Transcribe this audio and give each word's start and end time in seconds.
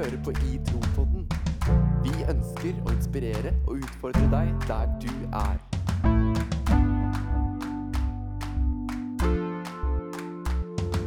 hører 0.00 0.22
på 0.24 0.30
I 0.30 0.60
Tropodden. 0.68 1.26
Vi 2.04 2.12
ønsker 2.32 2.76
å 2.86 2.92
inspirere 2.94 3.50
og 3.66 3.82
utfordre 3.82 4.22
deg 4.32 4.46
der 4.64 4.86
du 5.02 5.10
er. 5.36 5.58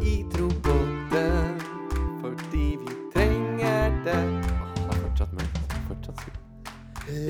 I 0.03 0.13
Tropodden, 0.33 1.63
fordi 2.21 2.67
vi 2.83 2.99
trenger 3.15 3.97
det. 4.05 4.19
Åh, 4.19 4.69
det 4.75 4.85
er 4.85 5.01
fortsatt 5.01 5.33
mørkt. 5.39 5.57
Fortsatt 5.87 6.21
skummelt. 6.21 6.71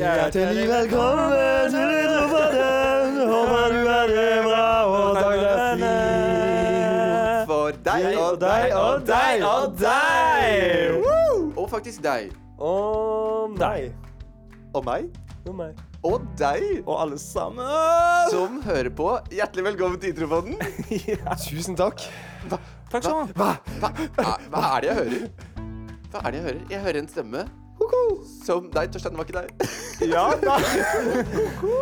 Hjertelig 0.02 0.68
velkommen 0.74 1.78
til 1.78 1.96
I 1.96 2.04
Tropodden. 2.12 3.24
Håper 3.32 3.78
du 3.78 3.82
har 3.88 4.14
det 4.18 4.36
bra 4.50 4.68
og 4.92 5.24
er 5.24 5.76
fin. 5.80 5.88
For 7.48 7.82
deg 7.88 8.14
Og 8.20 8.40
deg 8.44 8.80
og 8.84 9.08
deg 9.08 9.50
og 9.54 9.76
deg. 9.80 11.04
Og 11.06 11.13
faktisk 11.84 12.04
deg. 12.04 12.30
Og 12.64 13.58
meg. 13.60 13.90
Og 14.74 14.86
meg. 14.88 15.10
Og 15.44 15.56
meg. 15.58 15.80
Og 16.08 16.22
deg. 16.40 16.64
Og 16.86 16.94
alle 17.02 17.18
sammen. 17.20 17.60
Som 18.32 18.62
hører 18.64 18.88
på. 18.96 19.10
Hjertelig 19.36 19.66
velkommen 19.68 20.00
til 20.00 20.14
Idrettsbaden. 20.14 20.56
Tusen 21.44 21.76
takk. 21.76 22.06
Takk 22.48 23.04
skal 23.04 23.12
du 23.12 23.20
ha. 23.20 23.26
Hva, 23.36 23.92
hva, 24.16 24.32
hva 24.54 24.64
er 24.78 24.86
det 24.86 24.88
jeg 24.88 24.98
hører? 25.02 25.28
Hva 26.14 26.22
er 26.24 26.30
det 26.30 26.40
jeg 26.40 26.46
hører? 26.48 26.64
Jeg 26.72 26.86
hører 26.88 27.02
en 27.04 27.12
stemme 27.12 27.44
som 28.46 28.70
deg, 28.72 28.94
Torstein, 28.94 29.12
det 29.12 29.20
var 29.20 29.26
ikke 29.28 29.42
deg. 29.44 29.50
Ja, 30.14 30.24
da. 30.40 30.56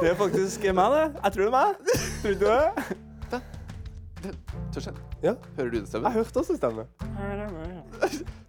Det 0.02 0.10
er 0.10 0.16
faktisk 0.18 0.66
meg, 0.74 0.96
det. 0.96 1.04
Jeg 1.20 1.36
tror 1.36 1.44
det 1.44 1.46
er 1.46 1.54
meg. 1.54 1.70
Tror 2.24 2.34
du 2.34 2.46
det? 2.48 3.42
Torstein, 4.74 4.98
Ja, 5.22 5.36
hører 5.60 5.70
du 5.70 5.76
den 5.78 5.84
jeg 5.86 5.92
stemmen? 5.94 6.16
hørte 6.18 6.42
også 6.42 6.58
stemme. 6.58 6.90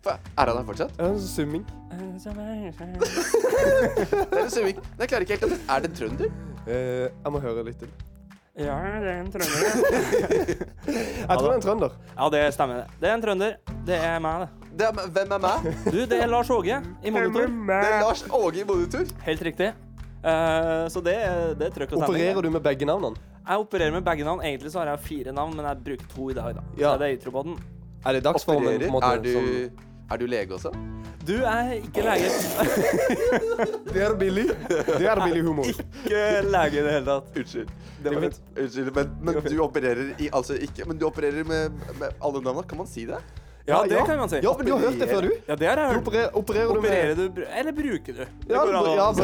Er 0.06 0.46
han 0.48 0.56
her 0.56 0.64
fortsatt? 0.66 0.96
Det 0.96 1.04
en 1.06 1.20
summing. 1.20 1.66
Det 1.92 1.98
er 4.38 4.44
en 4.44 4.50
summing. 4.50 4.78
Men 4.78 5.04
Jeg 5.04 5.08
klarer 5.12 5.26
ikke 5.26 5.36
helt 5.36 5.44
å 5.46 5.58
Er 5.74 5.84
det 5.84 5.90
en 5.90 5.96
trønder? 5.98 6.32
Eh, 6.66 7.06
jeg 7.10 7.34
må 7.34 7.42
høre 7.42 7.62
litt 7.66 7.78
til. 7.82 7.92
Ja, 8.58 8.74
det 9.00 9.08
er 9.08 9.20
en 9.22 9.30
trønder. 9.32 9.62
Jeg 11.22 11.38
tror 11.38 11.46
det 11.46 11.52
er 11.52 11.54
en 11.54 11.62
trønder. 11.64 11.94
Ja, 12.18 12.26
det 12.34 12.40
stemmer. 12.52 12.82
det. 12.82 12.98
Det 13.00 13.08
er 13.08 13.14
en 13.16 13.22
trønder. 13.22 13.54
Det 13.86 13.96
er 13.96 14.18
meg, 14.20 14.42
det. 14.42 14.48
Det 14.76 14.88
er, 14.88 15.08
hvem 15.16 15.32
er 15.36 15.40
meg? 15.40 15.70
Du, 15.86 15.98
det 16.10 16.18
er 16.18 16.28
Lars 16.28 16.50
Åge 16.52 16.76
i 17.02 17.12
monitor. 17.14 17.48
Det 17.48 17.78
er 17.88 18.04
Lars 18.04 18.24
Åge 18.28 18.60
i 18.60 18.66
monitor. 18.68 19.08
Helt 19.24 19.44
riktig. 19.48 19.70
Uh, 20.22 20.84
så 20.92 21.00
det, 21.02 21.16
det 21.58 21.70
er 21.70 21.72
trøkk 21.78 21.94
og 21.96 22.02
stemning. 22.02 22.10
Opererer 22.12 22.44
du 22.44 22.50
med 22.58 22.64
begge 22.66 22.88
navnene? 22.88 23.24
Jeg 23.42 23.64
opererer 23.64 23.94
med 23.96 24.04
begge 24.06 24.26
navn. 24.28 24.44
Egentlig 24.44 24.70
så 24.74 24.82
har 24.82 24.92
jeg 24.92 25.02
fire 25.06 25.32
navn, 25.34 25.56
men 25.56 25.66
jeg 25.66 25.80
bruker 25.88 26.12
to 26.12 26.28
i 26.30 26.36
dag, 26.36 26.58
da. 26.58 26.66
Ja. 26.76 26.92
Så 26.92 27.00
det 27.00 27.08
er 27.08 27.16
Ytrobodden. 27.16 27.56
Er 28.04 28.18
det 28.18 28.22
dagsformen? 28.26 28.78
på 28.78 28.86
en 28.90 28.94
måte, 28.98 29.10
Er 29.16 29.24
du, 29.24 29.32
som- 29.32 29.88
er 30.10 30.20
du 30.20 30.26
lege 30.26 30.54
også? 30.54 30.72
Du 31.22 31.36
er 31.46 31.76
ikke 31.76 32.02
lege. 32.02 32.30
Det 33.92 34.02
er 34.02 34.16
billig. 34.18 34.48
Det 34.68 35.06
er 35.06 35.20
billig 35.22 35.42
humor. 35.46 35.68
ikke 35.68 36.24
lege 36.50 36.80
i 36.80 36.82
det 36.82 36.94
hele 36.96 37.06
tatt. 37.06 37.36
Unnskyld. 37.38 37.70
Det 38.02 38.14
var 38.14 38.24
fint. 38.26 38.40
Unnskyld, 38.58 38.90
men, 38.96 39.12
men 39.22 39.38
du 39.46 39.60
opererer 39.62 40.10
i 40.18 40.28
Altså 40.34 40.56
ikke 40.58 40.88
Men 40.90 40.98
du 40.98 41.06
opererer 41.06 41.46
med, 41.46 41.78
med 42.00 42.08
alle 42.18 42.42
navnene. 42.42 42.66
Kan 42.68 42.82
man 42.82 42.90
si 42.90 43.06
det? 43.06 43.20
Ja, 43.66 43.82
det 43.86 44.00
kan 44.06 44.18
man 44.18 44.28
si. 44.32 44.40
Ja, 44.42 44.52
men 44.58 44.66
du 44.66 44.72
har 44.72 44.80
hørt 44.82 44.98
det 44.98 45.06
før, 45.06 45.22
du. 45.22 45.32
Ja, 45.46 45.54
det 45.56 45.68
har 45.68 45.78
jeg 45.78 45.88
hørt. 45.92 46.00
opererer, 46.02 46.30
opererer 46.40 46.68
du 46.74 46.80
med 46.80 46.90
Opererer 46.90 47.28
du, 47.36 47.42
eller 47.60 47.72
bruker 47.76 48.12
du? 48.18 48.22
Det 48.46 48.56
Ja, 48.56 48.62
går 48.66 48.74
an 48.74 48.88
å 48.90 48.94
ja, 48.96 49.06
si. 49.14 49.22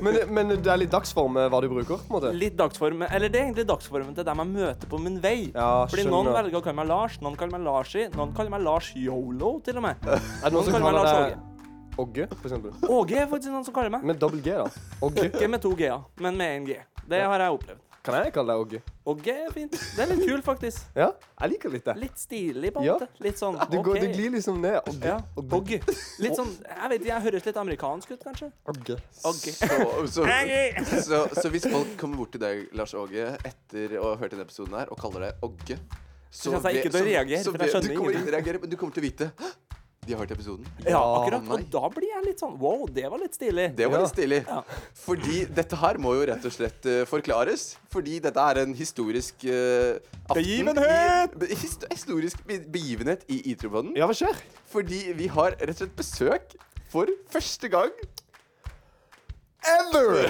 men, 0.04 0.18
men 0.34 0.52
det 0.60 0.68
er 0.74 0.80
litt 0.82 0.92
dagsform 0.92 1.38
hva 1.40 1.60
du 1.64 1.68
bruker, 1.72 1.96
på 2.04 2.10
en 2.10 2.16
måte? 2.18 2.32
Litt 2.36 2.56
dagsform, 2.60 3.04
eller 3.08 3.32
det 3.32 3.40
er 3.40 3.46
egentlig 3.48 3.66
dagsformen 3.70 4.14
til 4.16 4.26
dem 4.28 4.42
jeg 4.44 4.52
møter 4.52 4.92
på 4.92 5.00
min 5.00 5.16
vei. 5.24 5.36
Ja, 5.54 5.70
Fordi 5.90 6.04
skjønner. 6.04 6.16
noen 6.16 6.36
velger 6.36 6.60
å 6.60 6.64
kalle 6.68 6.78
meg 6.82 6.90
Lars, 6.92 7.16
noen 7.24 7.38
kaller 7.40 7.56
meg 7.56 7.64
Larsi, 7.68 8.06
noen 8.16 8.34
kaller 8.36 8.54
meg 8.56 8.66
Lars 8.66 8.92
Yolo, 8.96 9.54
til 9.64 9.80
og 9.80 9.86
med. 9.88 9.96
Er 10.10 10.18
det 10.20 10.52
noen 10.52 10.60
Noen 10.60 10.68
som 10.68 10.76
kaller 10.76 10.90
meg 10.90 11.00
Lars 11.00 11.14
Åge. 11.20 11.46
Åge, 12.00 12.26
for 12.36 12.48
eksempel? 12.48 12.72
Åge 13.00 13.16
er 13.20 13.26
faktisk 13.28 13.52
noen 13.52 13.64
som 13.66 13.74
kaller 13.76 13.92
meg. 13.96 14.04
Med 14.08 14.20
dobbel 14.22 14.40
G, 14.44 14.52
da. 14.56 14.68
Åge. 15.04 15.26
Ikke 15.32 15.48
med 15.52 15.60
to 15.64 15.72
G-er, 15.76 16.04
men 16.22 16.36
med 16.38 16.54
én 16.60 16.68
G. 16.70 16.76
Det 17.10 17.24
har 17.26 17.42
jeg 17.44 17.56
opplevd. 17.58 17.80
Kan 18.02 18.14
jeg 18.24 18.32
kalle 18.32 18.54
deg 18.54 18.60
Åge? 18.64 18.78
Åge 19.12 19.32
er 19.34 19.50
fint. 19.52 19.72
Det 19.76 20.00
er 20.00 20.08
litt 20.14 20.22
kul, 20.24 20.40
faktisk. 20.42 20.86
Ja, 20.96 21.10
jeg 21.42 21.50
liker 21.52 21.72
litt 21.74 21.84
det. 21.84 21.94
Litt 22.00 22.16
stilig, 22.18 22.70
på 22.72 22.80
en 22.80 22.86
Ja. 22.86 22.94
måte. 22.96 23.08
Litt 23.20 23.36
sånn 23.36 23.58
Du, 23.70 23.76
går, 23.84 23.98
du 24.00 24.06
glir 24.14 24.30
liksom 24.32 24.60
ned. 24.62 24.78
Åge. 24.88 25.04
Ja. 25.04 25.18
Åge. 25.36 25.52
Åge. 25.58 25.80
Litt 26.24 26.36
sånn 26.38 26.48
Jeg 26.64 26.88
vet 26.88 27.00
ikke, 27.02 27.10
jeg 27.12 27.22
høres 27.26 27.44
litt 27.50 27.56
amerikansk 27.60 28.10
ut, 28.14 28.24
kanskje. 28.24 28.50
Åge. 28.72 28.96
Åge. 29.24 29.52
Så, 29.52 30.24
så, 30.24 31.02
så, 31.02 31.20
så 31.42 31.48
hvis 31.52 31.66
folk 31.68 31.96
kommer 32.00 32.16
bort 32.22 32.32
til 32.32 32.40
deg, 32.40 32.68
Lars 32.72 32.94
Åge, 32.94 33.34
etter 33.44 33.98
å 34.00 34.14
ha 34.14 34.16
hørt 34.22 34.30
denne 34.32 34.46
episoden 34.48 34.78
her, 34.80 34.88
og 34.90 34.96
kaller 34.98 35.28
deg 35.28 35.44
Ogge. 35.44 35.76
Så 36.30 36.52
kommer 36.54 36.70
jeg 36.72 36.84
ikke 36.86 36.92
til 36.94 37.00
å 37.00 37.04
vet- 37.04 37.12
reagere, 37.12 37.44
for 37.44 37.58
jeg 37.66 37.74
skjønner 37.74 37.88
Du 37.90 37.96
kommer 37.98 38.12
ikke 38.16 38.24
til 38.24 38.32
å 38.32 38.36
reagere, 38.38 38.60
men 38.64 38.70
du 38.70 38.76
kommer 38.80 38.94
til 38.96 39.02
å 39.02 39.08
vite 39.10 39.30
«Hå! 39.40 39.50
De 40.06 40.14
har 40.14 40.22
hørt 40.22 40.30
episoden. 40.32 40.68
Ja, 40.86 41.00
akkurat. 41.00 41.48
Og 41.52 41.64
da 41.72 41.88
blir 41.92 42.08
jeg 42.08 42.24
litt 42.24 42.40
sånn 42.40 42.54
Wow, 42.60 42.86
det 42.88 43.04
var 43.12 43.20
litt 43.20 43.36
stilig. 43.36 43.66
Det 43.76 43.88
var 43.90 44.00
litt 44.00 44.14
stilig. 44.14 44.38
Ja. 44.48 44.62
Fordi 45.02 45.42
dette 45.58 45.80
her 45.82 46.00
må 46.00 46.14
jo 46.16 46.24
rett 46.30 46.46
og 46.48 46.54
slett 46.54 46.88
uh, 46.88 47.02
forklares. 47.10 47.66
Fordi 47.92 48.16
dette 48.24 48.46
er 48.52 48.62
en 48.62 48.72
historisk 48.78 49.44
uh, 49.44 50.00
Begivenhet! 50.32 51.36
Be 51.40 51.50
hist 51.52 51.84
historisk 51.92 52.40
be 52.48 52.62
begivenhet 52.72 53.28
i 53.28 53.42
Itroboden. 53.52 53.92
Ja, 53.98 54.08
hva 54.08 54.16
skjer? 54.16 54.40
Fordi 54.72 55.04
vi 55.20 55.28
har 55.36 55.58
rett 55.60 55.76
og 55.76 55.82
slett 55.84 55.96
besøk 56.00 56.56
for 56.90 57.12
første 57.30 57.68
gang 57.70 57.92
ever! 59.70 60.28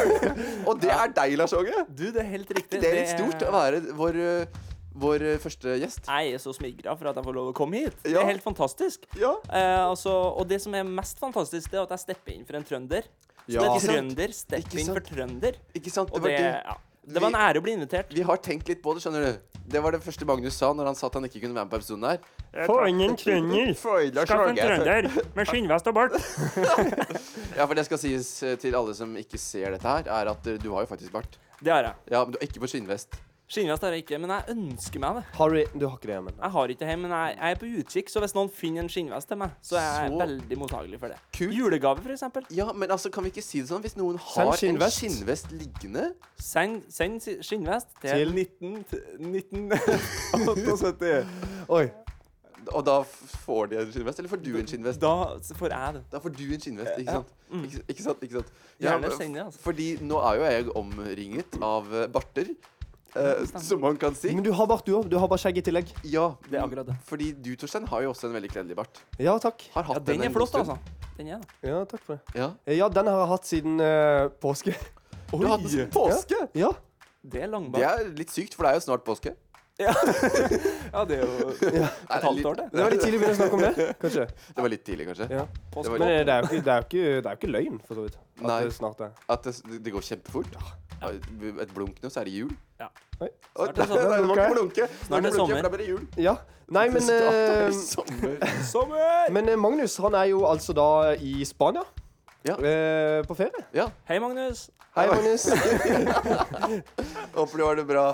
og 0.68 0.80
det 0.82 0.90
er 0.94 1.14
deg, 1.16 1.36
Lars 1.38 1.54
Åge. 1.56 1.84
Du, 1.88 2.08
det 2.14 2.22
er 2.22 2.28
helt 2.36 2.50
riktig. 2.56 2.80
Det 2.80 2.90
er 2.90 2.98
litt 3.00 3.14
stort 3.14 3.46
å 3.46 3.52
være 3.54 3.82
vår, 3.98 4.18
eh, 4.24 4.60
vår 4.94 5.22
eh, 5.22 5.38
første 5.42 5.76
gjest. 5.80 6.06
Jeg 6.08 6.34
er 6.34 6.42
så 6.42 6.52
smigra 6.56 6.96
for 6.98 7.10
at 7.10 7.16
jeg 7.20 7.26
får 7.28 7.36
lov 7.36 7.50
å 7.52 7.56
komme 7.56 7.84
hit. 7.84 7.96
Det 8.02 8.14
er 8.16 8.26
helt 8.32 8.42
fantastisk. 8.44 9.06
Ja. 9.20 9.34
Eh, 9.48 9.80
altså, 9.86 10.12
og 10.34 10.48
det 10.50 10.60
som 10.64 10.74
er 10.74 10.86
mest 10.88 11.18
fantastisk, 11.22 11.70
det 11.70 11.78
er 11.78 11.86
at 11.86 11.94
jeg 11.96 12.04
stepper 12.08 12.34
inn 12.34 12.46
for 12.48 12.58
en 12.60 12.64
trønder. 12.66 13.06
Så 13.46 13.56
Ja. 13.56 13.62
det 13.66 13.70
er 13.70 13.86
trønder, 13.88 14.32
stepper 14.36 14.78
inn 14.82 14.86
for 14.94 15.00
trønder. 15.00 15.56
Ikke 15.74 15.90
sant? 15.90 16.12
Det 16.14 16.22
var 16.22 16.28
det, 16.28 16.38
det. 16.38 16.62
ja, 16.66 16.76
det 17.14 17.22
var 17.22 17.28
en 17.32 17.40
ære 17.40 17.58
å 17.58 17.64
bli 17.64 17.72
invitert. 17.78 18.12
Vi 18.14 18.22
har 18.22 18.36
tenkt 18.42 18.68
litt 18.68 18.82
på 18.82 18.94
det, 18.94 19.02
skjønner 19.02 19.26
du. 19.26 19.38
Det 19.70 19.78
var 19.82 19.94
det 19.94 20.00
første 20.02 20.26
Magnus 20.26 20.56
sa 20.58 20.72
når 20.74 20.88
han 20.90 20.96
sa 20.98 21.06
at 21.06 21.14
han 21.14 21.24
ikke 21.28 21.40
kunne 21.44 21.54
være 21.54 21.68
med 21.68 21.70
på 21.70 21.78
episoden 21.78 22.06
her. 22.08 22.18
Få 22.66 22.76
inn 22.90 23.00
en 23.06 23.14
trønder. 23.14 23.68
Skaff 23.78 24.48
en 24.48 24.58
trønder 24.58 25.06
med 25.36 25.46
skinnvest 25.46 25.86
og 25.86 25.94
bart. 25.94 26.16
Ja, 27.56 27.66
for 27.66 27.74
det 27.76 27.84
skal 27.86 27.98
sies 28.00 28.28
eh, 28.46 28.56
til 28.60 28.74
alle 28.78 28.94
som 28.96 29.12
ikke 29.18 29.38
ser 29.38 29.74
dette 29.74 29.86
her, 29.86 30.06
er 30.10 30.30
at 30.32 30.46
eh, 30.50 30.58
du 30.62 30.70
har 30.74 30.84
jo 30.86 30.90
faktisk 30.90 31.12
bart. 31.14 31.38
Det 31.60 31.70
har 31.72 31.86
jeg. 31.90 31.94
Ja, 32.14 32.22
men 32.24 32.32
du 32.34 32.38
er 32.40 32.46
ikke 32.48 32.62
på 32.62 32.70
skinnvest. 32.72 33.18
Skinnvest 33.50 33.82
har 33.82 33.90
jeg 33.96 34.04
ikke, 34.04 34.14
men 34.22 34.30
jeg 34.30 34.44
ønsker 34.54 35.00
meg 35.02 35.16
det. 35.18 35.22
Har 35.34 35.50
du 35.50 35.56
Du 35.80 35.84
har 35.88 35.96
ikke 35.96 36.06
det 36.06 36.14
hjemme? 36.14 36.30
Jeg 36.38 36.50
har 36.54 36.68
ikke 36.70 36.78
det 36.84 36.88
hjemme, 36.92 37.08
men 37.08 37.14
jeg, 37.16 37.34
jeg 37.40 37.50
er 37.50 37.56
på 37.58 37.66
utkikk, 37.80 38.06
så 38.12 38.20
hvis 38.22 38.34
noen 38.36 38.50
finner 38.54 38.80
en 38.84 38.88
skinnvest 38.92 39.26
til 39.32 39.38
meg, 39.40 39.50
så 39.66 39.74
er 39.80 39.88
jeg 40.04 40.12
Så 40.12 40.18
veldig 40.20 40.58
mottagelig 40.60 41.00
for 41.02 41.08
det. 41.10 41.16
kult. 41.34 41.54
Julegave, 41.58 41.98
eksempel. 42.14 42.46
Ja, 42.54 42.68
men 42.72 42.90
altså, 42.94 43.10
kan 43.10 43.24
vi 43.26 43.32
ikke 43.34 43.42
si 43.42 43.58
det 43.64 43.68
sånn? 43.72 43.82
Hvis 43.82 43.96
noen 43.98 44.20
har 44.22 44.52
skinnvest. 44.54 45.02
en 45.02 45.10
skinnvest 45.16 45.50
liggende 45.50 46.12
Send, 46.38 46.86
send 46.94 47.18
skinnvest 47.42 47.90
til, 48.00 48.30
Til- 48.30 48.38
19... 48.38 48.86
1978. 49.18 51.26
Oi. 51.80 51.88
Og 52.76 52.84
da 52.86 52.98
får 53.46 53.66
de 53.70 53.76
en 53.80 53.88
skinnvest, 53.92 54.18
eller 54.20 54.28
får 54.30 54.42
du 54.44 54.50
en 54.60 54.66
skinnvest? 54.68 55.00
Da 55.02 55.12
får 55.58 55.68
jeg 55.74 55.94
det. 55.96 56.02
Da 56.12 56.18
får 56.22 56.30
du 56.36 56.42
en 56.54 56.60
skinnvest, 56.60 56.98
ikke 57.00 57.10
Ja. 57.10 57.14
sant? 57.18 57.28
Ikke, 57.64 57.80
ikke 57.88 58.02
sant? 58.04 58.20
ikke 58.26 58.36
sant? 58.38 58.50
Gjerne 58.78 59.00
men 59.08 59.16
send 59.16 59.34
det, 59.34 59.42
altså. 59.48 59.58
Fordi 59.64 59.86
nå 60.06 60.16
er 60.28 60.34
jo 60.38 60.42
jeg 60.44 60.68
omringet 60.76 61.50
av 61.64 61.84
barter, 62.14 62.46
eh, 63.16 63.44
som 63.60 63.80
man 63.80 63.96
kan 64.00 64.14
si. 64.14 64.32
Men 64.34 64.44
du 64.44 64.52
har 64.52 64.66
bart, 64.70 64.84
du 64.86 64.94
òg. 64.98 65.08
Du 65.10 65.16
har 65.18 65.28
bare 65.30 65.42
skjegg 65.42 65.58
i 65.58 65.64
tillegg. 65.66 65.90
Ja, 66.04 66.34
Det 66.48 66.58
er 66.58 66.64
akkurat 66.64 66.86
det. 66.86 66.96
fordi 67.08 67.32
du, 67.32 67.54
Torstein, 67.56 67.86
har 67.90 68.02
jo 68.02 68.12
også 68.12 68.28
en 68.28 68.34
veldig 68.38 68.50
kledelig 68.50 68.76
bart. 68.76 69.02
Ja, 69.18 69.38
takk. 69.38 69.66
Har 69.74 69.86
Ja, 69.88 69.98
den, 69.98 70.20
den 70.20 70.28
er 70.30 70.34
flott, 70.34 70.54
altså. 70.54 70.78
Den 71.18 71.28
er 71.28 71.38
det. 71.40 71.70
Ja, 71.70 71.84
takk 71.84 72.04
for 72.06 72.16
det. 72.16 72.38
Ja. 72.38 72.50
Eh, 72.66 72.76
Ja, 72.78 72.88
den 72.88 73.06
har 73.06 73.18
jeg 73.24 73.28
hatt 73.34 73.46
siden 73.46 73.80
uh, 73.80 74.28
påske. 74.40 74.74
Du 75.30 75.36
har 75.44 75.56
hatt 75.56 75.66
den 75.66 75.70
siden 75.70 75.90
påske! 75.94 76.48
Ja. 76.54 76.72
Det 77.22 77.42
er 77.44 77.52
Det 77.52 77.82
er 77.84 78.06
litt 78.16 78.30
sykt, 78.32 78.54
for 78.56 78.64
det 78.64 78.70
er 78.70 78.80
jo 78.80 78.86
snart 78.86 79.04
påske. 79.04 79.34
Ja. 79.80 79.94
ja, 80.94 81.04
det 81.08 81.16
er 81.16 81.22
jo 81.24 81.50
Nei, 81.72 81.84
et 81.86 82.24
halvt 82.26 82.48
år, 82.50 82.58
det. 82.60 82.66
Det 82.74 82.82
var 82.84 82.94
litt 82.94 83.04
tidlig 83.04 83.18
å 83.18 83.22
begynne 83.22 83.36
å 83.36 83.40
snakke 83.40 83.56
om 83.58 83.62
det, 83.64 83.86
kanskje. 84.02 84.26
Det 84.56 84.64
var 84.66 84.72
litt 84.74 84.84
tidlig, 84.86 85.06
kanskje. 85.10 85.28
Ja. 85.32 85.44
Det 85.74 85.86
var- 85.88 85.98
Men 86.04 86.12
det 86.28 86.34
er 86.34 86.44
jo 86.44 86.50
ikke, 86.50 86.62
det 86.66 86.74
er 86.74 86.82
jo 86.84 86.88
ikke, 86.90 87.04
det 87.08 87.26
er 87.26 87.30
jo 87.30 87.40
ikke 87.40 87.52
løgn, 87.56 87.80
for 87.88 87.94
så 88.00 88.04
vidt. 88.06 88.18
At 88.40 88.46
Nei. 88.50 88.60
det 88.64 88.74
snart 88.76 89.00
er. 89.06 89.10
At 89.36 89.48
det, 89.48 89.54
det 89.84 89.92
går 89.96 90.06
kjempefort. 90.10 90.60
Et 91.10 91.72
blunk 91.74 92.00
nå, 92.04 92.10
så 92.12 92.20
er 92.20 92.28
det 92.28 92.34
jul. 92.36 92.50
Ja. 92.80 92.88
Oi. 93.20 93.28
Snart 93.56 93.68
er 93.68 93.72
det 93.72 93.88
nei, 93.88 93.96
sommer. 93.96 94.30
Ok. 94.30 94.54
blunke. 94.54 94.88
Snart 95.06 95.18
er 95.18 95.28
det 95.30 95.34
sommer. 95.36 95.62
Da 95.64 95.72
blir 95.72 95.82
det 95.84 95.88
jul. 95.94 96.04
Ja. 96.20 96.36
Nei, 96.70 96.84
men 96.94 97.02
eh, 97.16 97.70
sommer. 97.74 98.36
Sommer! 98.68 99.30
Men 99.34 99.48
eh, 99.50 99.56
Magnus, 99.58 99.96
han 100.04 100.14
er 100.14 100.28
jo 100.30 100.44
altså 100.46 100.72
da 100.76 100.86
i 101.18 101.40
Spania. 101.48 101.82
Ja. 102.42 102.54
Eh, 102.56 103.22
på 103.28 103.34
ferie. 103.36 103.64
Ja. 103.76 103.90
Hei, 104.08 104.18
Magnus. 104.20 104.70
Hei, 104.96 105.06
Magnus. 105.10 105.44
Håper 107.34 107.58
du 107.58 107.64
har 107.64 107.76
det 107.76 107.84
bra. 107.84 108.06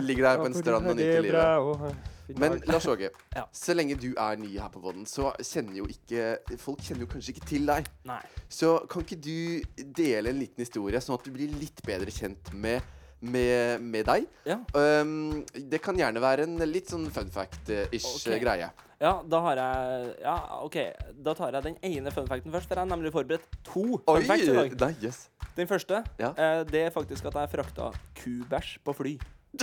Ligger 0.00 0.22
der 0.28 0.36
på 0.42 0.46
en 0.50 0.54
strand 0.58 0.90
og 0.92 0.96
nyter 0.98 1.24
livet. 1.24 1.96
Men 2.40 2.60
Lars 2.66 2.86
Åge, 2.88 3.10
Ja. 3.36 3.42
så 3.52 3.74
lenge 3.74 3.96
du 4.00 4.14
er 4.16 4.36
ny 4.40 4.54
her 4.58 4.68
på 4.72 4.80
Vodden, 4.80 5.04
så 5.06 5.34
kjenner 5.44 5.76
jo 5.76 5.84
ikke 5.92 6.38
Folk 6.56 6.80
kjenner 6.80 7.04
jo 7.04 7.08
kanskje 7.12 7.34
ikke 7.34 7.46
til 7.50 7.66
deg. 7.68 7.84
Nei. 8.08 8.20
Så 8.48 8.78
kan 8.88 9.04
ikke 9.04 9.18
du 9.20 9.82
dele 9.96 10.30
en 10.32 10.38
liten 10.40 10.64
historie, 10.64 11.00
sånn 11.04 11.18
at 11.18 11.24
du 11.26 11.32
blir 11.34 11.52
litt 11.60 11.82
bedre 11.84 12.10
kjent 12.14 12.52
med 12.56 12.80
med, 13.24 13.82
med 13.82 14.06
deg. 14.08 14.26
Ja. 14.48 14.58
Um, 14.76 15.44
det 15.54 15.80
kan 15.84 15.98
gjerne 15.98 16.22
være 16.22 16.46
en 16.48 16.58
litt 16.70 16.90
sånn 16.92 17.06
fun 17.14 17.30
fact-ish 17.32 18.08
okay. 18.20 18.40
greie. 18.42 18.70
ja, 19.00 19.12
da 19.28 19.40
har 19.48 19.60
jeg 19.60 20.10
Ja, 20.22 20.36
OK. 20.64 20.78
Da 21.26 21.34
tar 21.38 21.56
jeg 21.56 21.66
den 21.68 21.78
ene 21.84 22.12
fun 22.14 22.28
facten 22.30 22.52
først, 22.54 22.68
for 22.68 22.76
jeg 22.76 22.84
har 22.84 22.90
nemlig 22.90 23.12
forberedt 23.14 23.46
to 23.66 23.86
Oi! 23.98 24.18
fun 24.20 24.28
facts 24.30 24.48
i 24.48 24.56
dag. 24.58 24.76
Nei, 24.86 24.92
yes. 25.04 25.18
Den 25.54 25.70
første 25.70 26.02
Ja. 26.18 26.32
eh, 26.36 26.64
det 26.68 26.86
er 26.88 26.90
faktisk 26.94 27.24
at 27.30 27.34
jeg 27.40 27.52
frakta 27.54 27.92
kubæsj 28.22 28.78
på 28.84 28.96
fly. 29.00 29.16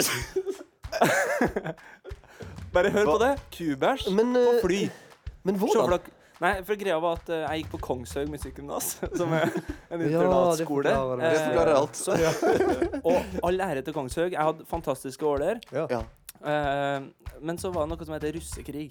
Bare 2.74 2.90
hør 2.90 3.06
på 3.06 3.18
det. 3.20 3.34
Kubæsj 3.52 4.08
på 4.08 4.28
eh, 4.40 4.62
fly. 4.64 4.82
Men 5.44 5.56
hvordan? 5.60 6.00
Nei, 6.42 6.54
for 6.66 6.74
greia 6.82 6.96
var 7.04 7.20
at 7.20 7.30
eh, 7.30 7.44
jeg 7.46 7.62
gikk 7.64 7.72
på 7.76 7.80
Kongshaug 7.86 8.32
musikkgymnas, 8.34 8.88
som 9.20 9.34
er 9.38 9.46
en 9.46 9.52
Ja, 9.54 9.98
det 9.98 10.08
internatskole. 10.10 10.90
forklarer 10.90 11.22
det. 11.22 11.30
Det 11.36 11.44
forklarer 11.46 11.72
Eh, 11.76 11.82
alt. 11.82 11.96
Så, 12.02 12.16
og 13.12 13.46
all 13.52 13.62
ære 13.68 13.84
til 13.86 13.94
Kongshaug. 13.94 14.32
Jeg 14.34 14.42
hadde 14.42 14.66
fantastiske 14.66 15.26
år 15.30 15.38
der. 15.46 15.62
Ja. 15.72 15.86
Ja. 15.94 16.02
Eh, 16.42 17.04
men 17.46 17.58
så 17.62 17.70
var 17.74 17.86
det 17.86 17.94
noe 17.94 18.06
som 18.10 18.16
heter 18.18 18.34
russekrig. 18.40 18.88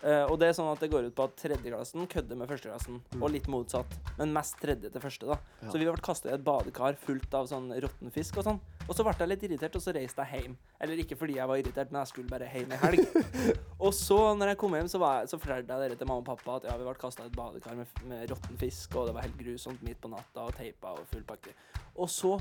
Eh, 0.00 0.24
og 0.24 0.38
det 0.40 0.48
er 0.48 0.54
sånn 0.56 0.70
at 0.70 0.80
det 0.80 0.88
går 0.92 1.10
ut 1.10 1.14
på 1.16 1.26
at 1.28 1.34
tredjeklassen 1.36 2.06
kødder 2.10 2.38
med 2.40 2.48
førsteklassen. 2.48 3.00
Og 3.18 3.32
litt 3.32 3.48
motsatt. 3.52 3.96
Men 4.18 4.32
mest 4.34 4.56
tredje 4.62 4.88
til 4.92 5.02
første, 5.02 5.28
da. 5.28 5.36
Ja. 5.60 5.68
Så 5.72 5.80
vi 5.80 5.88
ble 5.88 6.04
kasta 6.04 6.30
i 6.30 6.34
et 6.36 6.44
badekar 6.44 6.96
fullt 7.00 7.34
av 7.36 7.48
sånn 7.50 7.68
råtten 7.84 8.14
fisk 8.14 8.40
og 8.40 8.46
sånn. 8.46 8.60
Og 8.86 8.96
så 8.96 9.04
ble 9.06 9.14
jeg 9.18 9.30
litt 9.30 9.44
irritert, 9.48 9.76
og 9.76 9.84
så 9.84 9.94
reiste 9.94 10.24
jeg 10.24 10.44
hjem. 10.44 10.54
Eller 10.80 11.02
ikke 11.02 11.18
fordi 11.20 11.36
jeg 11.36 11.50
var 11.50 11.60
irritert, 11.60 11.92
men 11.92 12.00
jeg 12.00 12.12
skulle 12.12 12.32
bare 12.32 12.48
hjem 12.50 12.72
i 12.72 12.80
helg. 12.84 13.18
og 13.84 13.92
så, 13.96 14.20
når 14.38 14.54
jeg 14.54 14.60
kom 14.62 14.78
hjem, 14.78 14.88
så, 14.92 15.02
jeg, 15.04 15.32
så 15.32 15.40
fortalte 15.42 15.76
jeg 15.76 15.84
dere 15.84 16.00
til 16.00 16.10
mamma 16.10 16.24
og 16.24 16.30
pappa 16.30 16.56
at 16.60 16.70
ja, 16.70 16.78
vi 16.80 16.88
ble 16.88 16.96
kasta 17.04 17.26
i 17.26 17.30
et 17.30 17.36
badekar 17.36 17.76
med, 17.78 18.00
med 18.08 18.24
råtten 18.32 18.62
fisk, 18.62 18.96
og 18.96 19.10
det 19.10 19.16
var 19.18 19.28
helt 19.28 19.38
grusomt 19.42 19.84
midt 19.86 20.00
på 20.00 20.12
natta, 20.12 20.46
og 20.46 20.56
teipa 20.56 20.96
og 20.96 21.04
full 21.12 21.26
pakke. 21.28 21.52
Og 22.00 22.08
så 22.10 22.38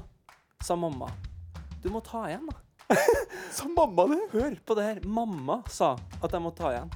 sa 0.64 0.80
mamma 0.80 1.12
du 1.80 1.88
må 1.94 2.02
ta 2.04 2.26
igjen, 2.28 2.50
da. 2.50 2.58
Sa 3.56 3.70
mamma 3.72 4.04
det? 4.10 4.18
Hør 4.34 4.56
på 4.66 4.76
det 4.76 4.84
her. 4.84 4.98
Mamma 5.08 5.62
sa 5.72 5.94
at 6.20 6.34
jeg 6.34 6.42
må 6.44 6.52
ta 6.58 6.74
igjen. 6.74 6.90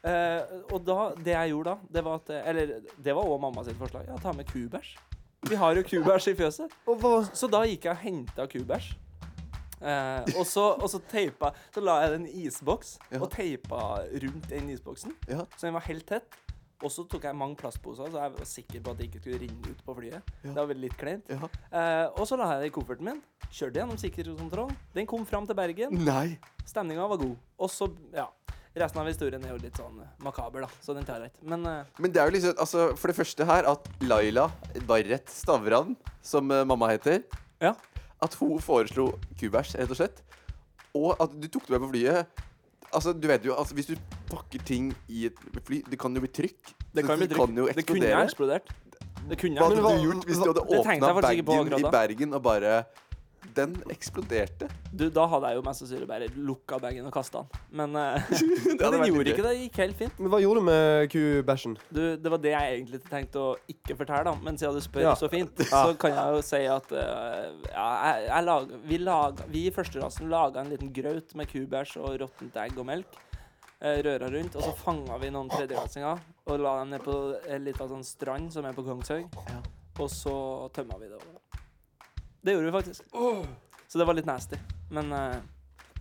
Eh, 0.00 0.54
og 0.72 0.80
da, 0.86 0.98
det 1.20 1.34
jeg 1.34 1.52
gjorde 1.52 1.74
da, 1.74 1.92
det 1.92 2.02
var 2.06 2.14
at 2.22 2.30
Eller 2.40 2.70
det 3.04 3.12
var 3.14 3.26
òg 3.28 3.40
mamma 3.42 3.64
sitt 3.66 3.76
forslag. 3.76 4.06
Ja, 4.08 4.16
ta 4.22 4.32
med 4.32 4.48
kubæsj. 4.48 4.94
Vi 5.48 5.56
har 5.56 5.76
jo 5.76 5.82
kubæsj 5.84 6.30
i 6.32 6.36
fjøset. 6.38 6.72
Så 7.36 7.48
da 7.52 7.62
gikk 7.68 7.84
jeg 7.88 7.92
og 7.96 8.02
henta 8.04 8.46
kubæsj. 8.48 8.94
Eh, 9.80 10.24
og, 10.36 10.44
så, 10.44 10.74
og 10.76 10.90
så 10.92 10.98
teipa 11.08 11.54
Så 11.72 11.80
la 11.80 11.94
jeg 12.02 12.10
det 12.12 12.16
i 12.18 12.20
en 12.20 12.42
isboks 12.44 12.98
Ja. 13.08 13.20
og 13.24 13.30
teipa 13.32 13.78
rundt 14.24 14.48
den 14.50 14.68
isboksen. 14.74 15.14
Ja. 15.28 15.46
Så 15.56 15.66
den 15.66 15.74
var 15.78 15.86
helt 15.88 16.06
tett. 16.08 16.36
Og 16.80 16.88
så 16.92 17.04
tok 17.04 17.24
jeg 17.28 17.36
mange 17.36 17.56
plastposer, 17.60 18.08
så 18.08 18.22
jeg 18.22 18.32
var 18.38 18.46
sikker 18.48 18.80
på 18.80 18.92
at 18.94 18.96
det 19.00 19.06
ikke 19.10 19.18
skulle 19.20 19.38
rinne 19.42 19.68
ut 19.68 19.80
på 19.84 19.94
flyet. 19.98 20.30
Ja. 20.44 20.52
Det 20.56 20.62
var 20.68 20.78
litt 20.80 20.94
kleint. 20.96 21.28
Eh, 21.28 22.06
og 22.16 22.22
så 22.28 22.38
la 22.40 22.46
jeg 22.54 22.62
det 22.62 22.70
i 22.70 22.72
kofferten 22.72 23.04
min. 23.04 23.18
Kjørte 23.50 23.82
gjennom 23.82 23.98
sikkerhetskontrollen. 24.00 24.76
Den 24.96 25.08
kom 25.10 25.26
fram 25.28 25.44
til 25.48 25.58
Bergen. 25.58 25.92
Nei. 26.06 26.38
Stemninga 26.64 27.04
var 27.10 27.20
god. 27.20 27.34
Og 27.60 27.68
så, 27.72 27.90
ja 28.16 28.30
Resten 28.78 29.00
av 29.02 29.08
historien 29.10 29.42
er 29.42 29.50
jo 29.50 29.58
litt 29.58 29.78
sånn 29.80 29.96
eh, 29.98 30.10
makaber, 30.22 30.62
da, 30.62 30.68
så 30.84 30.94
den 30.94 31.06
tar 31.06 31.24
jeg 31.24 31.32
ikke. 31.32 31.46
Men 31.50 31.64
uh, 31.66 31.80
Men 31.98 32.12
det 32.14 32.20
er 32.22 32.28
jo 32.30 32.34
liksom 32.36 32.60
Altså, 32.62 32.84
for 33.00 33.10
det 33.10 33.16
første 33.18 33.46
her 33.48 33.66
at 33.66 33.88
Laila 34.06 34.44
Barrett 34.86 35.32
Stavran, 35.34 35.96
som 36.22 36.52
uh, 36.54 36.62
mamma 36.68 36.92
heter, 36.92 37.24
Ja. 37.60 37.74
at 38.22 38.36
hun 38.38 38.60
foreslo 38.62 39.08
kubæsj, 39.40 39.74
rett 39.80 39.90
og 39.90 39.98
slett. 39.98 40.22
Og 40.94 41.16
at 41.18 41.34
du 41.34 41.48
tok 41.48 41.66
det 41.66 41.74
med 41.76 41.82
på 41.88 41.90
flyet. 41.96 42.46
Altså, 42.94 43.12
du 43.14 43.26
vet 43.30 43.44
jo, 43.46 43.54
altså, 43.54 43.74
Hvis 43.74 43.90
du 43.90 43.96
pakker 44.30 44.62
ting 44.66 44.88
i 45.08 45.26
et 45.28 45.36
fly 45.66 45.82
Det 45.86 45.98
kan 45.98 46.14
jo 46.14 46.22
bli 46.24 46.30
trykk. 46.30 46.72
det 46.94 47.04
kan, 47.06 47.18
bli 47.18 47.28
trykk. 47.30 47.38
kan 47.38 47.60
jo 47.60 47.66
Det 47.74 47.86
kunne 47.86 48.08
eksplodert. 48.22 48.72
Det 49.30 49.38
kunne 49.38 49.60
Hva 49.60 49.68
hadde 49.68 49.82
du 49.82 50.08
gjort 50.08 50.26
hvis 50.26 50.40
du 50.40 50.48
hadde 50.48 50.64
åpna 50.78 51.12
bagen 51.20 51.78
i. 51.78 51.90
Bergen 51.90 52.34
og 52.34 52.42
bare 52.42 52.84
Den 53.56 53.72
eksploderte. 53.90 54.68
Du, 54.92 55.08
Da 55.10 55.24
hadde 55.26 55.48
jeg 55.50 55.58
jo 55.58 55.62
mest 55.66 55.82
sannsynlig 55.82 56.06
bare 56.10 56.28
lukka 56.36 56.78
bagen 56.82 57.06
og 57.08 57.12
kasta 57.14 57.42
den. 57.42 57.60
Men 57.80 57.96
uh, 57.96 58.30
Det 58.80 58.90
den 58.94 59.04
gjorde 59.08 59.32
ikke 59.32 59.42
det. 59.42 59.50
Det 59.50 59.54
gikk 59.64 59.80
helt 59.82 59.96
fint. 59.98 60.18
Men 60.20 60.32
hva 60.34 60.40
gjorde 60.42 60.60
du 60.62 60.66
med 60.68 61.08
kubæsjen? 61.12 61.76
Du, 61.90 62.00
Det 62.16 62.30
var 62.34 62.42
det 62.44 62.52
jeg 62.54 62.74
egentlig 62.76 63.00
tenkte 63.08 63.42
å 63.42 63.56
ikke 63.74 63.96
fortelle, 63.98 64.24
da. 64.30 64.34
Men 64.44 64.58
siden 64.60 64.76
du 64.78 64.84
spør 64.84 65.06
Ja. 65.08 65.14
så 65.18 65.30
fint, 65.32 65.64
så 65.70 65.82
kan 65.98 66.14
jeg 66.14 66.36
jo 66.36 66.44
si 66.50 66.62
at 66.76 66.92
uh, 66.92 67.48
ja, 67.70 67.88
jeg, 68.10 68.28
jeg 68.28 68.46
lag, 68.50 68.70
vi, 68.92 68.98
lag, 69.02 69.42
vi 69.50 69.66
i 69.66 69.74
førsterasen 69.74 70.30
laga 70.30 70.60
en 70.64 70.70
liten 70.74 70.92
grøt 70.94 71.34
med 71.38 71.50
kubæsj 71.50 71.96
og 72.04 72.20
råttent 72.24 72.56
egg 72.64 72.78
og 72.78 72.86
melk. 72.92 73.18
eh, 73.80 73.98
Røra 74.04 74.26
rundt, 74.28 74.56
og 74.56 74.62
så 74.62 74.72
fanga 74.76 75.16
vi 75.22 75.30
noen 75.32 75.48
tredjeklassinger 75.48 76.18
og 76.50 76.58
la 76.60 76.72
dem 76.82 76.90
ned 76.92 77.00
på 77.04 77.14
en 77.48 77.64
liten 77.64 77.88
sånn 77.88 78.04
strand 78.04 78.52
som 78.52 78.66
er 78.68 78.74
på 78.76 78.84
Kongshaug. 78.84 79.24
Ja. 79.48 79.60
Og 80.00 80.08
så 80.12 80.34
tømma 80.76 80.98
vi 81.00 81.08
det 81.08 81.16
over. 81.16 81.38
Det 82.40 82.52
gjorde 82.52 82.66
vi 82.66 82.72
faktisk. 82.72 83.02
Så 83.88 83.98
det 83.98 84.04
var 84.04 84.14
litt 84.14 84.28
nasty. 84.28 84.56
Men 84.90 85.12
eh, 85.12 85.36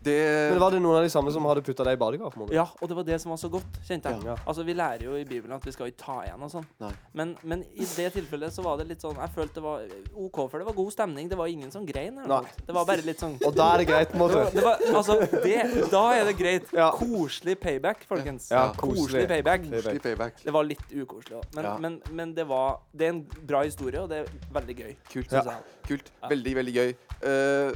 Det 0.03 0.51
Men 0.53 0.59
Var 0.59 0.71
det 0.71 0.79
noen 0.81 0.95
av 0.95 1.03
de 1.03 1.09
samme 1.11 1.31
som 1.35 1.43
hadde 1.49 1.61
putta 1.61 1.83
deg 1.83 1.97
i 1.97 1.99
badekar? 1.99 2.31
ja, 2.55 2.63
og 2.81 2.87
det 2.87 2.95
var 2.95 3.03
det 3.03 3.17
som 3.21 3.31
var 3.33 3.37
så 3.41 3.49
godt, 3.51 3.79
kjente 3.83 4.09
jeg. 4.13 4.23
Ja. 4.25 4.35
Altså, 4.47 4.63
Vi 4.63 4.73
lærer 4.73 5.03
jo 5.03 5.15
i 5.19 5.25
Bibelen 5.25 5.51
at 5.57 5.65
vi 5.65 5.71
skal 5.75 5.87
ikke 5.91 5.99
ta 6.05 6.15
igjen 6.23 6.41
og 6.45 6.51
sånn. 6.53 6.65
Men, 7.13 7.35
men 7.43 7.63
i 7.75 7.83
det 7.83 8.13
tilfellet 8.13 8.53
så 8.55 8.63
var 8.63 8.77
det 8.79 8.87
litt 8.87 9.01
sånn 9.03 9.17
Jeg 9.19 9.33
følte 9.35 9.59
det 9.59 9.63
var 9.65 9.83
OK, 10.15 10.39
for 10.49 10.57
det 10.59 10.67
var 10.69 10.73
god 10.77 10.91
stemning. 10.95 11.27
Det 11.29 11.37
var 11.37 11.47
ingen 11.51 11.71
som 11.71 11.85
grein. 11.85 12.17
Eller 12.17 12.27
noe. 12.45 12.53
Det 12.65 12.75
var 12.75 12.85
bare 12.87 13.03
litt 13.03 13.19
sånn 13.19 13.35
Og 13.45 13.55
da 13.55 13.73
er 13.73 13.83
det 13.83 13.87
greit, 13.91 14.09
på 14.13 14.15
en 14.15 14.23
måte. 14.23 14.45
det 14.55 14.63
var, 14.63 14.77
altså, 14.95 15.19
det, 15.43 15.89
da 15.91 16.03
er 16.15 16.25
det 16.31 16.37
greit. 16.39 16.71
Ja. 16.73 16.91
Koselig 16.95 17.59
payback, 17.59 18.05
folkens. 18.07 18.49
Ja, 18.51 18.69
koselig 18.77 19.03
koselig. 19.03 19.27
payback. 19.33 19.67
Koselig 19.69 20.01
payback. 20.07 20.43
Det 20.43 20.53
var 20.55 20.63
litt 20.63 20.87
ukoselig 20.95 21.41
òg. 21.41 21.45
Men, 21.55 21.65
Ja. 21.69 21.77
men, 21.77 22.01
men 22.11 22.33
det 22.33 22.47
var 22.47 22.79
Det 22.95 23.05
er 23.05 23.09
en 23.09 23.21
bra 23.47 23.63
historie, 23.63 23.99
og 24.01 24.09
det 24.09 24.23
er 24.23 24.25
veldig 24.53 24.75
gøy. 24.79 24.95
Kult. 25.11 25.31
Ja. 25.31 25.59
Kult. 25.87 26.11
Veldig, 26.29 26.55
veldig 26.55 26.73
gøy. 26.73 26.93
Eh, 27.19 27.71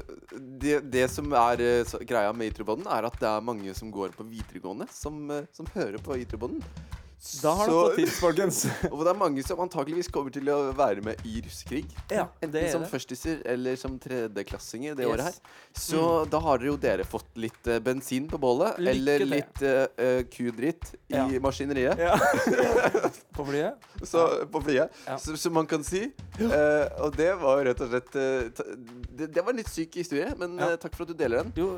det, 0.61 0.79
det 0.93 1.07
som 1.11 1.33
er 1.35 1.63
så, 1.89 1.99
greia 2.07 2.31
med 2.35 2.51
Itrobånden, 2.51 2.87
er 2.87 3.07
at 3.09 3.17
det 3.19 3.29
er 3.29 3.47
mange 3.47 3.75
som 3.75 3.91
går 3.91 4.15
på 4.15 4.25
videregående, 4.27 4.87
som, 4.91 5.23
eh, 5.31 5.47
som 5.55 5.67
hører 5.75 5.99
på 6.03 6.19
Itrobånden. 6.21 6.63
Da 7.41 7.53
har 7.55 7.69
du 7.69 7.71
fått 7.71 7.95
tips, 8.01 8.15
folkens. 8.19 8.57
Og 8.91 8.99
det 9.05 9.11
er 9.13 9.17
mange 9.19 9.43
som 9.47 9.61
antakeligvis 9.63 10.09
kommer 10.11 10.33
til 10.35 10.49
å 10.51 10.57
være 10.75 10.99
med 11.05 11.21
i 11.29 11.37
russekrig. 11.45 11.85
Ja, 12.11 12.25
Enten 12.43 12.65
som 12.73 12.83
det. 12.83 12.89
førstiser 12.91 13.39
eller 13.47 13.77
som 13.79 13.95
tredjeklassinger 14.01 14.97
det 14.99 15.05
Yes. 15.05 15.07
Mm. 15.07 15.13
året 15.13 15.29
her. 15.29 15.37
Så 15.83 16.01
da 16.29 16.41
har 16.43 16.65
jo 16.67 16.73
dere 16.77 17.05
fått 17.07 17.29
litt 17.39 17.69
uh, 17.71 17.77
bensin 17.79 18.27
på 18.29 18.37
bålet, 18.43 18.75
Lykke 18.77 18.91
eller 18.97 19.23
det. 19.23 19.29
litt 19.31 19.63
uh, 19.63 20.19
kudritt 20.35 20.91
i 21.07 21.15
Ja. 21.15 21.23
maskineriet. 21.41 22.03
Ja. 22.03 22.17
På 23.33 23.45
flyet? 23.47 23.87
Så, 24.05 24.19
på 24.51 24.59
flyet, 24.61 24.91
så- 25.17 25.37
som 25.39 25.53
man 25.55 25.65
kan 25.65 25.81
si. 25.83 26.03
Uh, 26.37 26.85
og 27.07 27.15
det 27.17 27.31
var 27.41 27.63
rett 27.65 27.79
og 27.81 27.89
slett 27.89 28.11
det, 28.13 29.29
det 29.33 29.41
var 29.41 29.53
en 29.53 29.61
litt 29.61 29.71
syk 29.71 29.95
historie, 30.01 30.27
men 30.37 30.57
takk 30.81 30.93
for 30.97 31.05
at 31.07 31.13
du 31.13 31.17
deler 31.17 31.41
den. 31.41 31.53
Jo, 31.57 31.71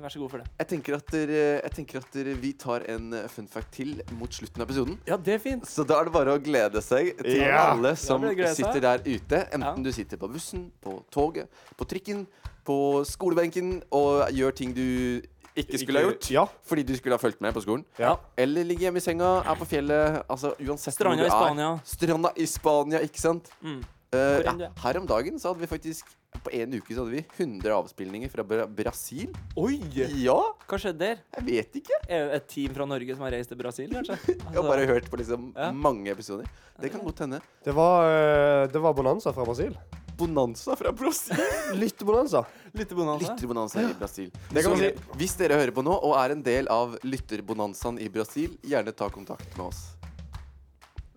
vær 0.00 0.12
så 0.14 0.22
god 0.22 0.30
for 0.32 0.44
det. 0.44 0.48
Jeg 0.62 0.70
tenker 0.76 0.96
at, 1.00 1.10
der, 1.12 1.32
jeg 1.66 1.74
tenker 1.76 2.00
at 2.00 2.16
der, 2.16 2.30
vi 2.40 2.52
tar 2.56 2.86
en 2.94 3.10
fun 3.32 3.48
fact 3.50 3.74
til 3.76 3.96
mot 4.16 4.30
slutten 4.32 4.62
av 4.62 4.68
episoden. 4.68 4.75
Ja, 5.06 5.16
det 5.16 5.34
er 5.34 5.38
fint. 5.38 5.64
Så 5.66 5.84
da 5.86 6.00
er 6.00 6.04
det 6.04 6.12
bare 6.12 6.34
å 6.36 6.42
glede 6.42 6.82
seg 6.82 7.16
til 7.22 7.40
Ja. 7.40 7.72
alle 7.72 7.94
som 7.96 8.20
blir 8.20 8.34
det 8.34 8.36
glede 8.42 8.54
sitter 8.56 8.80
der 8.80 8.98
ute. 9.06 9.40
Enten 9.52 9.62
Ja. 9.62 9.74
du 9.82 9.92
sitter 9.92 10.16
på 10.16 10.28
bussen, 10.32 10.70
på 10.82 11.02
toget, 11.10 11.48
på 11.78 11.84
trikken, 11.86 12.26
på 12.66 13.04
skolebenken 13.06 13.82
og 13.92 14.28
gjør 14.30 14.54
ting 14.54 14.72
du 14.74 15.22
ikke 15.56 15.78
skulle 15.78 16.00
ha 16.02 16.10
gjort 16.10 16.30
Ja. 16.30 16.46
fordi 16.68 16.82
du 16.84 16.94
skulle 16.96 17.12
ha 17.14 17.18
fulgt 17.18 17.40
med 17.40 17.54
på 17.54 17.62
skolen. 17.62 17.84
ja. 17.98 18.16
Eller 18.36 18.64
ligger 18.64 18.90
hjemme 18.90 18.96
i 18.98 19.00
senga, 19.00 19.42
er 19.46 19.54
på 19.54 19.64
fjellet. 19.66 20.22
Altså 20.28 20.54
uansett 20.60 20.96
hvor 20.98 21.16
du 21.16 21.22
i 21.22 21.26
er. 21.26 21.80
Stranda 21.84 22.30
i 22.36 22.44
Spania, 22.46 22.98
ikke 23.00 23.18
sant? 23.20 23.48
Mm. 23.62 23.82
Eh, 24.12 24.42
ja, 24.44 24.50
enn 24.52 24.58
du 24.58 24.64
er. 24.64 24.70
her 24.82 24.98
om 24.98 25.06
dagen 25.06 25.38
så 25.38 25.48
hadde 25.54 25.60
vi 25.60 25.66
faktisk 25.66 26.04
På 26.44 26.52
en 26.54 26.74
uke 26.76 26.94
så 26.94 27.02
hadde 27.04 27.14
vi 27.16 27.22
100 27.38 27.72
avspillinger 27.74 28.30
fra 28.30 28.44
Bra 28.46 28.66
Brasil. 28.70 29.32
Oi! 29.58 29.80
Ja, 30.22 30.36
Hva 30.68 30.78
skjedde 30.78 30.98
der? 31.02 31.20
jeg 31.38 31.44
vet 31.48 31.78
ikke. 31.80 31.98
Er 32.08 32.28
det 32.28 32.36
et 32.40 32.48
team 32.52 32.74
fra 32.76 32.86
Norge 32.86 33.16
som 33.16 33.24
har 33.26 33.32
reist 33.34 33.50
til 33.50 33.58
Brasil, 33.58 33.90
kanskje? 33.92 34.16
Jeg 34.36 34.54
har 34.56 34.62
bare 34.68 34.86
hørt 34.86 35.08
på 35.10 35.18
liksom 35.20 35.52
Ja. 35.56 35.70
mange 35.72 36.10
episoder. 36.12 36.46
Det 36.80 36.90
kan 36.92 37.00
godt 37.04 37.18
hende. 37.24 37.40
Det 37.64 37.74
var, 37.74 38.06
eh, 38.10 38.66
det 38.70 38.80
var 38.82 38.92
Bonanza 38.94 39.32
fra 39.32 39.44
Brasil. 39.44 39.74
Bonanza 40.16 40.76
fra 40.76 40.92
Brasil. 40.96 41.36
Lyttebonanza. 41.82 42.44
Lyttebonanza? 42.72 43.32
Lytterbonanza 43.34 43.82
i 43.82 43.94
Brasil. 43.98 44.30
Det 44.52 44.62
kan 44.62 44.70
man 44.72 44.80
Så 44.80 44.90
si. 44.92 45.18
Hvis 45.20 45.36
dere 45.40 45.58
hører 45.60 45.74
på 45.76 45.82
nå 45.84 45.92
og 45.98 46.14
er 46.20 46.32
en 46.36 46.42
del 46.42 46.68
av 46.72 46.96
lytterbonanzaen 47.04 47.98
i 48.00 48.08
Brasil, 48.08 48.56
gjerne 48.64 48.92
ta 48.96 49.08
kontakt 49.12 49.56
med 49.58 49.66
oss. 49.66 49.82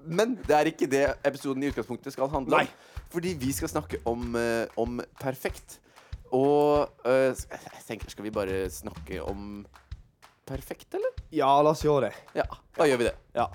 Men 0.10 0.38
det 0.48 0.56
er 0.56 0.70
ikke 0.72 0.88
det 0.90 1.04
episoden 1.28 1.64
i 1.64 1.70
utgangspunktet 1.70 2.16
skal 2.16 2.30
handle 2.32 2.56
Nei. 2.64 2.66
om. 2.66 2.99
Fordi 3.10 3.34
vi 3.42 3.52
skal 3.54 3.70
snakke 3.70 3.98
om, 4.06 4.36
eh, 4.36 4.68
om 4.78 5.00
perfekt. 5.20 5.80
Og 6.32 6.90
eh, 7.10 7.34
jeg 7.34 7.86
tenker, 7.88 8.10
skal 8.14 8.28
vi 8.28 8.32
bare 8.34 8.68
snakke 8.70 9.18
om 9.26 9.66
perfekt, 10.46 10.94
eller? 10.94 11.16
Ja, 11.34 11.50
la 11.66 11.74
oss 11.74 11.82
gjøre 11.82 12.10
det. 12.10 12.20
Ja, 12.38 12.46
da 12.78 12.86
gjør 12.86 13.02
vi 13.02 13.08
det. 13.08 13.16
Ja. 13.34 13.48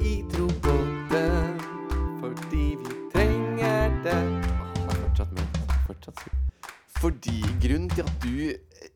I 0.00 0.14
trobåten 0.32 1.58
fordi 2.22 2.64
vi 2.80 2.94
trenger 3.12 3.98
det. 4.06 4.16
Åh, 4.16 4.94
fortsatt 5.02 5.34
med. 5.36 5.60
Fortsatt. 5.90 6.24
Fordi 7.02 7.42
grunnen 7.60 7.92
til 7.92 8.08
at 8.08 8.24
du 8.24 8.32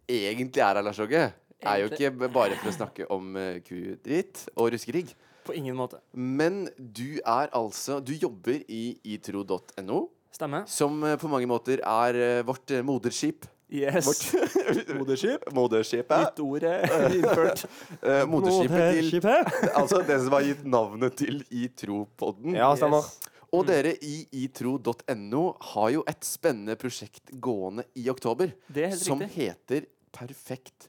egentlig 0.08 0.64
er 0.64 0.80
her, 0.80 0.82
Lars 0.82 1.00
Åge, 1.00 1.26
er 1.62 1.76
jo 1.84 1.92
ikke 1.92 2.10
bare 2.32 2.56
for 2.56 2.72
å 2.72 2.74
snakke 2.74 3.04
om 3.12 3.36
kudritt 3.68 4.46
og 4.56 4.72
ruskekrig. 4.72 5.12
På 5.46 5.54
ingen 5.54 5.76
måte. 5.76 5.98
Men 6.12 6.68
du 6.78 7.18
er 7.24 7.48
altså 7.56 8.00
Du 8.04 8.12
jobber 8.14 8.60
i 8.68 8.98
itro.no. 9.14 10.08
Stemmer. 10.32 10.62
som 10.66 11.02
eh, 11.04 11.16
på 11.20 11.28
mange 11.28 11.46
måter 11.50 11.82
er 11.84 12.16
eh, 12.16 12.42
vårt 12.48 12.70
eh, 12.72 12.80
moderskip. 12.82 13.44
Yes. 13.72 14.06
Vårt 14.06 14.88
moderskip? 15.00 15.44
Moderskipet. 15.52 16.22
Nytt 16.22 16.40
ord 16.44 16.64
er 16.68 17.14
innført. 17.18 17.64
Eh, 18.00 18.22
moderskipet 18.28 18.70
til 18.96 19.10
Moderskipet. 19.10 19.68
Altså 19.76 20.00
det 20.08 20.18
som 20.24 20.32
har 20.38 20.46
gitt 20.46 20.64
navnet 20.68 21.16
til 21.20 21.42
ITRO-podden. 21.50 22.56
Ja, 22.56 22.70
stemmer. 22.76 23.04
Yes. 23.04 23.28
Og 23.52 23.66
dere 23.68 23.92
i 24.00 24.14
itro.no 24.44 25.42
har 25.74 25.90
jo 25.92 26.04
et 26.08 26.24
spennende 26.24 26.78
prosjekt 26.80 27.34
gående 27.44 27.84
i 28.00 28.06
oktober. 28.08 28.54
Det 28.72 28.86
er 28.86 28.94
helt 28.94 29.04
som 29.04 29.20
riktig. 29.20 29.50
heter 29.50 29.86
Perfekt 30.16 30.88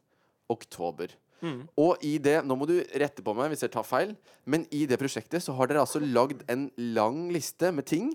oktober. 0.52 1.12
Mm. 1.44 1.64
Og 1.84 2.04
i 2.08 2.16
det, 2.24 2.38
nå 2.48 2.56
må 2.56 2.68
du 2.70 2.78
rette 3.00 3.24
på 3.26 3.36
meg 3.36 3.52
hvis 3.52 3.66
jeg 3.66 3.74
tar 3.74 3.88
feil, 3.88 4.14
men 4.48 4.64
i 4.72 4.86
det 4.90 5.00
prosjektet 5.02 5.44
så 5.44 5.56
har 5.58 5.70
dere 5.70 5.84
altså 5.84 6.00
lagd 6.00 6.46
en 6.52 6.70
lang 6.96 7.26
liste 7.36 7.74
med 7.76 7.88
ting 7.90 8.14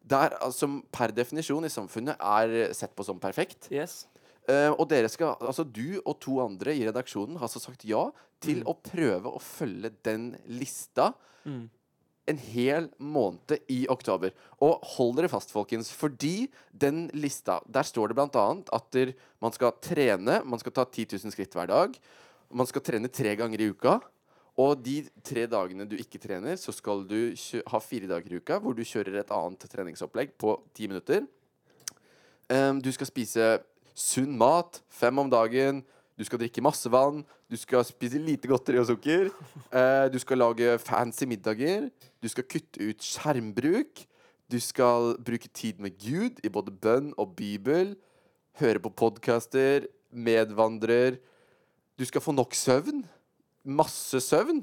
der, 0.00 0.32
som 0.56 0.80
per 0.92 1.12
definisjon 1.12 1.66
i 1.68 1.72
samfunnet 1.72 2.16
er 2.16 2.72
sett 2.76 2.96
på 2.96 3.04
som 3.04 3.20
perfekt. 3.20 3.68
Yes. 3.72 4.06
Uh, 4.48 4.72
og 4.72 4.86
dere 4.90 5.10
skal, 5.12 5.36
altså 5.44 5.66
du 5.68 6.00
og 6.00 6.16
to 6.24 6.38
andre 6.42 6.72
i 6.74 6.86
redaksjonen 6.88 7.36
har 7.38 7.46
altså 7.46 7.60
sagt 7.62 7.84
ja 7.86 8.08
til 8.40 8.64
å 8.64 8.74
prøve 8.80 9.30
å 9.30 9.42
følge 9.42 9.92
den 10.06 10.32
lista 10.48 11.12
Mm. 11.40 11.70
en 12.28 12.36
hel 12.36 12.90
måned 13.00 13.62
i 13.72 13.86
oktober. 13.88 14.34
Og 14.60 14.82
hold 14.92 15.14
dere 15.16 15.30
fast, 15.32 15.50
folkens, 15.50 15.88
fordi 15.90 16.50
den 16.70 17.08
lista 17.16 17.60
Der 17.64 17.82
står 17.82 18.12
det 18.12 18.36
annet 18.36 18.68
at 18.72 18.90
der, 18.92 19.14
man 19.40 19.52
skal 19.52 19.72
trene, 19.80 20.44
man 20.44 20.58
skal 20.60 20.72
ta 20.72 20.84
10 20.84 21.16
000 21.16 21.32
skritt 21.32 21.56
hver 21.56 21.66
dag. 21.66 21.96
Man 22.50 22.66
skal 22.66 22.82
trene 22.82 23.10
tre 23.12 23.36
ganger 23.38 23.62
i 23.62 23.70
uka. 23.70 23.98
Og 24.60 24.80
de 24.82 25.04
tre 25.24 25.46
dagene 25.48 25.86
du 25.88 25.94
ikke 25.96 26.20
trener, 26.20 26.58
så 26.58 26.72
skal 26.74 27.04
du 27.08 27.32
ha 27.70 27.80
fire 27.80 28.08
dager 28.10 28.32
i 28.34 28.40
uka 28.42 28.58
hvor 28.60 28.74
du 28.76 28.82
kjører 28.84 29.20
et 29.20 29.32
annet 29.32 29.68
treningsopplegg 29.72 30.34
på 30.40 30.56
ti 30.76 30.88
minutter. 30.90 31.24
Um, 32.50 32.80
du 32.82 32.90
skal 32.92 33.08
spise 33.08 33.46
sunn 33.94 34.34
mat 34.38 34.82
fem 34.90 35.22
om 35.22 35.30
dagen. 35.30 35.84
Du 36.18 36.26
skal 36.26 36.42
drikke 36.42 36.64
masse 36.64 36.90
vann. 36.92 37.22
Du 37.48 37.56
skal 37.56 37.86
spise 37.86 38.20
lite 38.20 38.50
godteri 38.50 38.82
og 38.82 38.90
sukker. 38.90 39.30
Uh, 39.70 40.10
du 40.12 40.18
skal 40.20 40.42
lage 40.42 40.76
fancy 40.82 41.24
middager. 41.30 41.88
Du 42.20 42.28
skal 42.28 42.44
kutte 42.44 42.90
ut 42.90 43.06
skjermbruk. 43.06 44.04
Du 44.50 44.58
skal 44.60 45.14
bruke 45.22 45.48
tid 45.54 45.78
med 45.80 45.96
Gud 46.02 46.42
i 46.44 46.50
både 46.52 46.74
bønn 46.74 47.14
og 47.16 47.36
bibel. 47.38 47.94
Høre 48.60 48.82
på 48.82 48.90
podcaster. 48.92 49.86
Medvandrer. 50.10 51.20
Du 52.00 52.06
skal 52.08 52.22
få 52.24 52.32
nok 52.32 52.54
søvn. 52.56 53.02
Masse 53.68 54.22
søvn. 54.24 54.62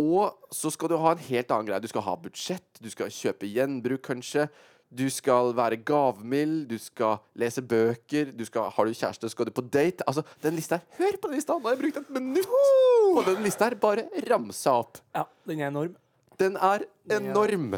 Og 0.00 0.54
så 0.54 0.70
skal 0.72 0.88
du 0.88 0.96
ha 1.02 1.12
en 1.12 1.20
helt 1.26 1.50
annen 1.52 1.68
greie. 1.68 1.82
Du 1.84 1.90
skal 1.90 2.06
ha 2.06 2.14
budsjett, 2.22 2.80
du 2.80 2.88
skal 2.88 3.10
kjøpe 3.12 3.50
gjenbruk, 3.50 4.00
kanskje. 4.06 4.46
Du 4.88 5.04
skal 5.12 5.52
være 5.52 5.76
gavmild, 5.84 6.62
du 6.70 6.78
skal 6.80 7.18
lese 7.36 7.60
bøker, 7.60 8.30
du 8.32 8.46
skal, 8.48 8.70
har 8.72 8.88
du 8.88 8.96
kjæreste, 8.96 9.28
skal 9.28 9.50
du 9.50 9.52
på 9.52 9.66
date. 9.66 10.06
Altså, 10.08 10.24
den 10.40 10.56
lista 10.56 10.78
her, 10.78 10.86
Hør 11.02 11.20
på 11.20 11.28
den 11.28 11.36
lista! 11.36 11.58
Nå 11.58 11.68
har 11.68 11.76
jeg 11.76 11.82
brukt 11.82 12.00
et 12.00 12.10
minutt 12.16 12.48
på 12.48 13.26
den 13.28 13.44
lista 13.44 13.68
her. 13.68 13.76
Bare 13.84 14.06
ramsa 14.30 14.78
opp. 14.80 15.02
Ja, 15.12 15.26
den 15.50 15.60
er 15.60 15.68
enorm. 15.68 16.00
Den 16.40 16.56
er 16.56 16.88
enorm. 17.18 17.74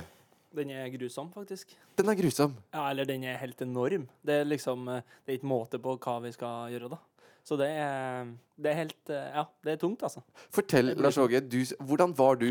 Den 0.54 0.70
er 0.74 0.86
grusom, 0.94 1.34
faktisk. 1.34 1.74
Den 1.98 2.10
er 2.10 2.18
grusom. 2.18 2.54
Ja, 2.70 2.86
eller 2.92 3.10
den 3.10 3.26
er 3.26 3.42
helt 3.42 3.60
enorm. 3.66 4.06
Det 4.22 4.40
er 4.42 4.46
liksom 4.46 4.86
eh, 4.90 5.02
Det 5.24 5.34
er 5.34 5.38
ikke 5.40 5.50
måte 5.50 5.78
på 5.82 5.98
hva 5.98 6.16
vi 6.22 6.32
skal 6.34 6.70
gjøre, 6.76 6.94
da. 6.94 6.98
Så 7.46 7.56
det 7.58 7.68
er, 7.72 8.28
det 8.60 8.70
er 8.72 8.78
helt 8.82 9.12
eh, 9.12 9.30
Ja, 9.34 9.44
det 9.64 9.72
er 9.74 9.80
tungt, 9.80 10.02
altså. 10.06 10.22
Fortell, 10.52 10.92
Lars 11.00 11.18
Åge, 11.18 11.40
hvordan 11.80 12.12
var 12.18 12.38
du 12.40 12.50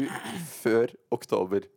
før 0.49 0.91
oktober? 1.13 1.67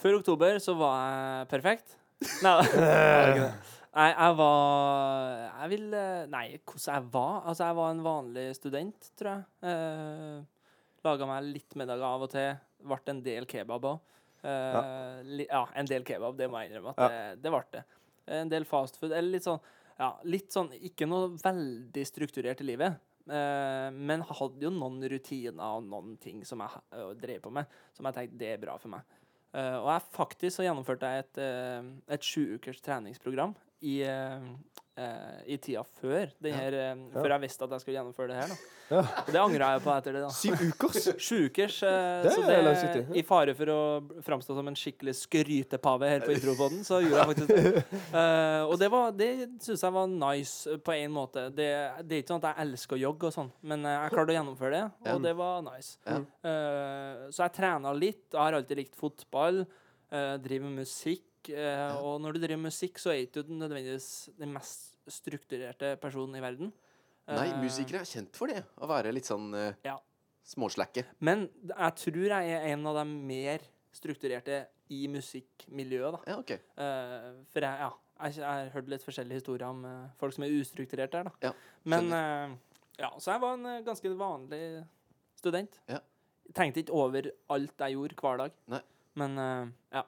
Før 0.00 0.18
oktober 0.18 0.58
så 0.62 0.74
var 0.78 0.96
jeg 1.04 1.48
perfekt. 1.52 1.96
Nei. 2.42 2.58
Nei, 3.94 4.08
jeg 4.10 4.36
var 4.38 5.34
Jeg 5.60 5.70
vil 5.70 5.92
eh, 5.94 6.24
Nei, 6.32 6.46
hvordan 6.66 6.96
jeg 6.96 7.06
var? 7.14 7.36
Altså, 7.44 7.68
jeg 7.68 7.76
var 7.78 7.92
en 7.92 8.02
vanlig 8.04 8.46
student, 8.58 9.10
tror 9.18 9.30
jeg. 9.30 9.70
Eh, 9.70 10.40
Laga 11.04 11.28
meg 11.28 11.50
litt 11.52 11.76
middag 11.76 12.00
av 12.02 12.24
og 12.24 12.32
til. 12.32 12.56
Ble 12.88 12.98
en 13.12 13.20
del 13.24 13.46
kebab 13.48 13.86
òg. 13.90 14.00
Eh, 14.44 15.20
li, 15.36 15.46
ja, 15.46 15.62
en 15.76 15.88
del 15.88 16.04
kebab, 16.06 16.36
det 16.38 16.48
må 16.50 16.62
jeg 16.62 16.72
innrømme. 16.72 16.94
at 16.96 17.12
det, 17.12 17.42
det 17.44 17.52
ble 17.52 17.62
det. 17.76 17.82
En 18.40 18.50
del 18.52 18.64
fastfood. 18.68 19.12
Eller 19.12 19.36
litt 19.36 19.46
sånn 19.46 19.60
Ja, 20.00 20.14
litt 20.26 20.50
sånn 20.54 20.72
Ikke 20.82 21.06
noe 21.06 21.34
veldig 21.38 22.06
strukturert 22.08 22.62
i 22.64 22.68
livet. 22.72 23.02
Uh, 23.24 23.88
men 23.94 24.20
hadde 24.28 24.66
jo 24.66 24.70
noen 24.74 24.98
rutiner 25.08 25.78
og 25.78 25.86
noen 25.88 26.18
ting 26.20 26.42
som 26.44 26.60
jeg 26.60 26.82
uh, 26.92 27.14
drev 27.16 27.38
på 27.46 27.52
med, 27.56 27.70
som 27.96 28.04
jeg 28.04 28.18
tenkte 28.18 28.40
det 28.42 28.50
er 28.52 28.60
bra 28.60 28.74
for 28.80 28.92
meg. 28.92 29.14
Uh, 29.54 29.78
og 29.78 29.88
jeg 29.94 30.04
faktisk 30.12 30.58
så 30.58 30.66
gjennomførte 30.66 31.08
jeg 31.08 31.24
et, 31.24 31.40
et 32.18 32.26
sju 32.26 32.58
ukers 32.58 32.82
treningsprogram 32.84 33.54
i, 33.82 34.02
eh, 34.02 34.46
eh, 34.96 35.40
i 35.50 35.56
tida 35.58 35.82
før, 36.00 36.30
den 36.40 36.54
her, 36.54 36.72
eh, 36.72 37.02
før 37.12 37.34
jeg 37.34 37.40
visste 37.48 37.64
at 37.66 37.70
jeg 37.74 37.80
skulle 37.82 37.98
gjennomføre 37.98 38.28
det 38.30 38.36
her. 38.38 38.48
Da. 38.54 38.70
Ja. 38.90 39.00
Og 39.00 39.28
det 39.32 39.40
angra 39.40 39.68
jeg 39.72 39.80
på 39.80 39.92
etter 39.94 40.12
det. 40.12 40.20
da 40.22 40.28
Syv 40.36 40.60
ukers. 40.60 41.06
Sju 41.26 41.36
ukers, 41.48 41.78
eh, 41.88 42.22
Det 42.22 42.32
så 42.34 42.42
er 42.44 42.50
det 42.50 42.58
langsiktig. 42.66 43.02
I 43.16 43.22
fare 43.24 43.54
for 43.56 43.72
å 43.72 43.78
framstå 44.26 44.56
som 44.58 44.68
en 44.68 44.76
skikkelig 44.76 45.14
skrytepave 45.22 46.10
her 46.12 46.20
på 46.26 46.34
Intropoden, 46.36 46.84
så 46.84 47.00
gjorde 47.00 47.22
jeg 47.22 47.30
faktisk 47.32 47.48
det. 47.54 47.84
Uh, 48.12 48.62
og 48.70 48.76
det, 48.82 48.90
var- 48.92 49.16
det 49.16 49.30
syns 49.64 49.84
jeg 49.88 49.96
var 49.96 50.10
nice 50.12 50.76
på 50.84 50.96
en 50.98 51.14
måte. 51.16 51.46
Det, 51.56 51.70
det 52.04 52.18
er 52.18 52.22
ikke 52.26 52.34
sånn 52.34 52.44
at 52.44 52.50
jeg 52.52 52.66
elsker 52.68 52.98
å 52.98 53.02
jogge 53.06 53.30
og 53.30 53.36
sånn, 53.40 53.50
men 53.64 53.88
jeg 53.88 54.12
klarte 54.14 54.36
å 54.36 54.38
gjennomføre 54.38 54.76
det, 54.76 55.12
og 55.14 55.24
det 55.24 55.34
var 55.40 55.64
nice. 55.72 55.96
Eh, 56.04 57.24
så 57.32 57.46
jeg 57.46 57.56
trena 57.56 57.92
litt. 57.96 58.26
Jeg 58.32 58.40
har 58.44 58.60
alltid 58.60 58.84
likt 58.84 59.00
fotball. 59.00 59.64
Uh, 60.12 60.36
driver 60.38 60.68
med 60.68 60.84
musikk. 60.84 61.24
Eh, 61.50 61.96
Og 62.00 62.20
når 62.22 62.34
du 62.36 62.40
driver 62.44 62.62
musikk, 62.64 62.98
så 63.02 63.12
er 63.12 63.24
ikke 63.26 63.42
du 63.46 63.52
nødvendigvis 63.54 64.30
den 64.38 64.52
mest 64.54 64.94
strukturerte 65.10 65.94
personen 66.00 66.36
i 66.38 66.42
verden. 66.44 66.72
Nei, 67.28 67.48
Eh, 67.48 67.60
musikere 67.62 68.02
er 68.02 68.08
kjent 68.08 68.36
for 68.36 68.52
det. 68.52 68.62
Å 68.76 68.88
være 68.88 69.12
litt 69.12 69.24
sånn 69.28 69.48
uh, 69.56 69.72
Ja. 69.84 69.96
småslakke. 70.44 71.06
Men 71.20 71.46
jeg 71.70 71.94
tror 71.96 72.26
jeg 72.28 72.50
er 72.52 72.66
en 72.74 72.86
av 72.86 72.98
de 73.00 73.04
mer 73.08 73.64
strukturerte 73.94 74.66
i 74.92 75.06
musikkmiljøet, 75.08 76.18
da. 76.18 76.20
Ja, 76.28 76.38
OK. 76.38 76.52
Uh, 76.76 77.44
for 77.52 77.64
jeg, 77.64 77.80
ja, 77.80 77.90
jeg, 78.26 78.36
jeg 78.36 78.44
har 78.44 78.72
hørt 78.74 78.90
litt 78.92 79.06
forskjellige 79.06 79.40
historier 79.40 79.68
om 79.70 79.84
uh, 79.88 80.10
folk 80.20 80.36
som 80.36 80.44
er 80.44 80.52
ustrukturert 80.58 81.12
der, 81.16 81.30
da. 81.30 81.32
Ja, 81.48 81.52
Men 81.84 82.12
ja, 82.98 83.10
så 83.18 83.32
jeg 83.32 83.40
var 83.42 83.56
en 83.56 83.84
ganske 83.84 84.12
vanlig 84.16 84.60
student. 85.40 85.80
Ja. 85.88 85.98
Tenkte 86.54 86.84
ikke 86.84 86.92
over 86.94 87.30
alt 87.50 87.80
jeg 87.80 87.96
gjorde 87.96 88.20
hver 88.20 88.36
dag. 88.44 88.52
Nei. 88.70 88.82
Men 89.16 89.40
ja. 89.90 90.04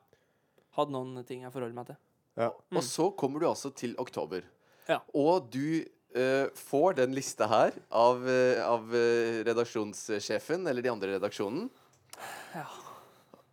Hadde 0.77 0.93
noen 0.93 1.25
ting 1.27 1.45
jeg 1.47 1.53
forholdt 1.55 1.77
meg 1.77 1.89
til. 1.91 1.99
Ja. 2.37 2.51
Mm. 2.69 2.79
Og 2.79 2.85
så 2.85 3.11
kommer 3.17 3.43
du 3.43 3.49
altså 3.49 3.73
til 3.73 3.95
oktober. 4.01 4.45
Ja. 4.91 5.01
Og 5.17 5.49
du 5.53 5.83
uh, 5.83 6.49
får 6.57 6.99
den 7.01 7.15
lista 7.17 7.49
her 7.51 7.77
av, 7.91 8.21
uh, 8.23 8.61
av 8.67 8.93
eh, 8.95 9.41
redaksjonssjefen, 9.49 10.67
eller 10.69 10.85
de 10.85 10.93
andre 10.93 11.15
i 11.15 11.17
redaksjonen. 11.17 11.71
Ja. 12.55 12.67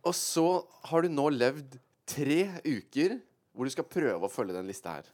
Og 0.04 0.12
så 0.16 0.48
har 0.90 1.04
du 1.04 1.12
nå 1.12 1.30
levd 1.32 1.78
tre 2.08 2.42
uker 2.66 3.16
hvor 3.54 3.64
du 3.64 3.72
skal 3.72 3.88
prøve 3.88 4.26
å 4.26 4.32
følge 4.32 4.56
den 4.56 4.68
lista 4.68 4.98
her. 4.98 5.08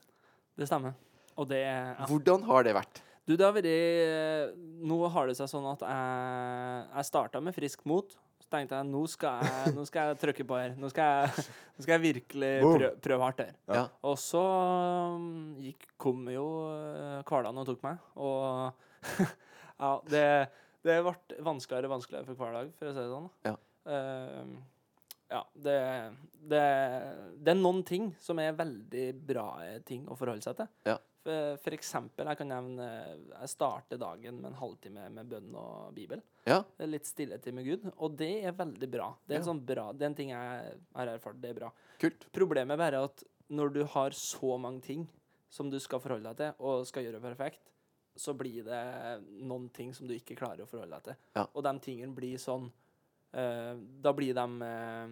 Det 0.59 0.67
stemmer. 0.67 0.97
Og 1.39 1.47
det 1.49 1.63
ja. 1.63 2.09
Hvordan 2.09 2.43
har 2.49 2.67
det 2.67 2.75
vært? 2.77 3.03
Du, 3.29 3.37
det 3.39 3.45
har 3.47 3.55
vært 3.55 4.57
Nå 4.59 4.97
har 5.15 5.29
det 5.29 5.37
seg 5.39 5.49
sånn 5.53 5.69
at 5.71 5.85
jeg, 5.87 6.81
jeg 6.97 7.07
starta 7.07 7.43
med 7.45 7.55
friskt 7.55 7.87
mot. 7.89 8.17
Tenkte 8.51 8.81
jeg 8.81 8.89
nå 8.91 9.05
skal 9.11 9.45
jeg, 9.47 9.75
nå 9.77 9.85
skal 9.87 10.11
jeg 10.11 10.19
trykke 10.25 10.47
på 10.49 10.57
her. 10.59 10.73
Nå 10.81 10.91
skal 10.91 11.13
jeg, 11.13 11.45
nå 11.77 11.85
skal 11.85 11.95
jeg 11.97 12.03
virkelig 12.03 12.51
prøve, 13.05 13.21
hardt 13.23 13.45
her. 13.45 13.53
Ja. 13.71 13.85
Og 14.11 14.17
så 14.19 14.43
um, 15.15 15.29
gikk, 15.63 15.87
kom 16.01 16.25
jo 16.33 16.49
hvalene 16.67 17.23
hverdagen 17.31 17.63
og 17.63 17.71
tok 17.71 17.87
meg. 17.87 18.03
Og 18.19 19.23
ja, 19.85 19.93
det, 20.11 20.27
det 20.87 20.99
ble 21.07 21.15
vanskeligere 21.47 21.91
og 21.91 21.97
vanskeligere 21.99 22.29
for 22.33 22.43
hver 22.43 22.59
dag, 22.59 22.75
for 22.81 22.91
å 22.91 22.97
si 22.97 23.05
det 23.05 23.15
sånn. 23.15 23.31
Ja. 23.47 23.57
Uh, 23.87 24.59
ja, 25.31 25.45
det, 25.55 25.77
det, 26.51 26.65
det 27.39 27.53
er 27.53 27.59
noen 27.61 27.85
ting 27.87 28.11
som 28.23 28.41
er 28.43 28.57
veldig 28.59 29.05
bra 29.29 29.47
eh, 29.63 29.79
ting 29.87 30.09
å 30.11 30.17
forholde 30.19 30.43
seg 30.43 30.59
til. 30.59 30.71
Ja. 30.89 30.97
For, 31.23 31.75
eksempel, 31.77 32.25
jeg 32.31 32.39
kan 32.41 32.49
nevne 32.49 32.85
Jeg 33.43 33.49
starter 33.53 33.99
dagen 34.01 34.39
med 34.41 34.51
en 34.53 34.57
halvtime 34.57 35.03
med 35.13 35.29
bønn 35.29 35.51
og 35.55 35.91
bibel. 35.95 36.23
Ja. 36.49 36.63
Litt 36.89 37.05
stillhetid 37.05 37.53
med 37.55 37.67
Gud, 37.67 37.85
og 37.99 38.17
det 38.17 38.31
er 38.49 38.57
veldig 38.57 38.89
bra. 38.91 39.11
Det 39.27 39.37
er, 39.37 39.41
Ja. 39.41 39.45
sånn 39.51 39.61
bra. 39.67 39.93
det 39.93 40.03
er 40.03 40.07
en 40.07 40.15
ting 40.15 40.31
jeg 40.31 40.79
har 40.97 41.07
erfart. 41.13 41.41
Det 41.41 41.51
er 41.51 41.59
bra. 41.61 41.71
Kult. 42.01 42.25
Problemet 42.33 42.73
er 42.73 42.81
bare 42.81 43.05
at 43.05 43.25
når 43.51 43.73
du 43.75 43.85
har 43.85 44.11
så 44.17 44.59
mange 44.59 44.81
ting 44.83 45.07
som 45.51 45.69
du 45.69 45.79
skal 45.79 46.01
forholde 46.01 46.25
deg 46.31 46.37
til, 46.37 46.55
og 46.65 46.87
skal 46.87 47.05
gjøre 47.05 47.21
perfekt, 47.21 47.61
så 48.17 48.33
blir 48.37 48.65
det 48.65 49.23
noen 49.43 49.69
ting 49.73 49.93
som 49.95 50.07
du 50.09 50.15
ikke 50.15 50.37
klarer 50.37 50.63
å 50.65 50.69
forholde 50.69 50.97
deg 50.97 51.03
til. 51.11 51.17
Ja. 51.37 51.47
Og 51.55 51.63
de 51.63 51.73
tingene 51.81 52.15
blir 52.15 52.39
sånn 52.39 52.71
uh, 53.35 53.75
Da 54.03 54.13
blir 54.13 54.35
de 54.35 54.47
uh, 54.63 55.09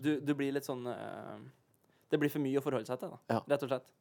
du, 0.00 0.20
du 0.20 0.34
blir 0.34 0.52
litt 0.52 0.64
sånn 0.66 0.86
uh, 0.86 1.38
Det 2.10 2.18
blir 2.18 2.30
for 2.30 2.40
mye 2.40 2.58
å 2.58 2.62
forholde 2.64 2.86
seg 2.86 2.98
til, 3.00 3.10
da, 3.10 3.18
Ja. 3.36 3.42
rett 3.48 3.62
og 3.62 3.68
slett. 3.68 3.92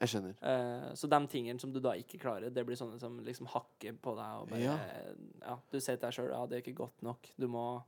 Jeg 0.00 0.08
skjønner. 0.12 0.34
Uh, 0.42 0.94
så 0.94 1.08
de 1.10 1.18
tingene 1.26 1.58
som 1.60 1.72
du 1.74 1.80
da 1.82 1.90
ikke 1.98 2.20
klarer, 2.22 2.50
det 2.54 2.64
blir 2.66 2.76
sånne 2.78 3.00
som 3.02 3.18
liksom 3.26 3.48
hakker 3.50 3.96
på 4.00 4.14
deg. 4.14 4.40
Og 4.42 4.48
bare, 4.50 4.60
Ja. 4.62 4.78
ja. 5.42 5.56
du 5.72 5.80
sier 5.80 5.96
til 5.96 6.06
deg 6.06 6.12
sjøl 6.14 6.30
ja, 6.30 6.46
det 6.46 6.56
er 6.58 6.62
ikke 6.62 6.76
godt 6.84 7.02
nok. 7.02 7.30
Du 7.38 7.48
må, 7.48 7.82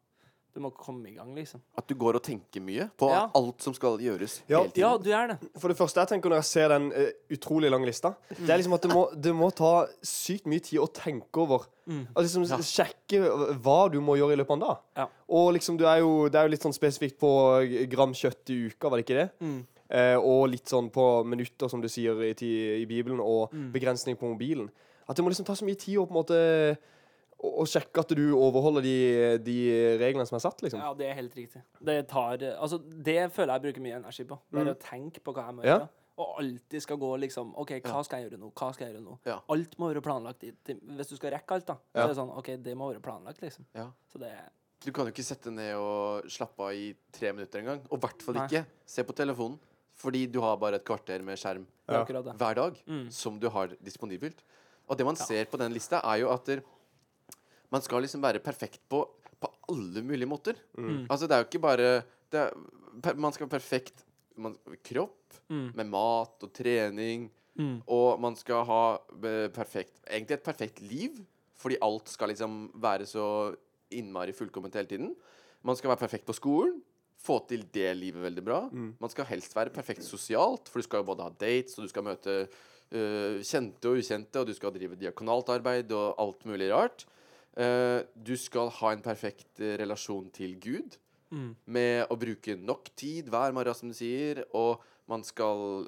Du 0.52 0.58
må 0.58 0.72
komme 0.74 1.06
i 1.06 1.14
gang, 1.14 1.28
liksom. 1.36 1.60
At 1.78 1.86
du 1.86 1.94
går 1.94 2.16
og 2.18 2.22
tenker 2.26 2.58
mye 2.60 2.88
på 2.98 3.06
Ja. 3.08 3.30
alt 3.38 3.62
som 3.62 3.72
skal 3.72 3.98
gjøres 4.02 4.40
Ja. 4.48 4.58
hele 4.58 4.72
tiden. 4.72 4.80
Ja, 4.82 4.96
du 4.98 5.10
er 5.12 5.26
det. 5.28 5.50
For 5.60 5.68
det 5.68 5.76
første 5.78 6.00
jeg 6.02 6.08
tenker 6.08 6.28
når 6.28 6.40
jeg 6.42 6.44
ser 6.48 6.68
den 6.72 6.88
eh, 6.92 7.12
utrolig 7.30 7.70
lange 7.70 7.86
lista, 7.86 8.16
det 8.34 8.50
er 8.50 8.58
liksom 8.58 8.74
at 8.74 8.82
det 8.82 8.90
må, 8.92 9.04
det 9.14 9.32
må 9.32 9.54
ta 9.54 9.86
sykt 10.02 10.46
mye 10.50 10.58
tid 10.58 10.80
å 10.80 10.88
tenke 10.92 11.38
over. 11.38 11.68
Mm. 11.86 12.08
Altså 12.16 12.40
liksom 12.42 12.48
Ja. 12.50 12.56
sjekke 12.66 13.60
hva 13.62 13.88
du 13.92 14.00
må 14.00 14.16
gjøre 14.18 14.32
i 14.32 14.36
løpet 14.42 14.50
av 14.50 14.56
en 14.58 14.66
dag. 14.66 14.78
Ja. 14.96 15.06
Og 15.28 15.52
liksom 15.54 15.78
du 15.78 15.84
er 15.86 15.98
jo, 16.02 16.28
det 16.28 16.34
er 16.34 16.48
jo 16.48 16.50
litt 16.50 16.62
sånn 16.66 16.74
spesifikt 16.74 17.20
på 17.20 17.30
gram 17.88 18.10
kjøtt 18.12 18.50
i 18.50 18.66
uka, 18.74 18.90
var 18.90 18.96
det 18.98 19.06
ikke 19.06 19.20
det? 19.22 19.66
Eh, 19.90 20.14
og 20.16 20.48
litt 20.52 20.66
sånn 20.70 20.88
på 20.94 21.24
minutter, 21.26 21.68
som 21.68 21.80
du 21.82 21.88
sier 21.90 22.14
i, 22.22 22.32
i 22.82 22.86
Bibelen, 22.86 23.18
og 23.20 23.50
Mm. 23.52 23.72
begrensning 23.72 24.16
på 24.16 24.28
mobilen. 24.30 24.70
At 25.08 25.16
det 25.16 25.24
må 25.24 25.30
liksom 25.32 25.44
ta 25.46 25.52
så 25.58 25.64
mye 25.66 25.74
tid 25.78 25.98
å 25.98 26.06
på 26.06 26.14
en 26.14 26.20
måte 26.22 26.78
å, 27.42 27.48
å 27.62 27.64
sjekke 27.66 27.98
at 28.04 28.08
du 28.14 28.34
overholder 28.36 28.82
de, 28.84 29.38
de 29.42 29.56
reglene 29.98 30.26
som 30.28 30.36
er 30.36 30.44
satt, 30.44 30.60
liksom. 30.62 30.78
Ja, 30.78 30.92
det 30.94 31.08
er 31.08 31.14
helt 31.18 31.34
riktig. 31.34 31.62
Det 31.82 32.06
tar 32.08 32.36
Altså, 32.60 32.78
det 32.78 33.32
føler 33.32 33.54
jeg 33.56 33.62
bruker 33.64 33.80
mye 33.82 33.96
energi 33.98 34.24
på. 34.28 34.38
Bare 34.52 34.64
Mm. 34.68 34.74
å 34.76 34.78
tenke 34.78 35.20
på 35.24 35.32
hva 35.34 35.46
jeg 35.48 35.54
må 35.56 35.64
Ja. 35.64 35.78
gjøre. 35.78 35.88
Og 36.20 36.36
alltid 36.38 36.82
skal 36.82 36.96
gå 36.98 37.18
liksom 37.18 37.54
OK, 37.56 37.70
hva 37.80 38.04
skal 38.04 38.20
jeg 38.20 38.30
gjøre 38.30 38.40
nå? 38.40 38.52
Hva 38.52 38.74
skal 38.74 38.86
jeg 38.86 38.94
gjøre 38.94 39.04
nå? 39.06 39.18
Ja. 39.24 39.38
Alt 39.48 39.78
må 39.78 39.88
være 39.90 40.02
planlagt. 40.04 40.44
I, 40.44 40.52
til, 40.62 40.76
hvis 40.84 41.08
du 41.08 41.16
skal 41.16 41.30
rekke 41.32 41.50
alt, 41.56 41.66
da. 41.66 41.74
Så 41.94 42.04
er 42.04 42.06
det 42.08 42.16
sånn 42.16 42.36
OK, 42.36 42.46
det 42.62 42.76
må 42.76 42.92
være 42.92 43.00
planlagt, 43.00 43.40
liksom. 43.40 43.64
Ja. 43.74 43.86
Så 44.12 44.18
det 44.20 44.28
er 44.28 44.50
Du 44.84 44.92
kan 44.92 45.04
jo 45.06 45.12
ikke 45.12 45.24
sette 45.24 45.50
ned 45.52 45.74
og 45.76 46.24
slappe 46.24 46.60
av 46.60 46.72
i 46.72 46.94
tre 47.12 47.32
minutter 47.32 47.58
engang. 47.60 47.80
Og 47.90 47.98
i 47.98 48.06
hvert 48.06 48.22
fall 48.22 48.34
ikke 48.36 48.64
se 48.86 49.02
på 49.02 49.12
telefonen. 49.14 49.58
Fordi 50.00 50.24
du 50.32 50.40
har 50.40 50.56
bare 50.60 50.78
et 50.80 50.84
kvarter 50.88 51.22
med 51.22 51.36
skjerm 51.40 51.66
er 51.88 51.98
Ja. 52.00 52.04
hver 52.32 52.54
dag 52.56 52.76
Mm. 52.88 53.10
som 53.12 53.38
du 53.38 53.48
har 53.50 53.68
disponibelt. 53.84 54.42
Og 54.88 54.96
det 54.98 55.04
man 55.06 55.16
ser 55.16 55.44
på 55.44 55.58
den 55.58 55.72
lista, 55.72 56.00
er 56.02 56.20
jo 56.22 56.30
at 56.32 56.44
der, 56.46 56.60
man 57.70 57.82
skal 57.82 58.00
liksom 58.02 58.22
være 58.22 58.40
perfekt 58.42 58.80
på, 58.88 59.04
på 59.40 59.50
alle 59.68 60.02
mulige 60.02 60.26
måter. 60.26 60.54
Mm. 60.76 61.06
Altså, 61.10 61.26
det 61.28 61.32
er 61.36 61.42
jo 61.44 61.48
ikke 61.50 61.60
bare 61.62 62.02
det 62.30 62.40
er, 62.40 62.50
per, 63.02 63.14
Man 63.14 63.32
skal 63.32 63.46
være 63.46 63.58
perfekt 63.60 64.04
man, 64.36 64.56
kropp, 64.84 65.16
Mm. 65.50 65.72
med 65.74 65.86
mat 65.86 66.42
og 66.42 66.52
trening. 66.52 67.30
Mm. 67.58 67.82
Og 67.88 68.20
man 68.20 68.34
skal 68.36 68.64
ha 68.64 68.96
perfekt 69.52 70.00
Egentlig 70.08 70.32
et 70.38 70.42
perfekt 70.42 70.80
liv, 70.80 71.10
fordi 71.56 71.76
alt 71.82 72.08
skal 72.08 72.28
liksom 72.28 72.70
være 72.74 73.04
så 73.06 73.54
innmari 73.92 74.32
fullkomment 74.32 74.74
hele 74.74 74.86
tiden. 74.86 75.16
Man 75.62 75.76
skal 75.76 75.88
være 75.90 75.98
perfekt 75.98 76.24
på 76.26 76.32
skolen. 76.34 76.80
Få 77.20 77.36
til 77.48 77.66
det 77.74 77.90
livet 77.98 78.22
veldig 78.24 78.44
bra. 78.44 78.60
Mm. 78.72 78.94
Man 79.00 79.12
skal 79.12 79.28
helst 79.28 79.54
være 79.56 79.72
perfekt 79.74 80.06
sosialt, 80.06 80.70
for 80.70 80.80
du 80.80 80.86
skal 80.86 81.02
jo 81.02 81.08
både 81.10 81.26
ha 81.26 81.32
dates, 81.40 81.76
og 81.76 81.84
du 81.84 81.92
skal 81.92 82.06
møte 82.06 82.36
uh, 82.48 83.36
kjente 83.44 83.90
og 83.90 84.00
ukjente, 84.00 84.40
og 84.40 84.48
du 84.48 84.54
skal 84.56 84.72
drive 84.72 84.96
diakonalt 85.00 85.52
arbeid 85.52 85.92
og 85.96 86.14
alt 86.22 86.46
mulig 86.48 86.70
rart. 86.72 87.04
Uh, 87.52 88.00
du 88.16 88.32
skal 88.40 88.72
ha 88.78 88.94
en 88.94 89.04
perfekt 89.04 89.60
uh, 89.60 89.76
relasjon 89.80 90.32
til 90.34 90.56
Gud 90.62 91.00
Mm. 91.30 91.52
med 91.70 92.10
å 92.10 92.16
bruke 92.18 92.56
nok 92.58 92.88
tid 92.98 93.28
hver 93.30 93.52
morgen, 93.54 93.76
som 93.78 93.86
du 93.86 93.94
sier, 93.94 94.40
og 94.50 94.82
man 95.06 95.22
skal 95.22 95.84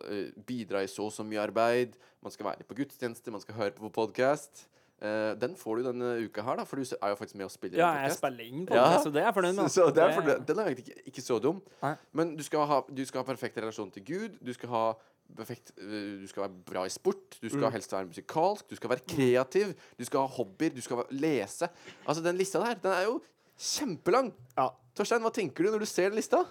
bidra 0.47 0.85
i 0.85 0.87
så 0.87 1.09
og 1.09 1.11
så 1.11 1.25
mye 1.27 1.43
arbeid. 1.43 1.97
Man 2.23 2.31
skal 2.31 2.47
være 2.47 2.63
på 2.63 2.77
gudstjeneste, 2.79 3.35
man 3.35 3.43
skal 3.43 3.57
høre 3.57 3.75
på 3.75 3.91
podkast. 3.91 4.69
Den 5.03 5.57
får 5.59 5.77
du 5.81 5.83
denne 5.89 6.09
uka 6.29 6.43
her, 6.47 6.57
da, 6.57 6.65
for 6.65 6.77
du 6.79 6.83
er 6.85 7.09
jo 7.11 7.17
faktisk 7.19 7.35
med 7.41 7.45
og 7.49 7.51
spiller 7.51 7.79
Ja, 7.79 7.89
jeg 8.07 8.13
spiller 8.15 8.45
inn 8.47 8.67
på 8.67 8.75
Ja. 8.77 8.85
det, 8.93 9.01
så 9.03 9.11
det 9.13 9.23
er 9.23 9.27
jeg 9.27 9.35
fornøyd 9.35 9.55
med. 9.57 9.65
Så, 9.71 9.87
så 9.89 9.95
det 9.95 10.03
er 10.05 10.13
fornøyd. 10.15 10.47
den- 10.47 10.59
er 10.59 10.65
egentlig 10.71 10.87
ikke, 10.89 11.03
ikke 11.11 11.23
så 11.27 11.39
dum. 11.43 11.63
Nei. 11.83 11.95
Men 12.13 12.37
du 12.37 12.43
skal, 12.47 12.67
ha, 12.67 12.81
du 12.87 13.05
skal 13.05 13.25
ha 13.25 13.33
perfekt 13.33 13.57
relasjon 13.59 13.91
til 13.91 14.05
Gud. 14.05 14.39
Du 14.45 14.53
skal 14.55 14.69
ha 14.69 14.85
perfekt 15.37 15.73
eh, 15.79 16.21
Du 16.21 16.27
skal 16.29 16.43
være 16.45 16.55
bra 16.71 16.85
i 16.85 16.89
sport. 16.89 17.39
Du 17.43 17.49
skal 17.49 17.67
Mm. 17.67 17.73
helst 17.73 17.93
være 17.93 18.07
musikalsk. 18.07 18.69
Du 18.71 18.77
skal 18.77 18.91
være 18.91 19.01
kreativ. 19.09 19.75
Du 19.99 20.05
skal 20.05 20.21
ha 20.21 20.27
hobbyer. 20.27 20.71
Du 20.75 20.81
skal 20.81 21.03
lese. 21.11 21.69
Altså, 22.07 22.23
den 22.23 22.37
lista 22.39 22.59
der, 22.61 22.75
den 22.75 22.93
er 22.93 23.05
jo 23.05 23.21
kjempelang. 23.59 24.33
Ja. 24.59 24.69
Torstein, 24.95 25.21
hva 25.23 25.31
tenker 25.33 25.65
du 25.65 25.71
når 25.73 25.79
du 25.81 25.87
ser 25.87 26.11
den 26.11 26.17
lista? 26.21 26.45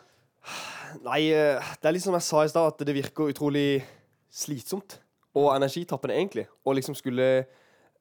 Nei, 1.03 1.29
eh, 1.31 1.61
det 1.81 1.85
er 1.87 1.91
litt 1.93 2.03
som 2.03 2.13
jeg 2.13 2.21
sa 2.23 2.41
i 2.43 2.47
stad, 2.49 2.67
at 2.73 2.77
det 2.85 2.95
virker 2.95 3.29
utrolig 3.31 3.83
slitsomt 4.31 4.97
og 5.35 5.53
energitappende, 5.55 6.15
egentlig. 6.17 6.47
Og 6.65 6.75
liksom 6.75 6.95
skulle 6.97 7.45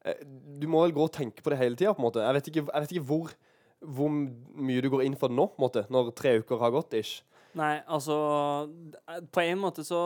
Du 0.03 0.67
må 0.67 0.81
vel 0.85 0.93
gå 0.95 1.03
og 1.05 1.11
tenke 1.13 1.43
på 1.45 1.51
det 1.53 1.59
hele 1.61 1.75
tida, 1.77 1.93
på 1.93 2.01
en 2.01 2.07
måte. 2.09 2.23
Jeg 2.25 2.33
vet 2.39 2.47
ikke, 2.51 2.63
jeg 2.73 2.81
vet 2.85 2.91
ikke 2.95 3.07
hvor, 3.11 3.33
hvor 3.97 4.09
mye 4.11 4.81
du 4.81 4.89
går 4.89 5.03
inn 5.05 5.15
for 5.19 5.29
det 5.29 5.37
nå, 5.37 5.47
på 5.53 5.59
en 5.61 5.67
måte, 5.67 5.83
når 5.93 6.13
tre 6.17 6.39
uker 6.41 6.57
har 6.63 6.71
gått, 6.73 6.93
ish. 6.97 7.21
Nei, 7.53 7.81
altså 7.91 8.15
På 9.35 9.41
en 9.43 9.59
måte 9.59 9.83
så 9.83 9.97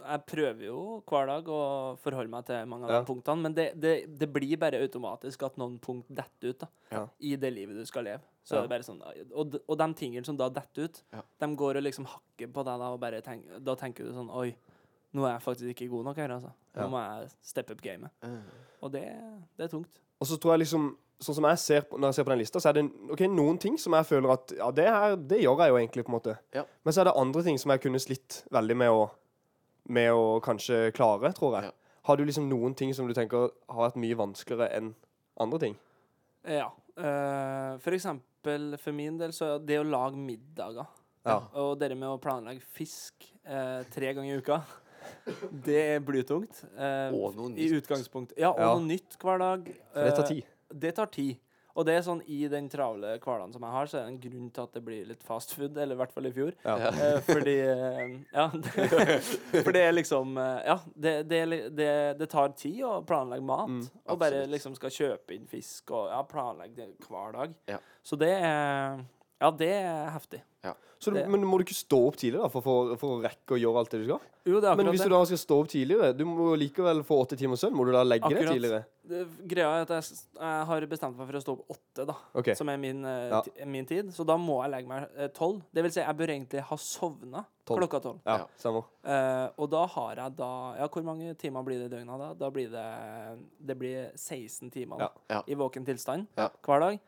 Jeg 0.00 0.24
prøver 0.26 0.64
jo 0.66 0.78
hver 1.06 1.28
dag 1.30 1.46
å 1.46 1.58
forholde 2.02 2.32
meg 2.32 2.48
til 2.48 2.64
mange 2.66 2.88
av 2.88 2.90
Ja. 2.90 2.98
de 3.00 3.06
punktene, 3.06 3.44
men 3.44 3.54
det, 3.54 3.68
det, 3.78 3.92
det 4.18 4.26
blir 4.34 4.56
bare 4.58 4.80
automatisk 4.82 5.44
at 5.46 5.56
noen 5.56 5.76
punkt 5.78 6.08
detter 6.10 6.50
ut 6.50 6.58
da 6.64 6.68
Ja. 6.90 7.04
i 7.20 7.36
det 7.36 7.52
livet 7.54 7.76
du 7.78 7.84
skal 7.86 8.02
leve. 8.08 8.24
Så 8.42 8.56
Ja. 8.56 8.58
er 8.58 8.66
det 8.66 8.70
bare 8.74 8.82
sånn 8.82 9.00
Og, 9.32 9.54
og 9.68 9.78
de 9.78 9.86
tingene 9.94 10.26
som 10.26 10.36
da 10.36 10.48
detter 10.50 10.88
ut, 10.90 11.02
de 11.38 11.46
går 11.62 11.76
og 11.78 11.82
liksom 11.86 12.06
hakker 12.10 12.50
på 12.50 12.64
deg 12.66 12.82
da, 12.82 12.90
og 12.90 12.98
bare 13.00 13.22
tenk, 13.22 13.46
da 13.62 13.76
tenker 13.76 14.04
du 14.04 14.12
sånn 14.12 14.34
Oi, 14.34 14.56
nå 15.12 15.24
er 15.26 15.32
jeg 15.34 15.42
faktisk 15.42 15.68
ikke 15.74 15.88
god 15.90 16.04
nok 16.10 16.16
her, 16.22 16.28
altså. 16.36 16.50
Nå 16.76 16.82
Ja. 16.84 16.88
må 16.88 16.98
jeg 17.02 17.30
steppe 17.42 17.72
up 17.74 17.80
gamet. 17.82 18.10
Og 18.82 18.92
det, 18.92 19.04
det 19.58 19.64
er 19.64 19.68
tungt. 19.72 20.00
Og 20.20 20.26
så 20.26 20.36
tror 20.38 20.52
jeg 20.56 20.66
liksom 20.66 20.96
Sånn 21.20 21.34
som 21.36 21.44
jeg 21.44 21.58
ser 21.60 21.82
på, 21.84 21.98
når 22.00 22.08
jeg 22.08 22.14
ser 22.16 22.24
på 22.24 22.30
den 22.32 22.38
lista, 22.40 22.60
så 22.64 22.68
er 22.70 22.72
det 22.78 22.82
ok, 23.12 23.20
noen 23.28 23.58
ting 23.60 23.74
som 23.76 23.92
jeg 23.92 24.06
føler 24.08 24.30
at 24.32 24.52
Ja, 24.56 24.70
det 24.72 24.86
her, 24.88 25.16
det 25.16 25.42
gjør 25.42 25.58
jeg 25.60 25.68
jo 25.68 25.76
egentlig, 25.76 26.04
på 26.06 26.08
en 26.08 26.14
måte. 26.16 26.36
Ja. 26.56 26.62
Men 26.82 26.94
så 26.96 27.02
er 27.02 27.04
det 27.10 27.12
andre 27.20 27.42
ting 27.44 27.58
som 27.60 27.70
jeg 27.74 27.82
kunne 27.84 28.00
slitt 28.00 28.38
veldig 28.50 28.76
med 28.80 28.88
å 28.88 29.02
Med 29.92 30.08
å 30.16 30.40
kanskje 30.40 30.92
klare, 30.96 31.28
tror 31.36 31.58
jeg. 31.58 31.68
Ja. 31.68 31.72
Har 32.08 32.16
du 32.16 32.24
liksom 32.24 32.48
noen 32.48 32.72
ting 32.74 32.94
som 32.96 33.06
du 33.06 33.12
tenker 33.12 33.50
har 33.68 33.82
vært 33.90 34.00
mye 34.00 34.16
vanskeligere 34.16 34.70
enn 34.78 34.94
andre 35.38 35.58
ting? 35.58 35.76
Ja. 36.48 36.70
Uh, 36.96 37.76
for 37.84 37.92
eksempel 37.92 38.78
for 38.80 38.92
min 38.96 39.18
del 39.20 39.32
så 39.36 39.56
er 39.58 39.58
det 39.68 39.76
å 39.82 39.84
lage 39.84 40.16
middager 40.16 40.86
Ja. 41.26 41.36
Og 41.60 41.78
det 41.78 41.90
med 41.98 42.08
å 42.08 42.16
planlegge 42.22 42.62
fisk 42.64 43.26
eh, 43.44 43.82
tre 43.92 44.14
ganger 44.16 44.32
i 44.32 44.40
uka, 44.40 44.62
det 45.64 45.76
er 45.96 46.00
blytungt. 46.00 46.64
Eh, 46.76 47.12
Og 47.14 47.36
noe 47.36 47.50
I 47.56 47.68
utgangspunkt 47.70 47.80
utgangspunktet. 48.34 48.38
Ja, 48.38 48.50
og 48.50 48.58
Ja. 48.60 48.72
noe 48.74 48.86
nytt 48.88 49.16
hver 49.20 49.38
dag. 49.38 49.70
For 49.92 50.04
det 50.04 50.14
tar 50.16 50.24
Eh, 50.24 50.28
tid. 50.28 50.44
det 50.78 50.94
tar 50.96 51.06
tid. 51.06 51.38
Og 51.76 51.86
det 51.86 51.94
er 51.94 52.02
sånn 52.02 52.20
i 52.26 52.48
den 52.50 52.68
travle 52.68 53.12
hverdagen 53.22 53.52
som 53.54 53.62
jeg 53.62 53.70
har, 53.70 53.86
så 53.86 53.94
er 54.00 54.02
det 54.02 54.08
en 54.10 54.18
grunn 54.30 54.50
til 54.50 54.62
at 54.64 54.72
det 54.74 54.84
blir 54.84 55.06
litt 55.06 55.22
fast 55.22 55.54
food, 55.54 55.78
eller 55.78 55.94
i 55.94 55.98
hvert 56.00 56.12
fall 56.12 56.26
i 56.26 56.32
fjor. 56.32 56.52
Ja. 56.64 56.74
Eh, 56.90 57.20
fordi 57.20 57.54
eh, 57.62 58.18
Ja. 58.34 58.48
For 59.62 59.72
det 59.72 59.84
er 59.86 59.92
liksom 59.92 60.36
eh, 60.36 60.64
Ja, 60.66 60.78
det, 60.98 61.28
det, 61.28 61.38
er 61.42 61.46
li- 61.46 61.68
det, 61.70 62.18
det 62.18 62.28
tar 62.28 62.48
tid 62.58 62.82
å 62.82 63.04
planlegge 63.06 63.42
mat. 63.46 63.68
Mm, 63.70 63.86
og 64.08 64.18
bare 64.18 64.42
absolutt. 64.42 64.50
liksom 64.50 64.74
skal 64.76 64.90
kjøpe 64.90 65.30
inn 65.38 65.46
fisk 65.46 65.90
og 65.92 66.10
ja, 66.10 66.20
planlegge 66.24 66.74
det 66.76 66.88
hver 67.08 67.32
dag. 67.38 67.54
Ja. 67.68 67.78
Så 68.02 68.18
det 68.18 68.32
er 68.42 69.04
Ja, 69.40 69.50
det 69.50 69.72
er 69.72 70.10
heftig. 70.14 70.42
Så 71.00 71.08
du, 71.08 71.16
det- 71.16 71.30
men 71.32 71.40
må 71.48 71.56
du 71.56 71.62
ikke 71.64 71.72
stå 71.72 71.96
opp 72.10 72.16
tidlig 72.20 72.36
da, 72.42 72.48
for, 72.52 72.60
for, 72.60 72.90
for 73.00 73.14
å 73.16 73.20
rekke 73.24 73.54
å 73.56 73.56
gjøre 73.56 73.78
alt 73.80 73.90
det 73.94 74.00
du 74.02 74.04
skal? 74.10 74.20
Jo, 74.44 74.58
det 74.60 74.68
er 74.68 74.76
Men 74.76 74.90
hvis 74.92 75.00
du 75.00 75.08
da 75.08 75.20
skal 75.24 75.38
stå 75.40 75.56
opp 75.62 75.68
tidligere, 75.72 76.10
du 76.12 76.26
må 76.28 76.50
likevel 76.60 77.00
få 77.08 77.16
åtte 77.22 77.38
timer 77.40 77.56
søvn. 77.56 77.72
Må 77.72 77.86
du 77.88 77.92
da 77.94 78.02
legge 78.04 78.28
deg 78.28 78.44
tidligere? 78.50 78.82
det. 79.08 79.22
Greia 79.48 79.70
er 79.78 79.86
at 79.86 79.94
jeg, 79.96 80.18
jeg 80.36 80.66
har 80.68 80.86
bestemt 80.92 81.16
meg 81.16 81.30
for 81.30 81.38
å 81.38 81.40
stå 81.40 81.54
opp 81.56 81.72
åtte, 81.72 82.04
da. 82.10 82.16
okay. 82.36 82.52
Som 82.58 82.68
er 82.68 82.76
min, 82.82 83.00
eh, 83.08 83.30
Ja. 83.32 83.40
min 83.64 83.88
tid. 83.88 84.12
Så 84.12 84.26
da 84.28 84.36
må 84.36 84.58
jeg 84.60 84.74
legge 84.74 84.88
meg 84.92 85.08
eh, 85.16 85.28
tolv. 85.32 85.62
Det 85.72 85.82
vil 85.86 85.94
si, 85.96 86.00
jeg 86.04 86.16
bør 86.20 86.34
egentlig 86.36 86.60
ha 86.68 86.76
sovna 86.76 87.44
klokka 87.64 88.02
tolv. 88.04 88.20
Ja, 88.28 88.36
Ja. 88.42 88.46
stemmer. 88.60 88.84
Eh, 89.02 89.48
og 89.56 89.70
da 89.72 89.86
har 89.86 90.14
jeg 90.20 90.36
da 90.36 90.52
Ja, 90.82 90.88
hvor 90.92 91.02
mange 91.08 91.32
timer 91.40 91.64
blir 91.64 91.80
det 91.80 91.88
i 91.88 91.96
døgnet 91.96 92.18
da? 92.26 92.34
Da 92.34 92.50
blir 92.52 92.68
det 92.68 93.38
Det 93.56 93.78
blir 93.78 94.10
16 94.16 94.68
timer 94.70 94.98
da, 94.98 95.08
Ja. 95.30 95.36
Ja. 95.38 95.42
i 95.48 95.54
våken 95.56 95.86
tilstand 95.86 96.26
Ja. 96.36 96.50
hver 96.62 96.80
dag. 96.80 97.00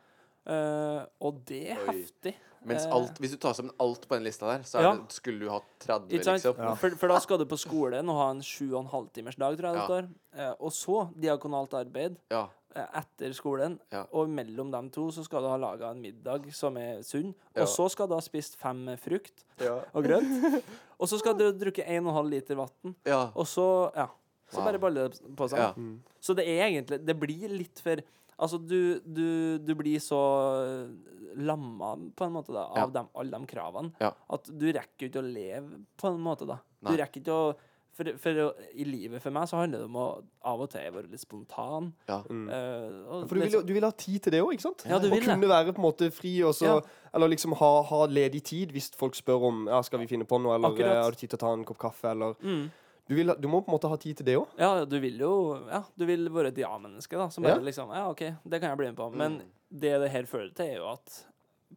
Eh, 0.47 1.05
og 1.23 1.45
det 1.47 1.69
er 1.71 1.79
Oi. 1.89 1.93
heftig. 1.95 2.35
Mens 2.65 2.85
Eh, 2.87 2.93
alt, 2.95 3.19
hvis 3.19 3.31
du 3.33 3.37
tar 3.39 3.53
sammen 3.55 3.73
alt 3.81 4.07
på 4.09 4.15
den 4.15 4.25
lista 4.25 4.47
der, 4.47 4.63
så 4.63 4.79
er 4.79 4.83
Ja. 4.83 4.93
det, 4.97 5.11
skulle 5.13 5.41
du 5.41 5.49
ha 5.51 5.61
30, 5.81 6.09
liksom. 6.23 6.57
Ja. 6.59 6.75
For, 6.75 6.91
for 6.91 7.09
da 7.09 7.19
skal 7.19 7.39
du 7.39 7.45
på 7.47 7.59
skolen 7.59 8.09
og 8.09 8.17
ha 8.17 8.31
en 8.31 8.41
sju 8.43 8.73
og 8.75 8.85
en 8.85 8.91
halv 8.91 9.09
timers 9.13 9.37
dag, 9.37 9.57
tror 9.59 9.67
jeg 9.71 9.75
det 9.75 9.85
står. 9.89 10.09
Eh, 10.39 10.55
og 10.61 10.71
så 10.71 11.13
diakonalt 11.19 11.73
arbeid 11.75 12.17
Ja. 12.31 12.49
etter 12.75 13.33
skolen. 13.35 13.79
Ja. 13.93 14.05
Og 14.13 14.29
mellom 14.29 14.71
dem 14.71 14.91
to 14.91 15.11
så 15.11 15.25
skal 15.25 15.43
du 15.43 15.49
ha 15.49 15.57
laga 15.57 15.91
en 15.91 16.01
middag 16.01 16.53
som 16.55 16.77
er 16.77 17.03
sunn. 17.03 17.35
Ja. 17.55 17.63
Og 17.63 17.69
så 17.69 17.91
skal 17.91 18.07
du 18.09 18.15
ha 18.15 18.21
spist 18.21 18.57
fem 18.57 18.87
frukt 18.97 19.45
Ja. 19.61 19.81
og 19.95 20.05
grønt. 20.05 20.63
og 21.01 21.09
så 21.09 21.19
skal 21.19 21.35
du 21.35 21.53
drukke 21.53 21.85
1,5 21.87 22.31
liter 22.31 22.55
vann. 22.57 22.95
ja. 23.05 23.31
Og 23.35 23.47
så 23.47 23.93
Ja. 23.95 24.07
Så 24.53 24.59
Wow. 24.59 24.65
bare 24.67 24.79
baller 24.79 25.09
det 25.09 25.35
på 25.37 25.49
seg. 25.49 25.59
Ja. 25.59 25.73
Mm. 25.73 26.01
Så 26.21 26.37
det 26.37 26.47
er 26.47 26.69
egentlig 26.69 27.05
Det 27.07 27.19
blir 27.19 27.49
litt 27.49 27.81
for 27.81 27.97
Altså, 28.43 28.59
du, 28.59 29.01
du, 29.07 29.59
du 29.63 29.75
blir 29.79 30.01
så 30.03 30.19
lamma 31.37 31.95
på 32.17 32.27
en 32.27 32.33
måte 32.35 32.53
da 32.53 32.67
av 32.69 32.79
Ja. 32.79 32.87
dem, 33.01 33.09
alle 33.17 33.31
de 33.39 33.47
kravene 33.47 33.93
Ja. 34.01 34.13
at 34.31 34.45
du 34.51 34.67
rekker 34.73 35.09
ikke 35.09 35.23
å 35.23 35.33
leve 35.33 35.85
på 35.97 36.09
en 36.13 36.21
måte, 36.21 36.47
da. 36.47 36.59
Nei. 36.83 36.93
Du 36.97 37.03
rekker 37.03 37.21
ikke 37.23 37.33
å 37.37 37.55
for, 37.95 38.05
for 38.17 38.31
å- 38.33 38.55
I 38.75 38.85
livet 38.85 39.21
for 39.21 39.31
meg 39.31 39.45
så 39.47 39.59
handler 39.61 39.81
det 39.81 39.85
om 39.85 39.97
å 40.01 40.25
av 40.49 40.61
og 40.63 40.71
til 40.71 40.81
være 40.91 41.11
litt 41.11 41.21
spontan. 41.21 41.93
ja. 42.09 42.23
Mm. 42.23 42.49
eh, 42.49 43.05
og 43.13 43.29
For 43.29 43.35
du 43.35 43.41
vil, 43.41 43.51
liksom- 43.51 43.67
du 43.67 43.73
vil 43.75 43.83
ha 43.85 43.91
tid 43.91 44.23
til 44.23 44.33
det 44.33 44.41
òg, 44.41 44.53
ikke 44.55 44.63
sant? 44.63 44.85
Ja, 44.89 44.99
du 44.99 45.11
vil 45.11 45.21
det. 45.21 45.29
Å 45.29 45.35
kunne 45.35 45.49
være 45.49 45.73
på 45.75 45.77
en 45.77 45.93
måte 45.93 46.11
fri, 46.11 46.43
og 46.43 46.55
så 46.55 46.65
Ja. 46.67 46.81
Eller 47.15 47.29
liksom 47.29 47.53
ha, 47.55 47.83
ha 47.83 48.07
ledig 48.07 48.43
tid 48.43 48.73
hvis 48.73 48.91
folk 48.97 49.13
spør 49.15 49.43
om 49.45 49.67
Ja, 49.69 49.83
skal 49.83 49.99
vi 50.01 50.07
finne 50.07 50.25
på 50.25 50.41
noe, 50.41 50.55
eller 50.55 50.71
Akkurat. 50.71 50.97
eh, 50.97 51.03
har 51.03 51.11
du 51.11 51.17
tid 51.17 51.29
til 51.31 51.37
å 51.37 51.41
ta 51.41 51.53
en 51.53 51.65
kopp 51.67 51.79
kaffe, 51.79 52.05
eller 52.11 52.35
mm. 52.43 52.71
Du, 53.13 53.17
vil, 53.19 53.33
du 53.37 53.49
må 53.53 53.61
på 53.61 53.69
en 53.69 53.77
måte 53.77 53.91
ha 53.93 53.97
tid 54.01 54.17
til 54.23 54.27
det 54.31 54.37
òg. 54.41 54.55
Ja, 54.59 54.71
du 54.89 54.97
vil 55.03 55.19
jo 55.21 55.33
Ja, 55.69 55.83
du 55.99 56.07
vil 56.09 56.31
være 56.33 56.49
et 56.55 56.61
ja-menneske, 56.63 57.19
da. 57.21 57.29
Som 57.29 57.45
Ja. 57.45 57.55
bare 57.59 57.67
liksom 57.69 57.93
Ja, 57.93 58.07
OK, 58.09 58.23
det 58.49 58.61
kan 58.63 58.71
jeg 58.73 58.79
bli 58.81 58.87
med 58.89 58.97
på. 58.97 59.11
Men 59.15 59.39
Mm. 59.43 59.51
det 59.81 59.93
det 60.01 60.11
her 60.15 60.23
fører 60.25 60.55
til, 60.55 60.67
er 60.67 60.77
jo 60.81 60.89
at 60.93 61.27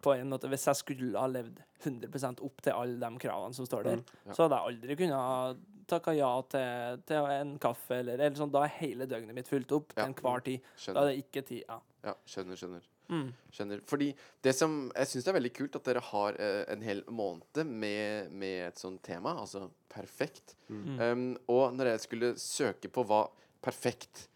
på 0.02 0.12
en 0.16 0.30
måte 0.30 0.48
Hvis 0.52 0.66
jeg 0.68 0.76
skulle 0.76 1.18
ha 1.20 1.28
levd 1.28 1.60
100% 1.84 2.42
opp 2.44 2.62
til 2.62 2.74
alle 2.74 3.00
de 3.00 3.18
kravene 3.20 3.54
som 3.56 3.66
står 3.66 3.84
der, 3.84 4.04
Ja. 4.26 4.32
så 4.34 4.48
hadde 4.48 4.56
jeg 4.60 4.68
aldri 4.74 4.96
kunnet 4.96 5.58
takka 5.88 6.16
ja 6.16 6.42
til, 6.50 7.02
til 7.06 7.18
en 7.26 7.60
kaffe 7.60 7.92
eller, 8.00 8.14
eller 8.14 8.36
sånn. 8.36 8.52
Da 8.52 8.64
er 8.64 8.68
hele 8.80 9.06
døgnet 9.08 9.34
mitt 9.36 9.48
fulgt 9.48 9.72
opp 9.72 9.94
Ja. 9.98 10.06
til 10.06 10.14
enhver 10.14 10.44
tid. 10.44 10.62
Da 10.88 11.02
er 11.04 11.12
det 11.16 11.24
ikke 11.26 11.46
tid. 11.46 11.64
Ja. 11.70 11.80
Ja, 12.04 12.14
skjønner, 12.26 12.56
skjønner. 12.56 12.82
Mm. 13.10 13.28
Skjønner. 13.54 13.82
Fordi 13.86 14.08
det 14.44 14.54
som 14.58 14.88
Jeg 14.96 15.10
syns 15.10 15.26
det 15.26 15.32
er 15.32 15.38
veldig 15.38 15.54
kult 15.54 15.76
at 15.78 15.88
dere 15.88 16.04
har 16.08 16.38
eh, 16.42 16.62
en 16.74 16.86
hel 16.86 17.04
måned 17.14 17.62
med, 17.70 18.32
med 18.34 18.62
et 18.70 18.82
sånt 18.82 19.04
tema, 19.06 19.36
altså 19.42 19.68
perfekt. 19.92 20.56
Mm. 20.70 21.00
Um, 21.00 21.28
og 21.52 21.76
når 21.76 21.94
jeg 21.94 22.06
skulle 22.06 22.32
søke 22.42 22.92
på 22.92 23.06
hva 23.08 23.26
perfekt 23.66 24.28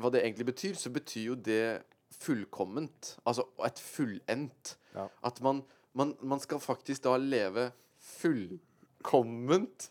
Hva 0.00 0.08
det 0.12 0.22
egentlig 0.22 0.46
betyr, 0.48 0.76
så 0.80 0.90
betyr 0.92 1.26
jo 1.26 1.34
det 1.36 1.82
fullkomment. 2.16 3.16
Altså 3.28 3.44
et 3.66 3.80
fullendt. 3.80 4.76
Ja. 4.94 5.06
At 5.24 5.40
man, 5.44 5.62
man, 5.92 6.14
man 6.20 6.40
skal 6.40 6.62
faktisk 6.64 7.04
da 7.04 7.18
leve 7.20 7.70
fullkomment. 8.00 9.90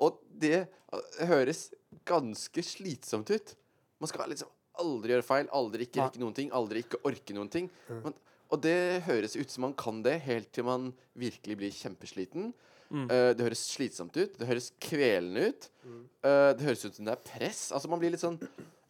Og 0.00 0.20
det 0.42 0.66
eh, 0.66 1.26
høres 1.28 1.70
ganske 2.08 2.62
slitsomt 2.64 3.32
ut. 3.32 3.54
Man 4.00 4.12
skal 4.12 4.28
liksom 4.32 4.52
aldri 4.80 5.14
gjøre 5.14 5.26
feil, 5.26 5.52
aldri 5.56 5.86
ikke 5.86 6.02
rekke 6.02 6.22
noen 6.22 6.36
ting, 6.36 6.50
aldri 6.56 6.82
ikke 6.84 7.00
orke 7.08 7.36
noen 7.36 7.52
ting. 7.52 7.70
Men, 7.90 8.16
og 8.50 8.64
det 8.64 9.04
høres 9.06 9.36
ut 9.38 9.52
som 9.52 9.68
man 9.68 9.76
kan 9.78 10.02
det, 10.02 10.16
helt 10.26 10.50
til 10.56 10.66
man 10.66 10.90
virkelig 11.18 11.58
blir 11.60 11.76
kjempesliten. 11.76 12.50
Mm. 12.90 13.06
Uh, 13.06 13.30
det 13.38 13.46
høres 13.46 13.62
slitsomt 13.70 14.16
ut. 14.18 14.34
Det 14.38 14.48
høres 14.48 14.72
kvelende 14.82 15.50
ut. 15.52 15.70
Eh, 15.86 16.50
det 16.58 16.66
høres 16.66 16.84
ut 16.84 16.96
som 16.96 17.06
det 17.06 17.14
er 17.14 17.22
press. 17.24 17.62
Altså 17.74 17.90
Man 17.90 18.02
blir 18.02 18.12
litt 18.12 18.22
sånn 18.22 18.38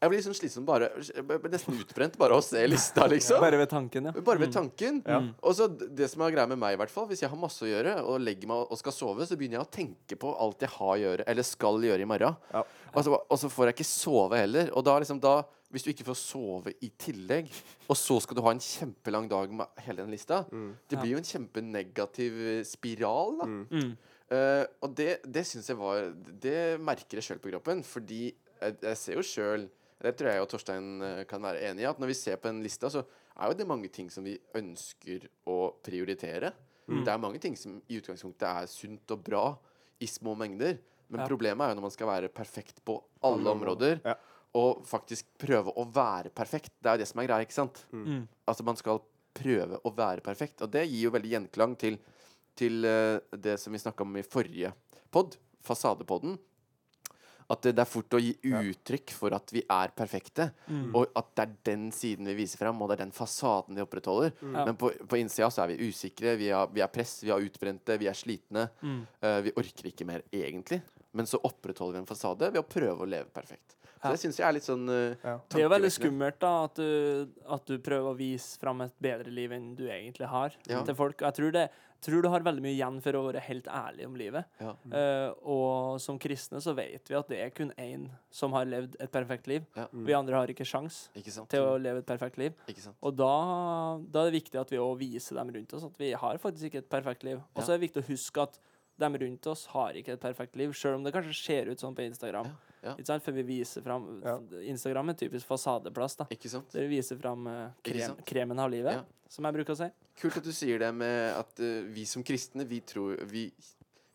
Jeg 0.00 0.08
blir 0.08 0.22
sånn 0.24 0.36
slitsom 0.36 0.64
bare 0.64 0.88
Nesten 1.52 1.76
utbrent 1.76 2.16
bare 2.20 2.36
av 2.36 2.40
å 2.40 2.44
se 2.44 2.62
lista, 2.68 3.04
liksom. 3.10 3.40
Bare 3.42 3.58
ved 3.60 3.68
tanken, 3.68 4.08
ja. 4.08 4.24
Bare 4.24 4.40
ved 4.40 4.54
tanken. 4.54 5.02
Mm. 5.04 5.30
Og 5.44 5.56
så 5.58 5.68
det 5.68 6.08
som 6.12 6.24
er 6.24 6.32
greia 6.32 6.48
med 6.48 6.60
meg, 6.60 6.76
i 6.76 6.80
hvert 6.80 6.92
fall 6.92 7.08
hvis 7.10 7.20
jeg 7.24 7.30
har 7.32 7.40
masse 7.40 7.64
å 7.66 7.68
gjøre 7.68 7.98
og 8.00 8.20
legger 8.24 8.48
meg 8.48 8.64
og 8.64 8.80
skal 8.80 8.96
sove, 8.96 9.28
så 9.28 9.36
begynner 9.36 9.58
jeg 9.58 9.66
å 9.66 9.72
tenke 9.76 10.16
på 10.20 10.32
alt 10.40 10.64
jeg 10.64 10.72
har 10.72 10.92
å 10.94 11.00
gjøre, 11.02 11.26
eller 11.28 11.46
skal 11.46 11.84
gjøre 11.84 12.06
i 12.06 12.08
morgen. 12.08 12.38
Ja. 12.54 12.64
Og, 12.94 13.00
så, 13.04 13.16
og 13.20 13.40
så 13.42 13.50
får 13.52 13.70
jeg 13.70 13.76
ikke 13.76 13.90
sove 13.90 14.40
heller. 14.40 14.72
Og 14.72 14.86
da 14.88 14.98
liksom 15.02 15.20
da 15.22 15.40
Hvis 15.70 15.84
du 15.86 15.92
ikke 15.92 16.08
får 16.08 16.16
sove 16.18 16.72
i 16.82 16.88
tillegg, 16.98 17.46
og 17.86 17.94
så 17.94 18.16
skal 18.18 18.34
du 18.34 18.40
ha 18.42 18.50
en 18.50 18.62
kjempelang 18.64 19.28
dag 19.30 19.52
med 19.54 19.84
hele 19.84 20.00
den 20.02 20.10
lista, 20.10 20.40
det 20.50 20.98
blir 20.98 21.12
jo 21.12 21.20
en 21.20 21.28
kjempenegativ 21.28 22.40
spiral, 22.66 23.36
da. 23.38 23.46
Mm. 23.70 23.92
Uh, 24.30 24.64
og 24.82 24.92
det, 24.98 25.20
det 25.26 25.42
syns 25.42 25.66
jeg 25.66 25.74
var 25.74 26.12
Det 26.38 26.78
merker 26.78 27.18
jeg 27.18 27.26
sjøl 27.26 27.40
på 27.42 27.50
kroppen, 27.50 27.80
fordi 27.82 28.28
jeg, 28.30 28.76
jeg 28.82 28.98
ser 28.98 29.16
jo 29.18 29.24
sjøl 29.26 29.64
Det 30.00 30.14
tror 30.16 30.30
jeg 30.32 30.40
og 30.42 30.48
Torstein 30.48 31.02
eh, 31.04 31.24
kan 31.28 31.42
være 31.44 31.60
enig 31.70 31.84
i, 31.84 31.88
at 31.90 31.98
når 32.00 32.10
vi 32.12 32.16
ser 32.16 32.36
på 32.40 32.48
en 32.48 32.62
lista, 32.64 32.88
så 32.92 33.02
er 33.36 33.50
jo 33.50 33.56
det 33.58 33.66
mange 33.68 33.90
ting 33.92 34.08
som 34.12 34.24
vi 34.24 34.38
ønsker 34.56 35.26
å 35.48 35.58
prioritere. 35.84 36.52
Mm. 36.88 37.02
Det 37.04 37.12
er 37.12 37.20
mange 37.22 37.38
ting 37.42 37.56
som 37.56 37.76
i 37.88 37.98
utgangspunktet 38.00 38.46
er 38.48 38.66
sunt 38.70 39.12
og 39.14 39.22
bra 39.26 39.44
i 40.00 40.08
små 40.08 40.34
mengder. 40.40 40.78
Men 41.10 41.20
Ja. 41.20 41.26
problemet 41.28 41.60
er 41.66 41.70
jo 41.74 41.74
når 41.80 41.82
man 41.88 41.90
skal 41.94 42.06
være 42.08 42.28
perfekt 42.32 42.84
på 42.84 43.02
alle 43.22 43.50
områder, 43.50 44.00
Ja. 44.04 44.14
og 44.54 44.84
faktisk 44.86 45.26
prøve 45.38 45.72
å 45.76 45.84
være 45.92 46.30
perfekt. 46.30 46.72
Det 46.80 46.86
er 46.90 46.96
jo 46.96 47.02
det 47.04 47.08
som 47.08 47.20
er 47.20 47.26
greia, 47.26 47.44
ikke 47.44 47.52
sant? 47.60 47.84
Mm. 47.92 48.28
Altså 48.48 48.64
man 48.64 48.76
skal 48.76 49.00
prøve 49.34 49.80
å 49.84 49.94
være 49.94 50.22
perfekt. 50.22 50.62
Og 50.62 50.70
det 50.70 50.88
gir 50.88 51.04
jo 51.04 51.10
veldig 51.10 51.30
gjenklang 51.30 51.76
til, 51.78 51.98
til 52.56 52.84
eh, 52.84 53.20
det 53.36 53.58
som 53.60 53.72
vi 53.72 53.78
snakka 53.78 54.00
om 54.02 54.16
i 54.16 54.22
forrige 54.22 54.72
pod, 55.10 55.36
fasadepodden. 55.62 56.38
At 57.50 57.64
det, 57.64 57.72
det 57.78 57.82
er 57.82 57.90
fort 57.90 58.14
å 58.14 58.20
gi 58.22 58.32
uttrykk 58.46 59.14
for 59.16 59.34
at 59.34 59.50
vi 59.54 59.64
er 59.64 59.90
perfekte. 59.96 60.50
Mm. 60.70 60.92
Og 60.94 61.18
at 61.18 61.32
det 61.34 61.46
er 61.46 61.56
den 61.72 61.88
siden 61.94 62.28
vi 62.30 62.36
viser 62.42 62.62
fram, 62.62 62.78
og 62.78 62.90
det 62.90 62.98
er 62.98 63.04
den 63.04 63.16
fasaden 63.16 63.78
vi 63.78 63.84
opprettholder. 63.84 64.36
Mm. 64.38 64.60
Men 64.60 64.78
på, 64.78 64.92
på 65.10 65.18
innsida 65.18 65.50
så 65.50 65.64
er 65.64 65.72
vi 65.72 65.90
usikre, 65.90 66.36
vi 66.38 66.52
har, 66.54 66.70
vi 66.70 66.84
er 66.84 66.92
press, 66.92 67.18
vi 67.24 67.32
har 67.34 67.42
utbrente, 67.42 67.98
vi 68.00 68.10
er 68.10 68.18
slitne. 68.18 68.68
Mm. 68.84 69.02
Uh, 69.24 69.38
vi 69.48 69.56
orker 69.64 69.90
ikke 69.90 70.06
mer, 70.08 70.24
egentlig. 70.30 70.82
Men 71.16 71.26
så 71.26 71.42
opprettholder 71.42 71.98
vi 71.98 72.04
en 72.04 72.10
fasade 72.10 72.52
ved 72.52 72.62
å 72.62 72.68
prøve 72.70 73.02
å 73.02 73.10
leve 73.10 73.32
perfekt. 73.34 73.79
Så 74.00 74.14
det 74.14 74.20
syns 74.22 74.38
jeg 74.40 74.46
er 74.48 74.54
litt 74.56 74.64
sånn 74.64 74.88
uh, 74.88 75.36
Det 75.52 75.58
er 75.60 75.66
jo 75.66 75.70
veldig 75.74 75.90
skummelt 75.92 76.38
da 76.40 76.50
at 76.64 76.78
du, 76.80 77.28
at 77.52 77.66
du 77.68 77.76
prøver 77.84 78.08
å 78.14 78.16
vise 78.16 78.56
fram 78.60 78.80
et 78.86 78.94
bedre 79.02 79.28
liv 79.34 79.52
enn 79.52 79.74
du 79.76 79.84
egentlig 79.92 80.28
har 80.30 80.54
Ja. 80.70 80.80
til 80.88 80.96
folk. 80.96 81.18
Og 81.20 81.26
jeg 81.28 81.36
tror, 81.36 81.52
det, 81.52 81.64
tror 82.00 82.22
du 82.24 82.28
har 82.32 82.40
veldig 82.46 82.64
mye 82.64 82.72
igjen 82.72 82.96
for 83.04 83.18
å 83.18 83.22
være 83.26 83.42
helt 83.44 83.68
ærlig 83.68 84.06
om 84.08 84.16
livet. 84.16 84.48
Ja. 84.62 84.72
Uh, 84.88 85.28
og 85.44 86.00
som 86.00 86.16
kristne 86.22 86.62
så 86.64 86.72
vet 86.78 87.12
vi 87.12 87.18
at 87.18 87.28
det 87.28 87.42
er 87.44 87.52
kun 87.52 87.74
én 87.76 88.08
som 88.32 88.56
har 88.56 88.64
levd 88.72 88.96
et 89.04 89.12
perfekt 89.12 89.50
liv. 89.52 89.68
Ja. 89.76 89.86
Vi 89.92 90.16
andre 90.16 90.40
har 90.40 90.54
ikke 90.54 90.64
sjans 90.64 91.10
Ikke 91.14 91.36
sant? 91.36 91.50
til 91.52 91.60
å 91.60 91.76
leve 91.76 92.00
et 92.00 92.08
perfekt 92.08 92.40
liv. 92.40 92.56
Ikke 92.72 92.86
sant? 92.88 92.96
Og 93.04 93.14
da, 93.20 93.30
da 94.08 94.24
er 94.24 94.30
det 94.32 94.38
viktig 94.40 94.60
at 94.64 94.72
vi 94.72 94.80
òg 94.80 94.96
viser 95.04 95.36
dem 95.42 95.52
rundt 95.58 95.76
oss 95.76 95.84
at 95.84 96.00
vi 96.00 96.14
har 96.16 96.40
faktisk 96.40 96.70
ikke 96.72 96.84
et 96.86 96.90
perfekt 96.96 97.28
liv. 97.28 97.44
Og 97.52 97.60
så 97.62 97.74
er 97.74 97.78
det 97.80 97.90
viktig 97.90 98.04
å 98.06 98.08
huske 98.14 98.48
at 98.48 98.56
dem 99.00 99.16
rundt 99.16 99.46
oss 99.48 99.66
har 99.72 99.96
ikke 99.96 100.16
et 100.16 100.20
perfekt 100.20 100.56
liv, 100.60 100.72
sjøl 100.76 100.98
om 100.98 101.04
det 101.04 101.12
kanskje 101.14 101.36
ser 101.36 101.70
ut 101.72 101.80
sånn 101.80 101.94
på 101.96 102.04
Instagram. 102.08 102.48
Ja, 102.52 102.69
ja. 102.82 102.94
Ikke 102.96 103.06
sant? 103.06 103.22
For 103.24 103.32
vi 103.36 103.42
viser 103.44 103.82
fram 103.84 104.06
Ja. 104.24 104.38
Instagram 104.72 105.10
er 105.10 105.14
typisk 105.20 105.46
fasadeplass. 105.46 106.16
da 106.16 106.26
Ikke 106.30 106.48
sant? 106.48 106.70
Der 106.72 106.86
vi 106.88 106.96
viser 106.96 107.18
fram 107.20 107.46
eh, 107.46 107.70
krem, 107.84 108.16
kremen 108.24 108.58
av 108.58 108.70
livet, 108.70 108.92
Ja. 108.94 109.04
som 109.28 109.44
jeg 109.44 109.54
bruker 109.54 109.72
å 109.74 109.76
si. 109.76 109.90
Kult 110.20 110.36
at 110.36 110.44
du 110.44 110.52
sier 110.52 110.78
det 110.78 110.92
med 110.94 111.32
at 111.36 111.60
uh, 111.60 111.82
vi 111.92 112.04
som 112.04 112.22
kristne, 112.24 112.64
vi 112.68 112.80
tror, 112.80 113.16
vi, 113.30 113.50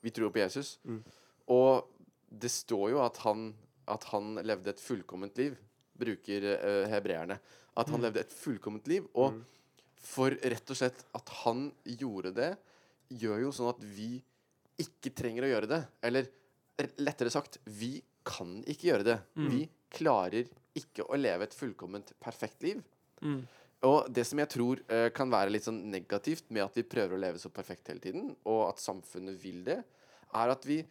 vi 0.01 0.11
tror 0.11 0.29
på 0.31 0.39
Jesus. 0.43 0.77
Mm. 0.85 1.03
Og 1.49 1.85
det 2.29 2.49
står 2.51 2.91
jo 2.91 2.99
at 3.05 3.17
han, 3.25 3.53
at 3.87 4.03
han 4.11 4.35
levde 4.43 4.69
et 4.73 4.79
fullkomment 4.81 5.37
liv, 5.37 5.55
bruker 5.97 6.43
uh, 6.57 6.87
hebreerne. 6.91 7.39
At 7.77 7.89
han 7.89 7.99
Mm. 7.99 8.05
levde 8.07 8.19
et 8.25 8.33
fullkomment 8.33 8.87
liv. 8.87 9.05
Og 9.15 9.41
for 9.97 10.29
rett 10.31 10.69
og 10.69 10.77
slett 10.77 11.05
at 11.15 11.29
han 11.45 11.71
gjorde 11.85 12.33
det, 12.35 12.51
gjør 13.09 13.41
jo 13.45 13.51
sånn 13.51 13.69
at 13.69 13.81
vi 13.83 14.21
ikke 14.81 15.13
trenger 15.15 15.43
å 15.45 15.49
gjøre 15.53 15.67
det. 15.71 15.81
Eller 16.03 16.27
lettere 16.99 17.31
sagt, 17.31 17.57
vi 17.65 18.01
kan 18.25 18.57
ikke 18.65 18.89
gjøre 18.91 19.07
det. 19.07 19.19
Mm. 19.37 19.49
Vi 19.53 19.61
klarer 19.95 20.49
ikke 20.75 21.05
å 21.07 21.19
leve 21.19 21.47
et 21.47 21.55
fullkomment 21.55 22.11
perfekt 22.23 22.65
liv. 22.65 22.81
Mm. 23.21 23.45
Og 23.85 24.09
det 24.11 24.25
som 24.27 24.39
jeg 24.41 24.51
tror 24.51 24.81
uh, 24.89 25.07
kan 25.15 25.31
være 25.31 25.53
litt 25.53 25.67
sånn 25.67 25.83
negativt 25.91 26.49
med 26.49 26.65
at 26.65 26.77
vi 26.77 26.87
prøver 26.89 27.15
å 27.15 27.21
leve 27.21 27.41
så 27.41 27.51
perfekt 27.53 27.91
hele 27.91 28.03
tiden, 28.03 28.31
og 28.43 28.69
at 28.71 28.83
samfunnet 28.83 29.37
vil 29.41 29.61
det, 29.67 29.81
er 30.35 30.51
at 30.51 30.65
vi, 30.67 30.81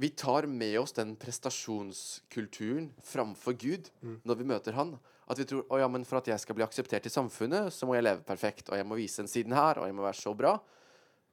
vi 0.00 0.12
tar 0.16 0.46
med 0.48 0.78
oss 0.80 0.94
den 0.96 1.16
prestasjonskulturen 1.20 2.92
framfor 3.04 3.56
Gud 3.58 3.90
når 4.00 4.38
vi 4.38 4.46
møter 4.48 4.78
Han. 4.78 4.94
At 5.30 5.40
vi 5.40 5.46
tror 5.48 5.66
å 5.72 5.80
ja, 5.80 5.88
men 5.90 6.06
for 6.08 6.20
at 6.20 6.28
jeg 6.30 6.40
skal 6.42 6.56
bli 6.56 6.64
akseptert 6.64 7.06
i 7.08 7.12
samfunnet, 7.12 7.72
så 7.74 7.88
må 7.88 7.96
jeg 7.96 8.06
leve 8.06 8.24
perfekt, 8.26 8.70
og 8.70 8.78
jeg 8.78 8.86
må 8.88 8.98
vise 8.98 9.22
den 9.22 9.30
siden 9.30 9.54
her, 9.56 9.80
og 9.80 9.88
jeg 9.88 9.96
må 9.96 10.06
være 10.06 10.18
så 10.18 10.32
bra. 10.36 10.56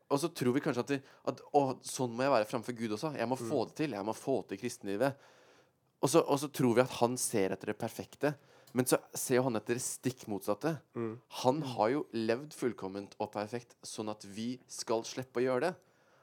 Og 0.09 0.21
så 0.21 0.29
tror 0.33 0.55
vi 0.55 0.63
kanskje 0.65 0.83
at, 0.85 0.93
vi, 0.95 0.99
at 1.29 1.41
å, 1.53 1.63
sånn 1.85 2.15
må 2.17 2.25
jeg 2.25 2.33
være 2.33 2.47
framfor 2.49 2.77
Gud 2.77 2.95
også. 2.97 3.13
Jeg 3.19 3.29
må 3.29 3.37
få 3.39 3.65
det 3.69 3.75
til. 3.83 3.97
Jeg 3.97 4.07
må 4.07 4.15
få 4.17 4.39
til 4.49 4.61
kristenlivet. 4.61 5.27
Og 5.99 6.09
så, 6.09 6.23
og 6.23 6.39
så 6.41 6.49
tror 6.55 6.77
vi 6.77 6.85
at 6.85 6.95
han 7.01 7.17
ser 7.19 7.53
etter 7.53 7.73
det 7.73 7.77
perfekte. 7.79 8.33
Men 8.77 8.85
så 8.89 8.99
ser 9.17 9.39
jo 9.39 9.45
han 9.47 9.57
etter 9.57 9.77
det 9.77 9.83
stikk 9.83 10.27
motsatte. 10.31 10.75
Han 11.43 11.61
har 11.75 11.93
jo 11.93 12.01
levd 12.13 12.53
fullkomment 12.57 13.15
og 13.21 13.31
perfekt, 13.33 13.75
sånn 13.85 14.11
at 14.13 14.25
vi 14.29 14.53
skal 14.69 15.05
slippe 15.07 15.41
å 15.41 15.45
gjøre 15.45 15.69
det. 15.69 15.71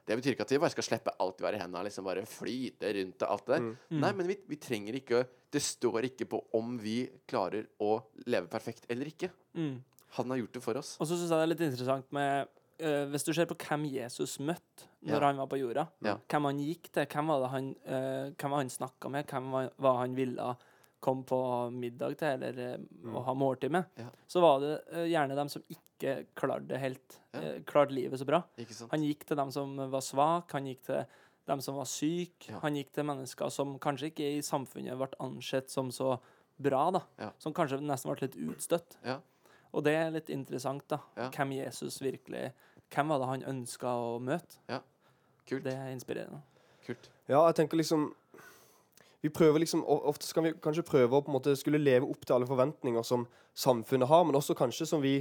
Det 0.07 0.15
betyr 0.15 0.37
ikke 0.37 0.45
at 0.47 0.53
vi 0.55 0.61
bare 0.63 0.71
skal 0.71 0.87
slippe 0.87 1.15
alt 1.23 1.41
vi 1.43 1.49
har 1.49 1.57
i 1.57 1.59
hendene, 1.59 1.83
liksom 1.89 2.07
bare 2.07 2.23
flyte 2.31 2.93
rundt 2.95 3.25
og 3.27 3.33
alt 3.35 3.49
det 3.49 3.57
der. 3.57 3.65
Nei, 3.99 4.13
men 4.15 4.29
vi, 4.31 4.37
vi 4.47 4.59
trenger 4.63 4.95
ikke 5.01 5.25
Det 5.51 5.63
står 5.63 6.07
ikke 6.13 6.29
på 6.31 6.39
om 6.55 6.77
vi 6.79 7.01
klarer 7.27 7.67
å 7.83 7.97
leve 8.31 8.47
perfekt 8.53 8.87
eller 8.93 9.11
ikke. 9.11 9.33
Mm. 9.59 9.81
Han 10.21 10.31
har 10.31 10.39
gjort 10.45 10.55
det 10.55 10.63
for 10.63 10.79
oss. 10.79 10.93
Og 11.01 11.09
så 11.11 11.19
syns 11.19 11.33
jeg 11.33 11.35
det 11.35 11.47
er 11.49 11.51
litt 11.51 11.65
interessant 11.67 12.15
med 12.15 12.53
eh, 12.79 13.05
Hvis 13.11 13.25
du 13.25 13.33
ser 13.33 13.47
på 13.47 13.57
hvem 13.57 13.85
Jesus 13.91 14.39
møtte 14.39 14.87
når 15.07 15.21
Ja. 15.21 15.27
han 15.27 15.37
var 15.37 15.47
på 15.47 15.59
jorda, 15.61 15.87
Ja. 16.03 16.17
hvem 16.29 16.45
han 16.45 16.59
gikk 16.59 16.91
til, 16.93 17.07
hvem 17.07 17.27
var 17.29 17.41
det 17.41 17.51
han, 17.51 17.69
uh, 17.87 18.31
hvem 18.35 18.51
var 18.51 18.57
han 18.59 18.69
snakka 18.71 19.11
med, 19.11 19.27
hvem 19.27 19.51
var, 19.53 19.71
var 19.79 19.97
han 19.99 20.15
ville 20.17 20.57
komme 21.01 21.25
på 21.25 21.71
middag 21.71 22.17
til 22.19 22.43
eller 22.43 22.79
å 23.15 23.23
ha 23.25 23.35
måltid 23.35 23.71
med, 23.71 23.85
Ja. 23.97 24.09
så 24.27 24.41
var 24.41 24.61
det 24.61 24.81
uh, 24.93 25.05
gjerne 25.07 25.37
dem 25.37 25.49
som 25.49 25.63
ikke 25.71 26.27
klarte 26.35 26.67
det 26.69 26.79
helt 26.81 27.21
klarte 27.67 27.93
livet 27.95 28.19
så 28.21 28.27
bra. 28.27 28.43
Han 28.91 29.01
gikk 29.03 29.25
til 29.25 29.37
dem 29.37 29.51
som 29.51 29.77
var 29.77 30.01
svake, 30.01 30.53
han 30.53 30.67
gikk 30.67 30.83
til 30.83 31.07
dem 31.47 31.61
som 31.61 31.77
var 31.77 31.85
syke, 31.87 32.51
han 32.61 32.75
gikk 32.75 32.91
til 32.93 33.05
mennesker 33.05 33.49
som 33.51 33.79
kanskje 33.79 34.11
ikke 34.11 34.27
i 34.37 34.43
samfunnet 34.43 34.99
ble 34.99 35.09
ansett 35.21 35.71
som 35.71 35.89
så 35.91 36.19
bra, 36.59 36.91
da. 36.91 37.31
Som 37.39 37.55
kanskje 37.55 37.81
nesten 37.81 38.13
ble 38.13 38.27
litt 38.27 38.37
utstøtt. 38.37 38.97
Ja. 39.05 39.21
Og 39.77 39.85
det 39.85 39.93
er 39.95 40.13
litt 40.15 40.31
interessant, 40.33 40.87
da. 40.89 41.03
Ja. 41.19 41.29
Hvem 41.35 41.57
Jesus 41.59 42.01
virkelig 42.03 42.51
Hvem 42.93 43.11
var 43.11 43.19
det 43.19 43.29
han 43.33 43.43
ønska 43.51 43.91
å 43.99 44.19
møte? 44.23 44.61
Kult. 45.47 45.65
Det 45.65 45.75
er 45.75 45.91
inspirerende. 45.93 46.41
Kult. 46.87 47.11
Ja, 47.29 47.43
jeg 47.49 47.59
tenker 47.61 47.79
liksom 47.81 48.09
Vi 49.23 49.31
prøver 49.35 49.63
liksom 49.63 49.83
Ofte 49.85 50.27
skal 50.27 50.47
vi 50.47 50.55
kanskje 50.63 50.87
prøve 50.87 51.19
å 51.19 51.25
på 51.25 51.33
en 51.33 51.37
måte 51.39 51.57
skulle 51.59 51.83
leve 51.83 52.09
opp 52.09 52.25
til 52.27 52.39
alle 52.39 52.49
forventninger 52.49 53.05
som 53.07 53.27
samfunnet 53.57 54.09
har, 54.09 54.25
men 54.25 54.39
også 54.39 54.57
kanskje 54.59 54.87
som 54.87 55.03
vi 55.03 55.19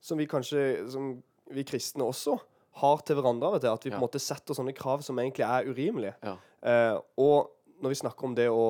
Som 0.00 0.18
vi 0.18 0.28
kanskje 0.30 0.90
Som 0.90 1.14
vi 1.54 1.64
kristne 1.64 2.04
også 2.04 2.38
har 2.80 3.02
til 3.06 3.16
hverandre 3.18 3.52
Vet 3.54 3.62
du. 3.62 3.70
At 3.70 3.86
vi 3.86 3.92
på 3.92 4.00
en 4.00 4.04
måte 4.04 4.22
setter 4.22 4.56
sånne 4.56 4.74
krav 4.74 5.04
som 5.06 5.18
egentlig 5.22 5.44
er 5.46 5.68
urimelige. 5.70 6.16
Ja. 6.26 6.32
Eh, 6.64 6.96
og 7.22 7.52
når 7.84 7.92
vi 7.92 7.98
snakker 8.00 8.26
om 8.26 8.34
det 8.34 8.48
å 8.50 8.64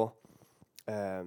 eh, 0.90 1.22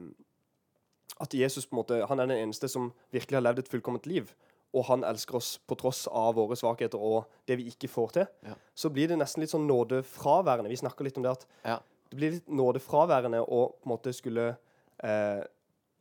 At 1.20 1.34
Jesus 1.34 1.66
på 1.66 1.74
en 1.76 1.80
måte 1.84 2.08
Han 2.08 2.20
er 2.20 2.28
den 2.28 2.38
eneste 2.50 2.68
som 2.70 2.92
virkelig 3.12 3.38
har 3.38 3.42
levd 3.42 3.60
et 3.60 3.68
fullkomment 3.70 4.06
liv. 4.06 4.34
og 4.76 4.84
han 4.86 5.02
elsker 5.08 5.36
oss 5.36 5.58
på 5.66 5.78
tross 5.80 6.08
av 6.12 6.36
våre 6.36 6.54
svakheter 6.60 7.00
og 7.00 7.26
det 7.48 7.56
vi 7.58 7.70
ikke 7.72 7.88
får 7.90 8.12
til, 8.14 8.26
Ja. 8.44 8.54
så 8.76 8.90
blir 8.92 9.08
det 9.08 9.18
nesten 9.18 9.40
litt 9.42 9.50
sånn 9.50 9.66
nådefraværende. 9.66 10.68
Vi 10.70 10.76
snakker 10.76 11.04
litt 11.06 11.16
om 11.18 11.24
det 11.24 11.32
at 11.32 11.46
Ja. 11.66 11.80
det 12.12 12.18
blir 12.20 12.32
litt 12.32 12.48
nådefraværende 12.50 13.40
å 13.48 13.72
på 13.72 13.86
en 13.86 13.90
måte 13.98 14.14
skulle 14.14 14.58
eh, 15.04 15.44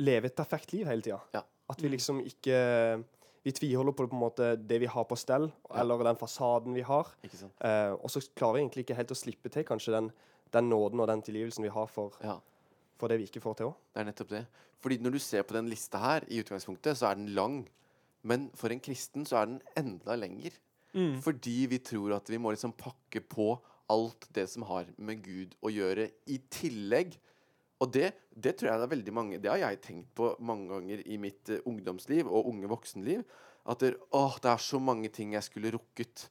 leve 0.01 0.25
et 0.27 0.35
perfekt 0.37 0.73
liv 0.73 0.85
hele 0.87 1.01
tida. 1.01 1.21
Ja. 1.33 1.43
At 1.71 1.81
vi 1.81 1.89
liksom 1.89 2.21
ikke 2.27 3.05
Vi 3.45 3.53
tviholder 3.53 3.93
på 3.93 4.03
det, 4.03 4.11
på 4.11 4.17
en 4.17 4.21
måte, 4.21 4.57
det 4.67 4.81
vi 4.81 4.87
har 4.87 5.05
på 5.05 5.17
stell, 5.17 5.53
eller 5.73 6.03
den 6.03 6.17
fasaden 6.17 6.75
vi 6.75 6.81
har. 6.83 7.07
Eh, 7.61 7.93
og 7.93 8.11
så 8.11 8.21
klarer 8.35 8.55
vi 8.55 8.61
egentlig 8.65 8.85
ikke 8.89 8.97
helt 8.97 9.11
å 9.13 9.15
slippe 9.15 9.49
til 9.49 9.63
kanskje 9.63 9.93
den, 9.93 10.13
den 10.53 10.69
nåden 10.69 10.99
og 11.01 11.07
den 11.07 11.23
tilgivelsen 11.23 11.63
vi 11.63 11.69
har 11.69 11.87
for, 11.87 12.11
Ja. 12.21 12.41
For 12.99 13.09
det 13.13 13.19
vi 13.21 13.27
ikke 13.29 13.43
får 13.45 13.59
til 13.59 13.71
òg. 13.71 13.77
Det 13.93 14.01
er 14.03 14.09
nettopp 14.11 14.31
det. 14.33 14.45
Fordi 14.83 14.99
når 15.03 15.17
du 15.17 15.19
ser 15.19 15.43
på 15.49 15.57
den 15.57 15.69
lista 15.73 15.99
her, 15.99 16.25
i 16.29 16.41
utgangspunktet, 16.43 16.97
så 16.99 17.11
er 17.11 17.19
den 17.21 17.29
lang. 17.37 17.63
Men 18.27 18.49
for 18.59 18.73
en 18.73 18.81
kristen 18.83 19.27
så 19.29 19.41
er 19.43 19.47
den 19.51 19.61
enda 19.77 20.17
lenger. 20.19 20.51
Mm. 20.97 21.19
Fordi 21.23 21.67
vi 21.71 21.79
tror 21.85 22.17
at 22.17 22.29
vi 22.33 22.39
må 22.41 22.51
liksom 22.55 22.73
pakke 22.73 23.21
på 23.21 23.51
alt 23.93 24.27
det 24.35 24.49
som 24.51 24.65
har 24.67 24.89
med 24.99 25.21
Gud 25.23 25.55
å 25.63 25.71
gjøre, 25.71 26.09
i 26.33 26.39
tillegg. 26.51 27.15
Og 27.85 27.93
det, 27.93 28.15
det 28.33 28.57
tror 28.57 28.71
jeg 28.71 28.81
det 28.81 28.87
er 28.87 28.95
veldig 28.95 29.13
mange 29.13 29.39
Det 29.39 29.51
har 29.53 29.59
jeg 29.61 29.81
tenkt 29.85 30.15
på 30.17 30.31
mange 30.41 30.71
ganger 30.73 31.03
i 31.05 31.19
mitt 31.21 31.51
uh, 31.53 31.59
ungdomsliv 31.69 32.25
og 32.27 32.49
unge 32.49 32.71
voksenliv. 32.73 33.23
At 33.69 33.83
det, 33.85 33.95
åh, 34.17 34.39
det 34.41 34.49
er 34.55 34.63
så 34.63 34.81
mange 34.81 35.11
ting 35.13 35.35
jeg 35.37 35.45
skulle 35.45 35.75
rukket. 35.75 36.29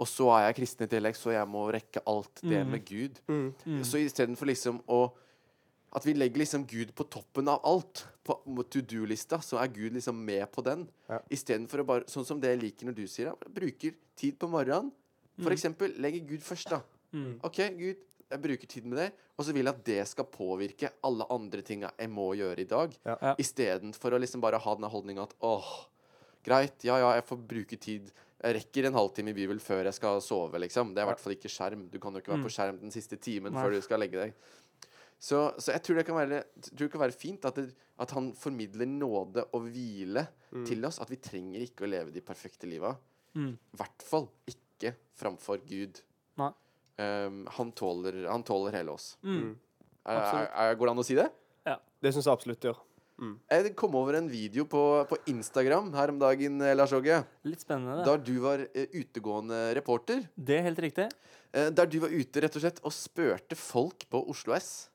Og 0.00 0.08
så 0.08 0.30
er 0.32 0.46
jeg 0.46 0.56
kristen 0.62 0.86
i 0.86 0.90
tillegg, 0.90 1.18
så 1.18 1.34
jeg 1.34 1.48
må 1.50 1.66
rekke 1.74 2.00
alt 2.08 2.40
det 2.40 2.62
Mm. 2.64 2.70
med 2.72 2.84
Gud. 2.88 3.18
Mm. 3.28 3.52
Mm. 3.66 3.82
Så 3.84 4.00
istedenfor 4.00 4.46
liksom 4.48 4.80
å 4.88 5.10
At 5.92 6.04
vi 6.06 6.12
legger 6.14 6.38
liksom 6.38 6.66
Gud 6.70 6.92
på 6.94 7.04
toppen 7.10 7.48
av 7.50 7.60
alt. 7.66 8.04
På 8.22 8.36
to 8.70 8.80
do-lista, 8.80 9.40
så 9.42 9.58
er 9.58 9.72
Gud 9.74 9.92
liksom 9.96 10.14
med 10.24 10.44
på 10.52 10.62
den. 10.62 10.84
Ja. 11.08 11.18
Istedenfor 11.30 11.82
å 11.82 11.86
bare 11.86 12.04
Sånn 12.06 12.24
som 12.26 12.38
det 12.40 12.52
jeg 12.54 12.60
liker 12.62 12.86
når 12.86 12.94
du 12.94 13.06
sier 13.10 13.32
det. 13.32 13.50
Bruker 13.56 13.96
tid 14.16 14.38
på 14.38 14.48
morgenen. 14.48 14.92
For 15.40 15.50
Mm. 15.50 15.56
eksempel, 15.56 15.94
legger 15.98 16.26
Gud 16.28 16.40
først, 16.40 16.68
da. 16.70 16.82
Mm. 17.12 17.40
OK, 17.42 17.56
Gud, 17.78 17.96
jeg 18.30 18.40
bruker 18.42 18.66
tid 18.68 18.84
med 18.86 18.98
det. 18.98 19.12
Og 19.38 19.44
så 19.46 19.52
vil 19.52 19.64
jeg 19.64 19.74
at 19.74 19.84
det 19.84 20.06
skal 20.08 20.24
påvirke 20.26 20.90
alle 21.02 21.26
andre 21.30 21.62
tinga 21.62 21.90
jeg 21.98 22.08
må 22.10 22.36
gjøre 22.36 22.60
i 22.60 22.64
dag. 22.68 22.94
Ja. 23.04 23.16
Ja. 23.20 23.34
Istedenfor 23.36 24.12
å 24.12 24.20
liksom 24.20 24.40
bare 24.40 24.58
ha 24.60 24.74
den 24.76 24.84
holdninga 24.88 25.22
at 25.22 25.34
åh, 25.40 25.86
greit, 26.44 26.84
ja 26.84 26.98
ja, 26.98 27.14
jeg 27.18 27.24
får 27.26 27.46
bruke 27.48 27.80
tid. 27.80 28.12
Jeg 28.42 28.54
rekker 28.56 28.86
en 28.86 28.94
halvtime 28.94 29.30
i 29.30 29.36
Bibel 29.36 29.58
før 29.58 29.84
jeg 29.84 29.94
skal 29.94 30.20
sove, 30.20 30.54
liksom. 30.60 30.94
Det 30.94 31.02
er 31.02 31.08
i 31.08 31.10
hvert 31.12 31.20
fall 31.20 31.34
ikke 31.34 31.50
skjerm. 31.50 31.90
Du 31.90 31.98
kan 31.98 32.12
jo 32.14 32.20
ikke 32.20 32.32
være 32.32 32.38
Mm. 32.40 32.46
på 32.46 32.54
skjerm 32.54 32.80
den 32.80 32.90
siste 32.90 33.16
timen 33.20 33.52
Nei. 33.52 33.62
før 33.62 33.70
du 33.72 33.80
skal 33.82 33.98
legge 34.00 34.12
deg. 34.22 34.34
Så, 35.20 35.38
så 35.60 35.74
jeg 35.74 35.82
tror 35.84 35.98
det 36.00 36.06
kan 36.08 36.16
være, 36.16 36.42
tror 36.70 36.86
det 36.86 36.92
kan 36.94 37.02
være 37.02 37.16
fint 37.20 37.44
at, 37.44 37.58
det, 37.60 37.74
at 38.00 38.12
han 38.16 38.30
formidler 38.40 38.88
nåde 38.88 39.44
og 39.52 39.66
hvile 39.68 40.26
Mm. 40.50 40.64
til 40.66 40.82
oss. 40.82 40.96
At 40.98 41.06
vi 41.12 41.14
trenger 41.22 41.62
ikke 41.62 41.84
å 41.86 41.90
leve 41.90 42.10
de 42.10 42.18
perfekte 42.26 42.66
liva. 42.66 42.88
Mm. 43.38 43.52
I 43.54 43.78
hvert 43.78 44.02
fall 44.02 44.24
ikke 44.50 44.96
framfor 45.14 45.60
Gud. 45.62 46.00
Nei. 46.40 46.48
Um, 46.98 47.44
han, 47.54 47.70
tåler, 47.78 48.24
han 48.26 48.42
tåler 48.42 48.74
hele 48.74 48.90
oss. 48.96 49.12
Mm. 49.22 49.52
Er, 50.02 50.10
er, 50.10 50.18
Absolutt. 50.24 50.50
er, 50.64 50.74
går 50.80 50.90
det 50.90 50.94
an 50.96 51.02
å 51.04 51.06
si 51.06 51.14
det? 51.20 51.28
Ja. 51.68 51.76
Det 52.02 52.12
syns 52.16 52.26
jeg 52.26 52.34
absolutt 52.34 52.66
gjør. 52.66 52.80
Jeg 53.52 53.74
kom 53.76 53.94
over 54.00 54.16
en 54.16 54.30
video 54.32 54.64
på, 54.64 54.82
på 55.06 55.18
Instagram 55.28 55.90
her 55.92 56.08
om 56.08 56.18
dagen, 56.18 56.54
eh, 56.64 56.74
Lars 56.74 56.94
Åge. 56.96 57.18
Litt 57.44 57.60
spennende. 57.62 58.00
Da 58.06 58.14
du 58.16 58.32
var 58.40 58.62
uh, 58.64 58.86
utegående 58.96 59.58
reporter. 59.76 60.22
Det 60.34 60.56
er 60.58 60.64
helt 60.66 60.80
riktig. 60.82 61.06
Uh, 61.52 61.68
der 61.68 61.86
du 61.92 61.98
var 62.00 62.10
ute 62.14 62.42
rett 62.42 62.56
og 62.56 62.64
slett 62.64 62.80
og 62.82 62.94
spurte 62.96 63.58
folk 63.60 64.06
på 64.10 64.22
Oslo 64.32 64.56
S, 64.56 64.88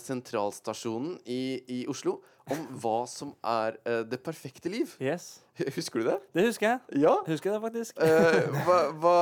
sentralstasjonen 0.00 1.18
i, 1.24 1.40
i 1.68 1.78
Oslo, 1.88 2.20
om 2.52 2.62
hva 2.78 2.98
som 3.10 3.32
er 3.42 3.76
eh, 3.86 4.04
det 4.06 4.20
perfekte 4.22 4.70
liv. 4.70 4.92
Yes. 5.02 5.40
Husker 5.56 6.02
du 6.02 6.08
det? 6.10 6.16
Det 6.36 6.42
husker 6.50 6.66
jeg. 6.68 7.00
Ja. 7.00 7.14
Husker 7.26 7.48
jeg 7.50 7.56
det 7.56 7.62
faktisk. 7.64 8.00
Eh, 8.04 8.58
hva, 8.66 8.76
hva, 9.00 9.14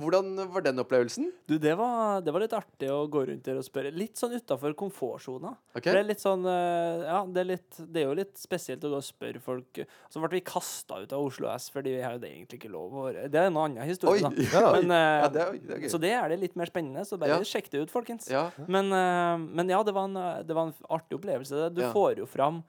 hvordan 0.00 0.30
var 0.54 0.64
den 0.64 0.80
opplevelsen? 0.80 1.28
Du, 1.46 1.58
det 1.60 1.74
var, 1.76 2.22
det 2.24 2.32
var 2.34 2.42
litt 2.42 2.56
artig 2.56 2.88
å 2.90 3.02
gå 3.12 3.26
rundt 3.28 3.44
der 3.46 3.60
og 3.60 3.66
spørre. 3.66 3.92
Litt 3.94 4.18
sånn 4.18 4.32
utafor 4.34 4.74
komfortsona. 4.80 5.52
Okay. 5.76 5.92
Det 5.92 6.00
er 6.00 6.08
litt 6.08 6.24
sånn 6.24 6.46
eh, 6.48 7.04
Ja, 7.04 7.20
det 7.28 7.42
er, 7.44 7.48
litt, 7.52 7.78
det 7.92 8.00
er 8.02 8.08
jo 8.08 8.16
litt 8.16 8.34
spesielt 8.40 8.86
å 8.86 8.94
gå 8.94 8.98
og 9.00 9.04
spørre 9.04 9.40
folk 9.42 9.80
Så 10.12 10.22
ble 10.22 10.30
vi 10.36 10.42
kasta 10.46 11.00
ut 11.02 11.12
av 11.14 11.24
Oslo 11.26 11.48
S 11.50 11.66
fordi 11.74 11.96
vi 11.96 12.04
hadde 12.04 12.28
egentlig 12.30 12.60
ikke 12.60 12.70
lov 12.72 12.94
å 13.02 13.04
Det 13.12 13.40
er 13.40 13.48
en 13.50 13.58
annen 13.60 13.82
historie, 13.88 14.22
Oi! 14.22 14.24
da. 14.24 14.48
Ja, 14.54 14.72
Men, 14.78 14.94
eh, 14.94 15.18
ja 15.24 15.30
det, 15.34 15.42
er, 15.44 15.58
det 15.68 15.76
er. 15.76 15.86
Så 15.92 16.00
det 16.02 16.14
er 16.16 16.32
det 16.32 16.40
litt 16.40 16.56
mer 16.58 16.70
spennende. 16.70 17.04
Så 17.06 17.18
bare 17.20 17.36
Ja. 17.36 17.40
sjekk 17.46 17.68
det 17.74 17.84
ut, 17.84 17.92
folkens. 17.92 18.30
Ja. 18.32 18.46
Men, 18.66 18.88
eh, 18.94 19.46
men 19.60 19.70
ja, 19.74 19.82
det 19.84 19.94
var, 19.96 20.08
en, 20.08 20.46
det 20.46 20.56
var 20.56 20.70
en 20.70 20.76
artig 20.96 21.20
opplevelse. 21.20 21.68
Du 21.76 21.84
får 21.92 22.22
jo 22.24 22.30
fram 22.30 22.63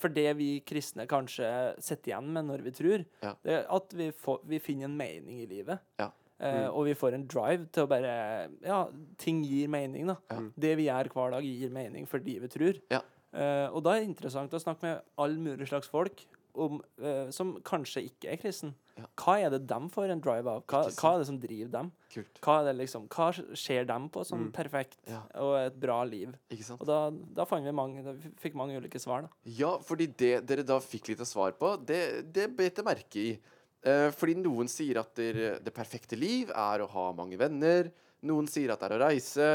for 0.00 0.08
det 0.12 0.30
vi 0.38 0.60
kristne 0.66 1.06
kanskje 1.10 1.48
sitter 1.82 2.12
igjen 2.14 2.30
med 2.32 2.46
når 2.48 2.62
vi 2.66 2.70
tror, 2.76 3.04
Ja. 3.22 3.34
det 3.44 3.52
er 3.58 3.66
at 3.76 3.92
vi, 3.96 4.10
får, 4.12 4.40
vi 4.48 4.58
finner 4.62 4.84
en 4.88 4.96
mening 4.96 5.42
i 5.42 5.46
livet. 5.50 5.78
Ja. 6.00 6.10
Eh, 6.38 6.68
Og 6.68 6.84
vi 6.84 6.94
får 6.94 7.14
en 7.16 7.26
drive 7.26 7.66
til 7.72 7.84
å 7.86 7.88
bare 7.88 8.48
Ja, 8.62 8.82
ting 9.16 9.42
gir 9.44 9.68
mening, 9.72 10.06
da. 10.06 10.16
Ja. 10.30 10.40
Det 10.58 10.76
vi 10.76 10.86
gjør 10.90 11.08
hver 11.14 11.30
dag, 11.36 11.44
gir 11.44 11.70
mening 11.72 12.06
fordi 12.06 12.38
vi 12.42 12.48
tror. 12.52 12.80
Ja. 12.92 13.00
Eh, 13.32 13.68
og 13.72 13.82
da 13.84 13.94
er 13.96 14.00
det 14.00 14.08
interessant 14.10 14.52
å 14.52 14.60
snakke 14.60 14.82
med 14.82 15.02
all 15.18 15.36
mulig 15.36 15.68
slags 15.68 15.88
folk 15.88 16.24
om, 16.56 16.80
uh, 17.02 17.28
som 17.34 17.54
kanskje 17.66 18.02
ikke 18.08 18.32
er 18.32 18.40
kristen. 18.40 18.74
Ja. 18.96 19.04
Hva 19.20 19.34
er 19.44 19.50
det 19.52 19.66
dem 19.68 19.90
får 19.92 20.10
en 20.14 20.22
drive 20.24 20.48
av? 20.48 20.62
Hva, 20.70 20.84
hva 20.88 21.10
er 21.14 21.18
det 21.20 21.26
som 21.28 21.38
driver 21.40 21.72
dem? 21.74 21.90
Kult. 22.14 22.38
Hva, 22.40 22.54
er 22.60 22.70
det 22.70 22.74
liksom, 22.78 23.08
hva 23.12 23.26
ser 23.56 23.84
dem 23.88 24.08
på 24.12 24.24
som 24.24 24.46
Mm. 24.46 24.52
perfekt 24.56 24.96
Ja. 25.06 25.20
og 25.34 25.56
et 25.60 25.78
bra 25.78 26.02
liv? 26.04 26.32
Og 26.78 26.86
da, 26.88 27.10
da 27.10 27.44
vi 27.44 27.72
mange, 27.72 28.02
da 28.02 28.12
vi 28.12 28.50
mange 28.54 28.78
ulike 28.80 28.98
svar. 28.98 29.22
da. 29.22 29.28
Ja, 29.44 29.76
fordi 29.78 30.06
det 30.16 30.46
dere 30.46 30.64
da 30.64 30.78
fikk 30.80 31.08
litt 31.08 31.20
av 31.20 31.26
svar 31.26 31.52
på, 31.52 31.76
det, 31.84 32.32
det 32.32 32.56
bet 32.56 32.76
jeg 32.76 32.84
merke 32.84 33.16
i. 33.20 33.38
Eh, 33.84 34.10
fordi 34.10 34.34
noen 34.40 34.66
sier 34.68 34.98
at 34.98 35.14
der, 35.14 35.58
det 35.62 35.74
perfekte 35.74 36.16
liv 36.18 36.48
er 36.50 36.80
å 36.80 36.88
ha 36.88 37.12
mange 37.12 37.36
venner. 37.38 37.92
Noen 38.26 38.48
sier 38.48 38.72
at 38.72 38.80
det 38.80 38.90
er 38.90 38.96
å 38.96 39.04
reise. 39.10 39.50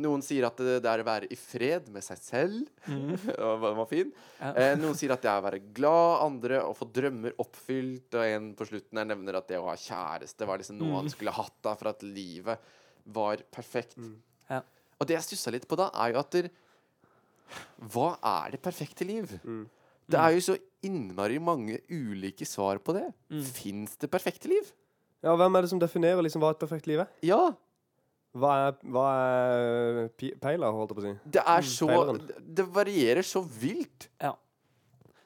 Noen 0.00 0.22
sier 0.24 0.46
at 0.48 0.56
det, 0.56 0.78
det 0.80 0.88
er 0.88 1.02
å 1.02 1.04
være 1.04 1.28
i 1.28 1.36
fred 1.36 1.90
med 1.92 2.04
seg 2.04 2.20
selv. 2.22 2.68
Mm. 2.88 3.10
Den 3.28 3.76
var 3.76 3.88
fin. 3.90 4.12
Ja. 4.38 4.52
Eh, 4.52 4.72
noen 4.80 4.96
sier 4.96 5.12
at 5.12 5.24
det 5.24 5.28
er 5.28 5.42
å 5.42 5.44
være 5.44 5.60
glad, 5.76 6.22
andre 6.24 6.62
å 6.64 6.72
få 6.76 6.88
drømmer 6.88 7.36
oppfylt. 7.42 8.08
Og 8.16 8.24
en 8.24 8.48
på 8.56 8.68
slutten 8.70 9.02
her 9.02 9.10
nevner 9.10 9.36
at 9.36 9.50
det 9.52 9.60
å 9.60 9.68
ha 9.68 9.76
kjæreste 9.76 10.48
var 10.48 10.62
liksom 10.62 10.80
noe 10.80 11.02
han 11.02 11.12
skulle 11.12 11.34
hatt 11.36 11.58
da 11.64 11.74
for 11.76 11.92
at 11.92 12.04
livet 12.06 12.72
var 13.12 13.44
perfekt. 13.52 13.98
Ja. 14.48 14.62
Og 14.96 15.08
det 15.10 15.18
jeg 15.18 15.28
stussa 15.28 15.52
litt 15.52 15.68
på 15.68 15.76
da, 15.76 15.90
er 16.04 16.14
jo 16.14 16.22
at 16.22 16.36
der, 16.38 16.50
Hva 17.92 18.14
er 18.16 18.54
det 18.54 18.62
perfekte 18.64 19.04
liv? 19.04 19.34
Mm. 19.44 19.66
Det 20.12 20.20
er 20.20 20.34
jo 20.36 20.44
så 20.44 20.56
innmari 20.84 21.36
mange 21.42 21.78
ulike 21.90 22.46
svar 22.48 22.80
på 22.82 22.94
det. 22.96 23.08
Mm. 23.32 23.42
Fins 23.44 23.98
det 24.00 24.10
perfekte 24.12 24.50
liv? 24.50 24.72
Ja, 25.22 25.34
hvem 25.38 25.54
er 25.54 25.64
det 25.64 25.70
som 25.70 25.80
definerer 25.82 26.24
liksom 26.24 26.42
hva 26.42 26.50
et 26.54 26.62
perfekt 26.62 26.88
liv 26.90 27.04
er? 27.04 27.10
Ja. 27.26 27.52
Hva 28.32 28.52
er, 28.68 28.76
hva 28.88 29.06
er 29.12 30.06
peila, 30.40 30.70
holdt 30.72 30.94
jeg 30.94 30.96
på 30.96 31.02
å 31.02 31.04
si? 31.04 31.30
Det 31.34 31.42
er 31.42 31.60
Mm, 31.60 31.68
så 31.68 31.86
peileren. 31.90 32.30
det- 32.56 32.68
varierer 32.72 33.22
så 33.28 33.42
vilt. 33.44 34.08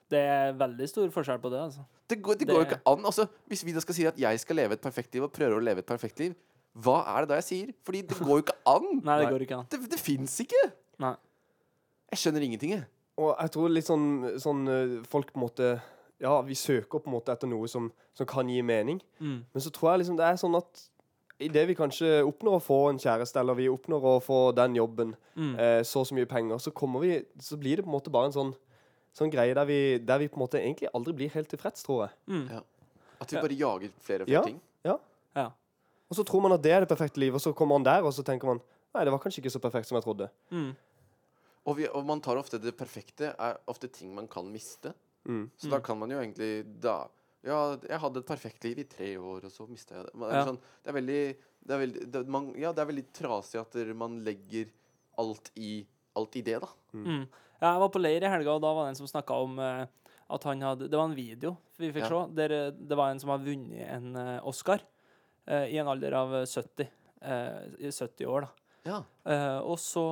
Det 0.09 0.19
er 0.23 0.53
veldig 0.55 0.89
stor 0.89 1.09
forskjell 1.11 1.39
på 1.43 1.51
det. 1.51 1.61
altså. 1.61 1.85
Det 2.09 2.23
går, 2.23 2.35
det 2.39 2.47
går 2.49 2.55
jo 2.61 2.65
ikke 2.65 2.81
an. 2.87 3.05
Altså, 3.05 3.27
hvis 3.49 3.65
vi 3.65 3.73
da 3.73 3.81
skal 3.81 3.95
si 3.95 4.05
at 4.07 4.17
jeg 4.19 4.41
skal 4.41 4.57
leve 4.57 4.73
et 4.73 4.81
perfekt 4.81 5.13
liv, 5.15 5.23
og 5.25 5.33
prøver 5.33 5.57
å 5.59 5.63
leve 5.63 5.79
et 5.79 5.87
perfekt 5.87 6.19
liv, 6.21 6.35
hva 6.79 7.05
er 7.17 7.21
det 7.25 7.29
da 7.29 7.35
jeg 7.41 7.45
sier? 7.45 7.73
Fordi 7.85 8.03
det 8.03 8.17
går 8.19 8.27
jo 8.37 8.43
ikke 8.43 8.59
an. 8.67 8.87
Nei, 9.05 9.19
det 9.25 9.31
går 9.33 9.41
ikke 9.47 9.59
an. 9.59 9.67
Det, 9.71 9.81
det 9.91 9.99
fins 9.99 10.39
ikke. 10.41 10.73
Nei. 11.03 11.15
Jeg 12.13 12.19
skjønner 12.23 12.43
ingenting, 12.47 12.71
jeg. 12.77 12.85
Og 13.19 13.35
jeg 13.41 13.51
tror 13.51 13.69
litt 13.73 13.87
sånn, 13.89 14.07
sånn 14.39 14.69
eh, 14.69 15.03
folk 15.09 15.33
på 15.33 15.41
en 15.41 15.47
måte 15.49 15.83
Ja, 16.21 16.41
vi 16.43 16.55
søker 16.55 16.99
på 17.03 17.07
en 17.11 17.13
måte 17.13 17.29
etter 17.35 17.47
noe 17.49 17.67
som, 17.69 17.91
som 18.15 18.27
kan 18.27 18.49
gi 18.49 18.63
mening. 18.63 19.03
Mm. 19.21 19.43
Men 19.53 19.61
så 19.63 19.71
tror 19.71 19.91
jeg 19.93 20.01
liksom 20.07 20.17
det 20.17 20.25
er 20.25 20.39
sånn 20.41 20.57
at 20.57 20.89
idet 21.41 21.67
vi 21.69 21.75
kanskje 21.75 22.23
oppnår 22.25 22.57
å 22.59 22.63
få 22.65 22.79
en 22.91 22.99
kjæreste, 22.99 23.41
eller 23.41 23.55
vi 23.55 23.69
oppnår 23.69 24.03
å 24.03 24.23
få 24.23 24.55
den 24.55 24.75
jobben, 24.77 25.15
Mm. 25.37 25.59
eh, 25.59 25.83
så 25.83 26.01
og 26.01 26.07
så 26.07 26.15
mye 26.15 26.27
penger, 26.27 26.57
så 26.59 26.73
vi 27.01 27.25
Så 27.39 27.57
blir 27.59 27.77
det 27.77 27.85
på 27.85 27.89
en 27.93 28.01
måte 28.01 28.11
bare 28.11 28.27
en 28.27 28.33
sånn 28.33 28.55
Sånn 29.17 29.31
greie 29.33 29.55
der 29.55 29.65
vi, 29.65 29.99
der 29.99 30.19
vi 30.19 30.29
på 30.29 30.37
en 30.37 30.47
måte 30.47 30.61
egentlig 30.61 30.91
aldri 30.93 31.13
blir 31.15 31.31
helt 31.31 31.49
tilfreds, 31.49 31.83
tror 31.83 32.03
jeg. 32.05 32.11
Mm. 32.29 32.63
At 33.19 33.31
vi 33.31 33.37
Ja. 33.37 33.41
bare 33.43 33.57
jager 33.57 33.91
flere 34.03 34.21
og 34.23 34.29
flere 34.29 34.33
Ja. 34.33 34.43
ting. 34.43 34.61
Ja. 34.85 34.99
Og 36.11 36.17
så 36.17 36.23
tror 36.25 36.43
man 36.43 36.53
at 36.53 36.63
det 36.63 36.71
er 36.73 36.81
det 36.85 36.89
perfekte 36.89 37.17
livet, 37.19 37.35
og 37.35 37.41
så 37.41 37.55
kommer 37.57 37.75
man 37.79 37.83
der, 37.83 38.05
og 38.05 38.13
så 38.13 38.23
tenker 38.23 38.45
man 38.47 38.61
Nei, 38.95 39.05
det 39.05 39.11
var 39.11 39.19
kanskje 39.19 39.43
ikke 39.43 39.51
så 39.53 39.59
perfekt 39.61 39.87
som 39.87 39.97
jeg 39.97 40.05
trodde. 40.05 40.31
Mm. 40.51 40.77
Og, 41.67 41.77
vi, 41.77 41.87
og 41.89 42.05
man 42.07 42.21
tar 42.21 42.37
ofte 42.37 42.59
det 42.61 42.77
perfekte 42.77 43.35
er 43.39 43.57
ofte 43.69 43.89
ting 43.93 44.15
man 44.15 44.27
kan 44.29 44.45
miste. 44.53 44.95
Mm. 45.27 45.51
Så 45.59 45.69
da 45.71 45.81
kan 45.81 45.99
man 45.99 46.09
jo 46.11 46.17
egentlig 46.19 46.65
da 46.81 47.09
Ja, 47.47 47.77
jeg 47.89 48.01
hadde 48.03 48.21
et 48.23 48.27
perfekt 48.29 48.65
liv 48.67 48.81
i 48.83 48.89
tre 48.91 49.13
år, 49.21 49.45
og 49.47 49.53
så 49.55 49.67
mista 49.71 49.95
jeg 50.01 50.09
det. 50.09 50.15
Man, 50.19 50.33
Ja. 50.35 50.45
sånn, 50.49 50.59
det 50.83 50.91
er 50.91 50.97
veldig 51.01 51.21
det 51.67 51.75
er 51.75 51.81
veldig, 51.83 52.03
det, 52.13 52.21
man, 52.31 52.49
Ja, 52.59 52.73
det 52.73 52.83
er 52.83 52.91
veldig 52.93 53.07
trasig 53.15 53.61
at 53.61 53.75
man 53.97 54.21
legger 54.27 54.69
alt 55.19 55.51
i, 55.57 55.87
alt 56.15 56.37
i 56.37 56.43
det, 56.47 56.61
da. 56.63 56.69
Mm. 56.95 57.25
Ja, 57.61 57.71
jeg 57.73 57.81
var 57.81 57.89
på 57.95 58.03
leir 58.03 58.23
i 58.27 58.31
helga, 58.31 58.53
og 58.55 58.63
da 58.63 58.73
var 58.75 58.85
det 58.87 58.93
en 58.95 59.01
som 59.01 59.09
snakka 59.11 59.39
om 59.47 59.59
eh, 59.59 59.87
at 60.29 60.43
han 60.45 60.61
hadde 60.61 60.89
Det 60.91 60.99
var 60.99 61.09
en 61.09 61.17
video 61.17 61.57
vi 61.79 61.91
fikk 61.93 62.05
Ja. 62.05 62.09
se, 62.27 62.35
der 62.35 62.53
eh, 62.53 62.71
det 62.71 62.97
var 62.99 63.11
en 63.11 63.21
som 63.23 63.31
har 63.31 63.39
vunnet 63.39 63.89
en 63.89 64.17
eh, 64.17 64.41
Oscar 64.47 64.81
eh, 65.47 65.67
i 65.73 65.79
en 65.79 65.89
alder 65.89 66.13
av 66.19 66.35
eh, 66.43 66.47
70. 66.47 66.89
eh, 67.23 67.91
70 67.91 68.27
år, 68.27 68.41
da. 68.47 68.49
Ja. 68.87 69.01
Eh, 69.27 69.59
og 69.67 69.79
så, 69.83 70.05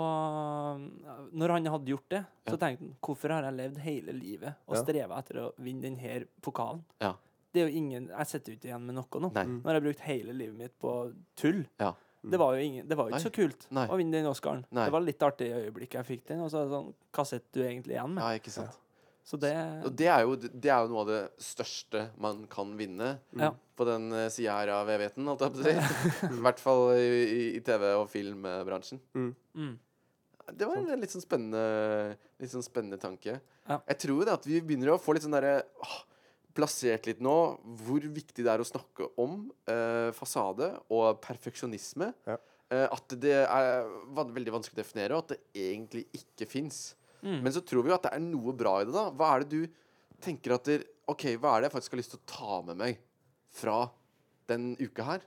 når 1.33 1.55
han 1.57 1.69
hadde 1.75 1.93
gjort 1.95 2.09
det, 2.13 2.25
så 2.49 2.57
tenkte 2.59 2.85
han 2.85 2.95
hvorfor 3.05 3.35
har 3.37 3.47
jeg 3.49 3.59
levd 3.61 3.79
hele 3.85 4.17
livet 4.17 4.59
og 4.67 4.79
streva 4.81 5.21
etter 5.23 5.41
å 5.45 5.51
vinne 5.63 5.87
denne 5.87 6.25
pokalen? 6.45 6.83
Ja. 7.03 7.15
Det 7.55 7.63
er 7.63 7.69
jo 7.71 7.79
ingen, 7.79 8.09
Jeg 8.11 8.27
sitter 8.27 8.51
jo 8.51 8.59
ikke 8.59 8.67
igjen 8.67 8.87
med 8.89 8.97
noe 8.97 9.21
nå. 9.23 9.31
Nei. 9.37 9.45
Når 9.47 9.69
jeg 9.71 9.79
har 9.79 9.85
brukt 9.85 10.01
hele 10.09 10.33
livet 10.35 10.57
mitt 10.59 10.75
på 10.83 10.95
tull. 11.39 11.61
Ja. 11.79 11.93
Det 12.25 12.39
var 12.41 12.55
jo, 12.57 12.65
ingen, 12.65 12.89
det 12.89 12.97
var 12.97 13.07
jo 13.07 13.13
Nei. 13.13 13.19
ikke 13.21 13.29
så 13.29 13.35
kult 13.37 13.67
Nei. 13.77 13.85
å 13.87 13.99
vinne 14.01 14.17
den 14.17 14.27
Oscaren. 14.27 14.65
Det 14.73 14.87
var 14.91 15.05
litt 15.05 15.23
artig 15.23 15.51
i 15.51 15.59
øyeblikket 15.67 16.01
jeg 16.01 16.09
fikk 16.09 16.25
den. 16.33 16.41
Og 16.43 16.51
så 16.51 16.63
er 16.63 16.71
det 16.71 16.73
sånn, 16.75 16.89
hva 17.15 17.25
sitter 17.29 17.61
du 17.61 17.67
egentlig 17.67 17.95
igjen 17.99 18.15
med? 18.17 18.25
ja, 18.25 18.41
ikke 18.41 18.55
sant. 18.55 18.81
Så 19.25 19.39
det 19.41 19.55
Og 19.87 19.95
det 19.97 20.07
er, 20.13 20.21
jo, 20.27 20.35
det 20.37 20.69
er 20.69 20.83
jo 20.85 20.91
noe 20.93 21.01
av 21.07 21.09
det 21.09 21.21
største 21.41 22.11
man 22.21 22.43
kan 22.53 22.75
vinne 22.77 23.15
Ja. 23.41 23.53
på 23.77 23.87
den 23.89 24.11
uh, 24.13 24.27
sida 24.29 24.59
her 24.59 24.73
av 24.77 24.91
evigheten, 24.93 25.25
holdt 25.31 25.47
jeg 25.47 25.55
på 25.55 25.63
å 25.63 25.65
si. 25.65 26.29
I 26.39 26.43
hvert 26.45 26.61
fall 26.61 26.83
i, 26.99 27.07
i, 27.25 27.43
i 27.57 27.63
TV- 27.65 27.95
og 28.03 28.11
filmbransjen. 28.13 29.01
mm. 29.17 29.73
Det 30.53 30.67
var 30.69 30.77
en 30.77 31.01
litt 31.01 31.09
sånn 31.15 31.23
spennende, 31.25 32.19
litt 32.37 32.53
sånn 32.53 32.65
spennende 32.67 32.99
tanke. 33.01 33.39
Ja. 33.65 33.79
Jeg 33.89 33.97
tror 34.03 34.19
jo 34.21 34.27
det 34.29 34.35
at 34.37 34.45
vi 34.45 34.59
begynner 34.61 34.91
å 34.93 34.99
få 35.01 35.15
litt 35.17 35.25
sånn 35.25 35.33
derre 35.39 35.63
Plassert 36.55 37.09
litt 37.09 37.19
nå 37.25 37.33
hvor 37.83 38.05
viktig 38.15 38.45
det 38.45 38.51
er 38.53 38.61
å 38.63 38.67
snakke 38.69 39.09
om 39.19 39.49
eh, 39.67 40.13
fasade 40.15 40.69
og 40.95 41.17
perfeksjonisme. 41.25 42.13
Ja. 42.29 42.37
Eh, 42.71 42.85
at 42.95 43.15
det 43.19 43.33
er 43.43 43.89
veldig 44.15 44.53
vanskelig 44.55 44.77
å 44.77 44.83
definere, 44.85 45.17
og 45.19 45.25
at 45.25 45.33
det 45.35 45.65
egentlig 45.65 46.05
ikke 46.15 46.47
fins. 46.47 46.93
Mm. 47.25 47.41
Men 47.47 47.55
så 47.55 47.63
tror 47.65 47.85
vi 47.85 47.93
jo 47.93 47.97
at 47.97 48.07
det 48.07 48.15
er 48.15 48.25
noe 48.25 48.55
bra 48.57 48.79
i 48.83 48.87
det, 48.89 48.95
da. 48.95 49.09
Hva 49.17 49.35
er 49.35 49.45
det 49.45 49.61
du 49.65 49.85
tenker 50.25 50.57
at 50.57 50.69
der, 50.69 50.85
OK, 51.11 51.31
hva 51.41 51.55
er 51.55 51.65
det 51.65 51.71
jeg 51.71 51.77
faktisk 51.79 51.95
har 51.95 52.03
lyst 52.03 52.15
til 52.15 52.21
å 52.21 52.29
ta 52.31 52.59
med 52.69 52.81
meg 52.81 53.01
fra 53.55 53.79
den 54.51 54.75
uka 54.81 55.07
her? 55.09 55.25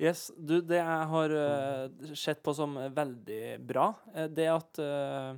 Yes, 0.00 0.30
du, 0.36 0.58
det 0.64 0.78
jeg 0.78 1.08
har 1.12 1.34
uh, 1.36 2.12
sett 2.16 2.40
på 2.44 2.54
som 2.56 2.78
veldig 2.96 3.58
bra, 3.68 3.90
eh, 4.14 4.30
det 4.32 4.46
at 4.48 4.80
eh, 4.80 5.34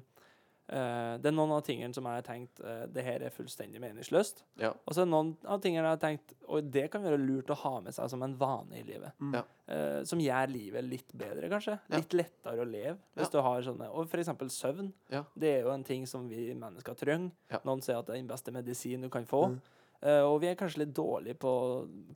eh, 0.73 1.15
det 1.23 1.31
er 1.31 1.37
noen 1.37 1.55
av 1.57 1.65
tingene 1.67 1.95
som 1.97 2.09
jeg 2.09 2.21
har 2.21 2.27
tenkt 2.27 2.63
uh, 2.65 2.85
det 2.91 3.05
her 3.07 3.27
er 3.27 3.35
fullstendig 3.35 3.83
meningsløst. 3.83 4.45
Ja. 4.61 4.73
Og 4.73 4.95
så 4.95 5.03
er 5.03 5.09
det 5.09 5.15
noen 5.15 5.35
av 5.45 5.61
tingene 5.65 5.87
jeg 5.87 5.97
har 5.99 6.03
tenkt 6.03 6.37
og 6.53 6.69
det 6.73 6.85
kan 6.93 7.03
være 7.05 7.19
lurt 7.21 7.51
å 7.53 7.57
ha 7.63 7.73
med 7.85 7.95
seg 7.97 8.11
som 8.13 8.23
en 8.25 8.35
vane 8.39 8.81
i 8.81 8.85
livet. 8.85 9.15
Mm. 9.23 9.37
Ja. 9.39 9.43
Eh, 9.73 10.01
som 10.09 10.21
gjør 10.21 10.51
livet 10.53 10.85
litt 10.85 11.13
bedre, 11.17 11.49
kanskje. 11.53 11.79
Ja. 11.87 12.01
Litt 12.01 12.17
lettere 12.17 12.65
å 12.65 12.69
leve. 12.69 12.97
Hvis 13.17 13.33
du 13.33 13.39
har 13.45 13.63
sånne 13.65 13.89
Og 13.91 14.09
for 14.11 14.21
eksempel 14.21 14.51
søvn. 14.53 14.91
Ja. 15.13 15.23
Det 15.35 15.53
er 15.57 15.63
jo 15.67 15.73
en 15.73 15.87
ting 15.87 16.05
som 16.09 16.27
vi 16.29 16.51
mennesker 16.53 16.99
trenger. 16.99 17.33
Noen 17.65 17.85
sier 17.85 18.01
at 18.01 18.09
det 18.09 18.17
er 18.17 18.21
den 18.21 18.33
beste 18.33 18.55
medisin 18.55 19.07
du 19.07 19.11
kan 19.13 19.29
få. 19.29 19.47
Mm. 19.55 19.63
Uh, 20.03 20.25
og 20.27 20.41
vi 20.43 20.49
er 20.51 20.57
kanskje 20.59 20.81
litt 20.83 20.97
dårlige 20.97 21.39
på 21.39 21.47
å 21.49 21.67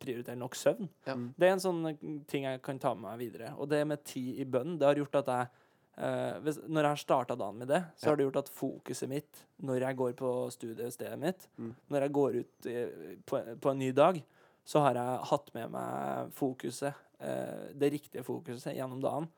prioritere 0.03 0.35
nok 0.41 0.57
søvn. 0.59 0.89
Ja. 1.07 1.15
Det 1.15 1.47
er 1.47 1.55
en 1.55 1.63
sånn 1.63 1.85
ting 2.27 2.49
jeg 2.49 2.59
kan 2.67 2.81
ta 2.83 2.97
med 2.97 3.07
meg 3.07 3.21
videre. 3.21 3.53
Og 3.63 3.71
det 3.71 3.85
med 3.87 4.03
tid 4.05 4.43
i 4.43 4.49
bønn, 4.49 4.75
det 4.81 4.89
har 4.89 4.99
gjort 4.99 5.21
at 5.23 5.31
jeg 5.31 5.63
eh, 5.99 6.39
hvis, 6.45 6.59
Når 6.69 6.83
jeg 6.83 6.91
har 6.91 6.97
starta 7.03 7.37
dagen 7.37 7.59
med 7.59 7.69
det, 7.69 7.83
så 7.97 8.05
Ja. 8.07 8.11
har 8.11 8.17
det 8.17 8.25
gjort 8.27 8.37
at 8.45 8.49
fokuset 8.49 9.09
mitt 9.09 9.45
når 9.63 9.81
jeg 9.81 9.97
går 9.97 10.13
på 10.15 10.51
studiestedet 10.53 11.19
mitt, 11.19 11.49
Mm. 11.59 11.75
når 11.91 12.01
jeg 12.01 12.13
går 12.13 12.37
ut 12.41 12.67
i, 12.67 13.19
på, 13.27 13.41
på 13.61 13.71
en 13.71 13.79
ny 13.79 13.93
dag, 13.93 14.23
så 14.65 14.81
har 14.81 14.95
jeg 14.95 15.27
hatt 15.31 15.55
med 15.55 15.71
meg 15.71 16.33
fokuset, 16.33 16.95
uh, 17.21 17.69
det 17.73 17.93
riktige 17.93 18.25
fokuset, 18.25 18.75
gjennom 18.75 19.01
dagen. 19.01 19.29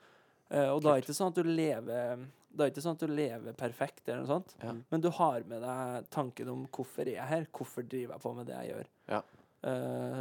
Og 0.50 0.80
da 0.82 0.94
er 0.94 1.00
det 1.00 1.04
ikke 1.04 1.14
sånn 1.14 1.28
at 1.28 1.34
du 1.34 1.42
lever 1.44 2.26
det 2.56 2.64
er 2.64 2.70
ikke 2.70 2.80
sånn 2.82 2.94
at 2.96 3.02
du 3.04 3.06
lever 3.12 3.52
perfekt, 3.52 4.08
eller 4.08 4.22
noe 4.24 4.26
sånt. 4.40 4.54
Ja. 4.62 4.72
men 4.90 5.00
du 5.02 5.10
har 5.10 5.42
med 5.44 5.60
deg 5.60 6.08
tanken 6.10 6.48
om 6.48 6.66
hvorfor 6.72 7.02
er 7.02 7.12
jeg 7.18 7.26
her, 7.28 7.46
hvorfor 7.52 7.86
driver 7.86 8.14
jeg 8.14 8.22
på 8.22 8.34
med 8.34 8.46
det 8.46 8.54
jeg 8.56 8.70
gjør. 8.72 8.86
Ja. 9.08 9.20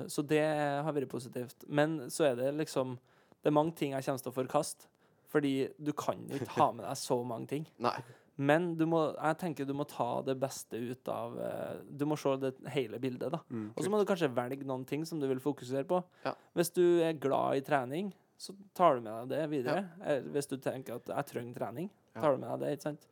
Så 0.08 0.28
det 0.28 0.44
har 0.84 0.92
vært 0.94 1.08
positivt. 1.10 1.64
Men 1.70 2.10
så 2.10 2.26
er 2.32 2.36
det 2.36 2.54
liksom 2.58 2.98
Det 3.44 3.52
er 3.52 3.54
mange 3.56 3.76
ting 3.78 3.92
jeg 3.94 4.04
kommer 4.04 4.20
til 4.24 4.32
å 4.32 4.36
forkaste. 4.36 4.88
Fordi 5.32 5.68
du 5.78 5.92
kan 5.98 6.22
ikke 6.32 6.54
ha 6.56 6.70
med 6.76 6.86
deg 6.88 7.00
så 7.00 7.20
mange 7.28 7.52
ting. 7.52 7.68
Nei. 7.88 7.98
Men 8.38 8.70
du 8.78 8.86
må, 8.86 9.00
jeg 9.16 9.38
tenker 9.42 9.66
du 9.66 9.74
må 9.74 9.88
ta 9.90 10.22
det 10.22 10.36
beste 10.38 10.78
ut 10.78 11.10
av 11.10 11.40
eh, 11.42 11.80
Du 11.90 12.04
må 12.06 12.14
se 12.22 12.36
det 12.38 12.52
hele 12.70 13.00
bildet, 13.02 13.32
da. 13.34 13.40
Mm. 13.50 13.72
Og 13.74 13.82
så 13.82 13.90
må 13.90 13.98
du 13.98 14.06
kanskje 14.10 14.30
velge 14.30 14.68
noen 14.68 14.86
ting 14.86 15.06
som 15.10 15.18
du 15.22 15.26
vil 15.30 15.42
fokusere 15.42 15.88
på. 15.90 16.04
Ja. 16.26 16.36
Hvis 16.54 16.70
du 16.76 16.84
er 17.02 17.18
glad 17.18 17.58
i 17.58 17.66
trening, 17.66 18.12
så 18.38 18.54
tar 18.78 18.98
du 19.00 19.08
med 19.08 19.32
deg 19.32 19.34
det 19.34 19.50
videre. 19.56 19.88
Ja. 20.04 20.20
hvis 20.36 20.50
du 20.52 20.60
tenker 20.62 21.00
at 21.00 21.10
jeg 21.10 21.30
trenger 21.32 21.58
trening, 21.58 21.90
tar 22.14 22.36
du 22.36 22.44
med 22.44 22.52
deg 22.52 22.68
det. 22.68 22.76
ikke 22.78 22.92
sant? 22.92 23.08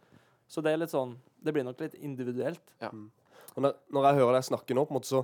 Så 0.45 0.62
det 0.62 0.75
er 0.75 0.78
litt 0.78 0.93
sånn 0.93 1.15
Det 1.41 1.54
blir 1.56 1.65
nok 1.65 1.82
litt 1.82 1.95
individuelt. 1.97 2.73
Og 3.56 3.63
når, 3.65 3.80
når 3.93 4.08
jeg 4.08 4.19
hører 4.19 4.38
deg 4.38 4.47
snakke 4.49 4.78
nå, 4.78 4.86
på 4.86 4.93
en 4.93 4.99
måte, 4.99 5.10
så, 5.10 5.23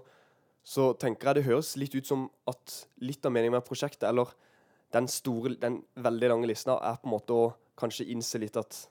så 0.63 0.91
tenker 0.97 1.29
jeg 1.29 1.39
det 1.39 1.49
høres 1.49 1.75
litt 1.77 1.93
ut 1.93 2.07
som 2.07 2.25
at 2.49 2.75
litt 3.03 3.25
av 3.25 3.33
meningen 3.33 3.57
med 3.57 3.67
prosjektet, 3.67 4.07
eller 4.09 4.33
den 4.91 5.07
store, 5.07 5.55
den 5.59 5.83
veldig 5.95 6.29
lange 6.29 6.47
lista, 6.47 6.77
er 6.83 6.97
på 7.01 7.07
en 7.09 7.13
måte 7.15 7.35
å 7.35 7.53
kanskje 7.77 8.07
innse 8.11 8.39
litt 8.39 8.57
at 8.57 8.87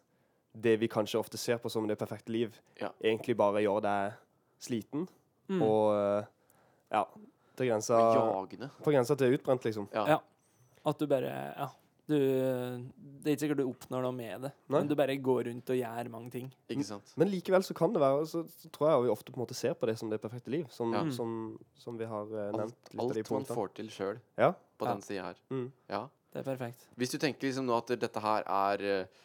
det 0.57 0.79
vi 0.81 0.89
kanskje 0.89 1.19
ofte 1.21 1.39
ser 1.39 1.59
på 1.63 1.71
som 1.71 1.87
det 1.87 1.99
perfekte 2.01 2.33
liv, 2.35 2.57
Ja. 2.81 2.91
egentlig 3.03 3.37
bare 3.37 3.63
gjør 3.63 3.83
deg 3.83 4.13
sliten 4.61 5.07
Mm. 5.51 5.63
og 5.63 5.95
eh, 5.95 6.25
ja, 6.93 7.05
til 7.57 7.67
grensa, 7.69 7.97
Jagende. 8.15 8.71
på 8.83 8.93
grensa 8.93 9.17
til 9.19 9.35
utbrent, 9.37 9.65
liksom. 9.65 9.89
Ja. 9.93 10.07
Ja. 10.07 10.19
At 10.87 10.99
du 10.99 11.07
bare 11.07 11.55
Ja. 11.59 11.69
Du, 12.11 12.17
det 12.19 13.27
er 13.27 13.37
ikke 13.37 13.41
sikkert 13.45 13.59
du 13.61 13.69
oppnår 13.71 14.03
noe 14.03 14.11
med 14.13 14.41
det, 14.43 14.51
Nei. 14.69 14.81
men 14.81 14.89
du 14.89 14.97
bare 14.97 15.15
går 15.17 15.45
rundt 15.47 15.71
og 15.71 15.77
gjør 15.79 16.09
mange 16.11 16.31
ting. 16.33 16.49
Ikke 16.69 16.83
sant? 16.85 17.13
Men 17.17 17.29
likevel 17.31 17.63
så 17.63 17.73
kan 17.79 17.93
det 17.93 18.01
være, 18.03 18.25
så, 18.27 18.43
så 18.51 18.71
tror 18.75 18.89
jeg 18.91 19.03
vi 19.05 19.13
ofte 19.13 19.31
på 19.31 19.39
en 19.39 19.45
måte 19.47 19.55
ser 19.55 19.75
på 19.79 19.87
det 19.87 19.97
som 20.01 20.11
det 20.11 20.19
perfekte 20.21 20.51
liv, 20.51 20.67
som, 20.75 20.91
Ja. 20.93 21.05
som, 21.15 21.57
som 21.79 21.97
vi 21.97 22.05
har 22.11 22.25
eh, 22.27 22.51
nevnt 22.51 22.75
Alt, 22.75 22.91
litt 22.91 23.01
av 23.01 23.13
de 23.15 23.21
alt 23.21 23.31
man 23.31 23.45
får 23.45 23.75
til 23.75 23.87
sjøl 23.95 24.19
Ja. 24.39 24.55
På 24.81 24.89
Ja. 24.89 24.95
den 24.97 25.05
sida 25.05 25.29
her. 25.31 25.41
Mm. 25.53 25.67
Ja. 25.93 26.03
Det 26.33 26.41
er 26.43 26.47
perfekt. 26.47 26.85
Hvis 26.97 27.11
du 27.13 27.19
tenker 27.19 27.49
liksom 27.49 27.67
nå 27.67 27.77
at 27.81 27.91
dette 28.01 28.21
her 28.23 28.45
er 28.47 28.85
uh, 29.03 29.25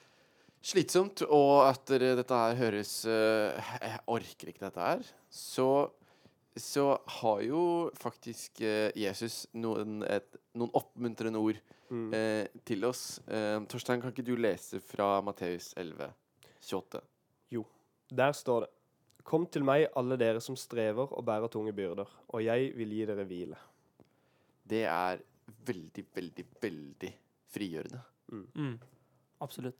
slitsomt, 0.65 1.21
og 1.29 1.67
at 1.69 1.85
dette 2.01 2.33
her 2.39 2.55
høres 2.57 2.93
uh, 3.05 3.53
Jeg 3.81 3.99
orker 4.07 4.49
ikke 4.51 4.63
dette 4.65 4.81
her. 4.81 5.03
Så, 5.29 5.67
så 6.57 6.87
har 7.19 7.41
jo 7.45 7.61
faktisk 8.01 8.61
uh, 8.65 8.89
Jesus 8.97 9.43
noen, 9.53 10.01
et, 10.09 10.37
noen 10.57 10.73
oppmuntrende 10.81 11.41
ord 11.41 11.61
Mm. 11.85 12.07
eh, 12.17 12.47
til 12.65 12.81
oss. 12.87 13.19
Eh, 13.29 13.59
Torstein, 13.69 13.99
kan 14.01 14.09
ikke 14.09 14.23
du 14.25 14.31
lese 14.41 14.79
fra 14.81 15.19
Matteus 15.21 15.67
11, 15.77 16.07
28? 16.65 16.97
Jo. 17.53 17.61
Der 18.09 18.33
står 18.33 18.63
det 18.65 18.69
Kom 19.23 19.45
til 19.45 19.61
meg, 19.63 19.85
alle 19.95 20.17
dere 20.17 20.41
som 20.41 20.57
strever 20.57 21.13
og 21.13 21.21
bærer 21.29 21.45
tunge 21.53 21.71
byrder, 21.77 22.09
og 22.33 22.41
jeg 22.43 22.71
vil 22.77 22.89
gi 22.97 23.05
dere 23.05 23.23
hvile. 23.29 23.59
Det 24.65 24.81
er 24.89 25.21
veldig, 25.65 26.05
veldig, 26.15 26.45
veldig 26.61 27.13
frigjørende. 27.53 28.01
Mm. 28.31 28.79
Absolutt. 29.41 29.75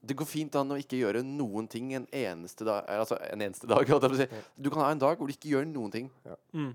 Det 0.00 0.16
går 0.16 0.26
fint 0.28 0.54
an 0.56 0.70
å 0.72 0.78
ikke 0.80 0.96
gjøre 0.96 1.20
noen 1.26 1.66
ting 1.68 1.90
en 1.94 2.06
eneste 2.16 2.64
dag. 2.64 2.86
Altså 2.88 3.18
en 3.20 3.42
eneste 3.44 3.68
dag, 3.68 3.84
jeg 3.86 4.16
si. 4.16 4.28
Du 4.56 4.70
kan 4.72 4.80
ha 4.86 4.90
en 4.94 4.98
dag 5.02 5.18
hvor 5.20 5.28
du 5.28 5.34
ikke 5.34 5.50
gjør 5.52 5.66
noen 5.68 5.92
ting, 5.92 6.10
Mm. 6.54 6.74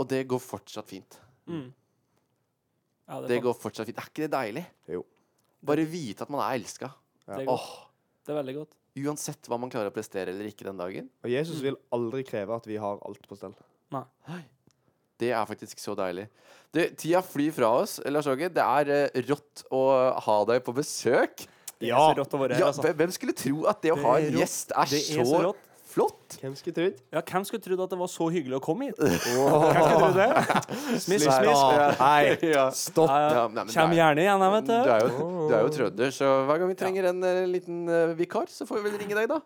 og 0.00 0.08
det 0.08 0.24
går 0.28 0.40
fortsatt 0.42 0.88
fint. 0.88 1.18
Mm. 1.46 1.72
Ja, 3.08 3.20
Det 3.20 3.28
det 3.28 3.42
går 3.42 3.54
fortsatt 3.54 3.86
fint. 3.86 3.98
Er 3.98 4.10
ikke 4.10 4.26
det 4.26 4.32
deilig? 4.32 4.64
Jo. 4.88 5.04
Bare 5.64 5.84
vite 5.86 6.22
at 6.22 6.30
man 6.30 6.40
er 6.44 6.58
elska. 6.58 6.90
det 7.26 7.46
er 7.46 7.46
Det 8.26 8.34
er 8.34 8.42
veldig 8.42 8.54
godt. 8.54 8.74
uansett 8.96 9.46
hva 9.48 9.58
man 9.60 9.70
klarer 9.70 9.90
å 9.90 9.94
prestere 9.94 10.28
eller 10.28 10.44
ikke 10.50 10.64
den 10.64 10.76
dagen. 10.76 11.08
Og 11.24 11.30
Jesus 11.30 11.60
vil 11.62 11.76
aldri 11.92 12.24
kreve 12.24 12.56
at 12.56 12.66
vi 12.66 12.76
har 12.76 12.98
alt 13.06 13.26
på 13.28 13.36
stell. 13.36 13.54
Det 15.18 15.32
er 15.34 15.44
faktisk 15.50 15.80
så 15.82 15.94
deilig. 15.98 16.28
Du, 16.72 16.82
tida 17.00 17.22
flyr 17.24 17.52
fra 17.56 17.70
oss, 17.82 17.96
Lars 18.06 18.26
Åge. 18.30 18.50
Det 18.54 18.62
er 18.64 18.90
uh, 19.10 19.22
rått 19.30 19.64
å 19.74 19.84
ha 20.26 20.36
deg 20.52 20.60
på 20.66 20.74
besøk. 20.76 21.46
Det 21.78 21.88
er 21.90 21.96
så 21.96 22.18
rått 22.18 22.34
å 22.34 22.38
være 22.42 22.54
her, 22.58 22.60
Ja, 22.64 22.68
altså. 22.72 22.82
hvem, 22.84 22.96
hvem 23.04 23.12
skulle 23.14 23.34
tro 23.38 23.64
at 23.70 23.80
det 23.82 23.92
å 23.94 23.96
Det 23.98 24.04
ha 24.04 24.12
en 24.18 24.28
rått. 24.32 24.38
gjest 24.42 24.72
er, 24.74 24.92
Det 24.92 25.00
er 25.00 25.18
så, 25.22 25.24
så 25.30 25.40
rått. 25.48 25.64
flott? 25.88 26.36
Hvem 26.42 26.54
skulle 26.58 26.74
trodd? 26.76 26.96
Ja, 27.14 27.22
hvem 27.32 27.44
skulle 27.48 27.62
trodd 27.64 27.82
at 27.86 27.92
det 27.94 27.98
var 28.02 28.10
så 28.12 28.26
hyggelig 28.34 28.58
å 28.58 28.62
komme 28.66 28.88
hit? 28.90 28.98
Hvem 29.02 29.18
skulle 29.22 29.92
trodd 29.94 30.18
det? 30.18 30.28
Smiss, 31.00 31.22
smiss. 31.22 31.26
ja. 31.48 31.86
Nei, 32.02 32.22
Ja. 32.56 32.64
stopp! 32.76 33.08
Ja, 33.10 33.20
ja. 33.22 33.30
Ja, 33.38 33.44
nei, 33.56 33.64
Kjem 33.72 33.94
er- 33.94 34.00
gjerne 34.02 34.24
igjen, 34.26 34.44
jeg, 34.46 34.54
vet 34.58 34.66
Du 34.66 34.74
du. 34.74 34.90
er 34.90 35.06
jo, 35.06 35.28
du 35.48 35.54
er 35.54 35.62
jo 35.64 35.70
trønder, 35.78 36.10
så 36.18 36.32
hver 36.50 36.60
gang 36.64 36.72
vi 36.74 36.78
trenger 36.82 37.08
en 37.14 37.22
eh, 37.30 37.40
liten 37.48 37.78
uh, 37.88 38.12
vikar, 38.18 38.50
så 38.52 38.66
får 38.68 38.82
vi 38.82 38.90
vel 38.90 38.98
ringe 39.06 39.16
deg, 39.22 39.30
da. 39.30 39.40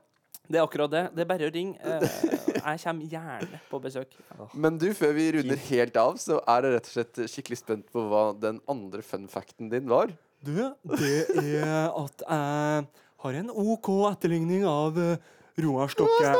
Det 0.50 0.58
er 0.58 0.64
akkurat 0.66 0.90
det. 0.90 1.02
Det 1.14 1.22
er 1.22 1.28
bare 1.30 1.48
å 1.48 1.52
ringe. 1.54 1.78
Eh, 1.78 2.16
jeg 2.62 2.80
kommer 2.82 3.12
gjerne 3.14 3.60
på 3.70 3.80
besøk. 3.82 4.16
Men 4.54 4.78
du, 4.80 4.88
før 4.96 5.14
vi 5.16 5.28
runder 5.38 5.60
helt 5.68 5.98
av, 6.00 6.18
så 6.20 6.40
er 6.50 6.66
jeg 6.66 6.74
rett 6.76 6.90
og 6.90 6.96
slett 6.96 7.22
skikkelig 7.30 7.60
spent 7.60 7.92
på 7.94 8.04
hva 8.10 8.24
den 8.38 8.58
andre 8.70 9.04
fun 9.06 9.28
facten 9.30 9.70
din 9.72 9.88
var. 9.90 10.12
Du, 10.42 10.56
det 10.98 11.14
er 11.38 11.92
at 11.94 12.24
jeg 12.26 12.86
har 13.22 13.38
en 13.38 13.52
OK 13.54 13.92
etterligning 14.10 14.66
av 14.66 14.98
uh, 14.98 15.14
Roar 15.62 15.92
Stokke. 15.92 16.32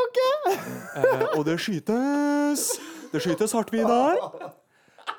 Eh, 0.51 1.27
og 1.37 1.45
det 1.47 1.61
skytes. 1.63 2.67
Det 3.13 3.23
skytes 3.23 3.55
hardt, 3.55 3.73
Vidar. 3.75 4.19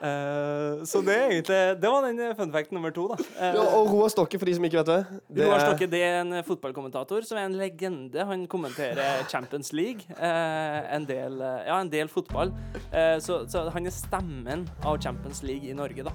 Eh, 0.01 0.83
så 0.89 1.01
det 1.05 1.15
egentlig 1.15 1.59
Det 1.81 1.89
var 1.89 2.01
den 2.07 2.35
fun 2.35 2.51
fact 2.51 2.71
nummer 2.71 2.91
to, 2.91 3.07
da. 3.07 3.17
Eh, 3.39 3.53
Ja, 3.55 3.61
og 3.77 3.91
Roar 3.91 4.09
Stokke, 4.11 4.39
for 4.39 4.45
de 4.49 4.55
som 4.55 4.63
ikke 4.65 4.81
vet 4.81 4.91
det. 4.91 5.21
det 5.37 5.47
Roar 5.47 5.59
Stokke 5.59 5.87
det 5.91 6.01
er 6.03 6.21
en 6.21 6.43
fotballkommentator 6.43 7.21
som 7.27 7.37
er 7.37 7.45
en 7.45 7.57
legende. 7.59 8.25
Han 8.25 8.47
kommenterer 8.47 9.23
Champions 9.29 9.73
League. 9.73 10.01
Eh, 10.17 10.95
en, 10.95 11.05
del, 11.05 11.39
eh, 11.41 11.65
ja, 11.67 11.79
en 11.81 11.89
del 11.91 12.07
fotball. 12.11 12.51
Eh, 12.91 13.19
så, 13.19 13.43
så 13.47 13.69
han 13.69 13.85
er 13.85 13.91
stemmen 13.95 14.67
av 14.83 14.99
Champions 15.01 15.43
League 15.43 15.69
i 15.69 15.73
Norge, 15.77 16.03
da. 16.03 16.11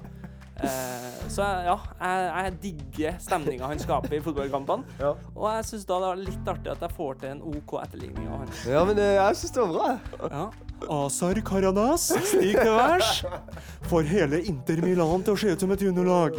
Eh, 0.59 1.29
så 1.31 1.45
ja, 1.63 1.75
jeg, 2.01 2.23
jeg 2.43 2.55
digger 2.63 3.19
stemninga 3.23 3.69
han 3.71 3.79
skaper 3.79 4.17
i 4.17 4.19
fotballkampene. 4.23 4.83
Ja. 4.99 5.13
Og 5.35 5.45
jeg 5.55 5.65
syns 5.69 5.85
da 5.87 5.99
det 6.03 6.09
er 6.09 6.23
litt 6.25 6.49
artig 6.51 6.71
at 6.73 6.81
jeg 6.83 6.91
får 6.97 7.13
til 7.21 7.29
en 7.31 7.41
OK 7.47 7.77
etterligning 7.79 8.27
av 8.27 8.41
han. 8.43 8.51
ja, 8.67 8.81
men 8.89 8.99
eh, 8.99 9.13
jeg 9.15 9.37
syns 9.39 9.55
det 9.55 9.63
var 9.63 9.71
bra. 9.77 10.27
Ja. 10.33 10.49
Azar 10.89 11.39
Karanas 11.45 12.07
stig 12.29 12.53
til 12.55 12.71
værs. 12.73 13.23
Får 13.89 14.03
hele 14.09 14.39
Inter 14.47 14.79
Milan 14.83 15.23
til 15.25 15.33
å 15.33 15.39
se 15.39 15.51
ut 15.55 15.59
som 15.63 15.71
et 15.73 15.81
juniorlag. 15.83 16.37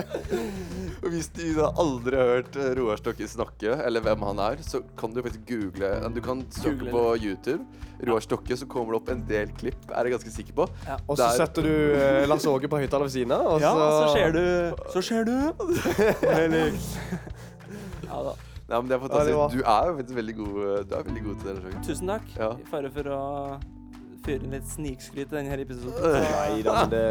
Hvis 1.10 1.30
du 1.34 1.44
da 1.56 1.70
aldri 1.80 2.18
har 2.18 2.28
hørt 2.36 2.56
eh, 2.60 2.72
Roar 2.78 2.98
Stokke 3.00 3.26
snakke, 3.30 3.72
eller 3.86 4.02
hvem 4.04 4.20
han 4.28 4.42
er, 4.50 4.60
så 4.66 4.82
kan 5.00 5.14
du 5.14 5.22
faktisk 5.24 5.46
google 5.48 5.88
Du 6.14 6.20
kan 6.24 6.42
søke 6.52 6.76
Google 6.82 6.90
på 6.92 7.04
YouTube. 7.24 7.62
Roar 8.06 8.22
Stokke, 8.24 8.56
så 8.56 8.68
kommer 8.70 8.94
det 8.94 9.00
opp 9.00 9.10
en 9.14 9.24
del 9.28 9.50
klipp, 9.60 9.80
er 9.92 10.08
jeg 10.08 10.14
ganske 10.18 10.32
sikker 10.34 10.54
på. 10.60 10.66
Og 11.06 11.14
så 11.16 11.22
Der- 11.24 11.38
setter 11.40 11.62
du 11.66 11.72
eh, 11.96 12.26
Lars 12.30 12.46
Åge 12.48 12.68
på 12.72 12.80
høyttaler 12.80 13.08
ved 13.08 13.14
siden 13.16 13.32
av, 13.36 13.46
og 13.54 13.60
ja, 13.64 13.72
så 13.72 13.80
så 13.96 14.06
ser 14.16 14.30
du 14.36 14.44
Så 14.92 15.00
ser 15.08 15.22
du. 15.24 15.34
Ja 18.10 18.22
da. 18.26 18.32
Nei, 18.70 18.78
men 18.78 18.90
det 18.90 18.94
er 18.94 19.00
Ja, 19.00 19.02
det 19.02 19.10
fantastisk. 19.10 19.58
Du 19.58 19.62
er 19.66 19.86
jo 19.88 19.94
faktisk 19.98 20.16
veldig 20.16 20.34
god, 20.38 20.56
eh, 20.62 20.82
du 20.86 20.94
er 20.94 21.06
veldig 21.10 21.22
god 21.24 21.44
til 21.44 21.60
det. 21.64 21.76
Tusen 21.86 22.10
takk. 22.12 22.26
Ja. 22.38 22.50
I 22.54 22.66
fare 22.70 22.90
for 22.94 23.10
å 23.10 23.20
fyre 24.24 24.44
inn 24.46 24.54
litt 24.54 24.68
snikskryt 24.70 25.26
i 25.26 25.36
denne 25.36 25.58
episoden. 25.64 26.18
Nei 26.36 26.62
da, 26.66 26.76
men 26.84 26.92
det 26.94 27.04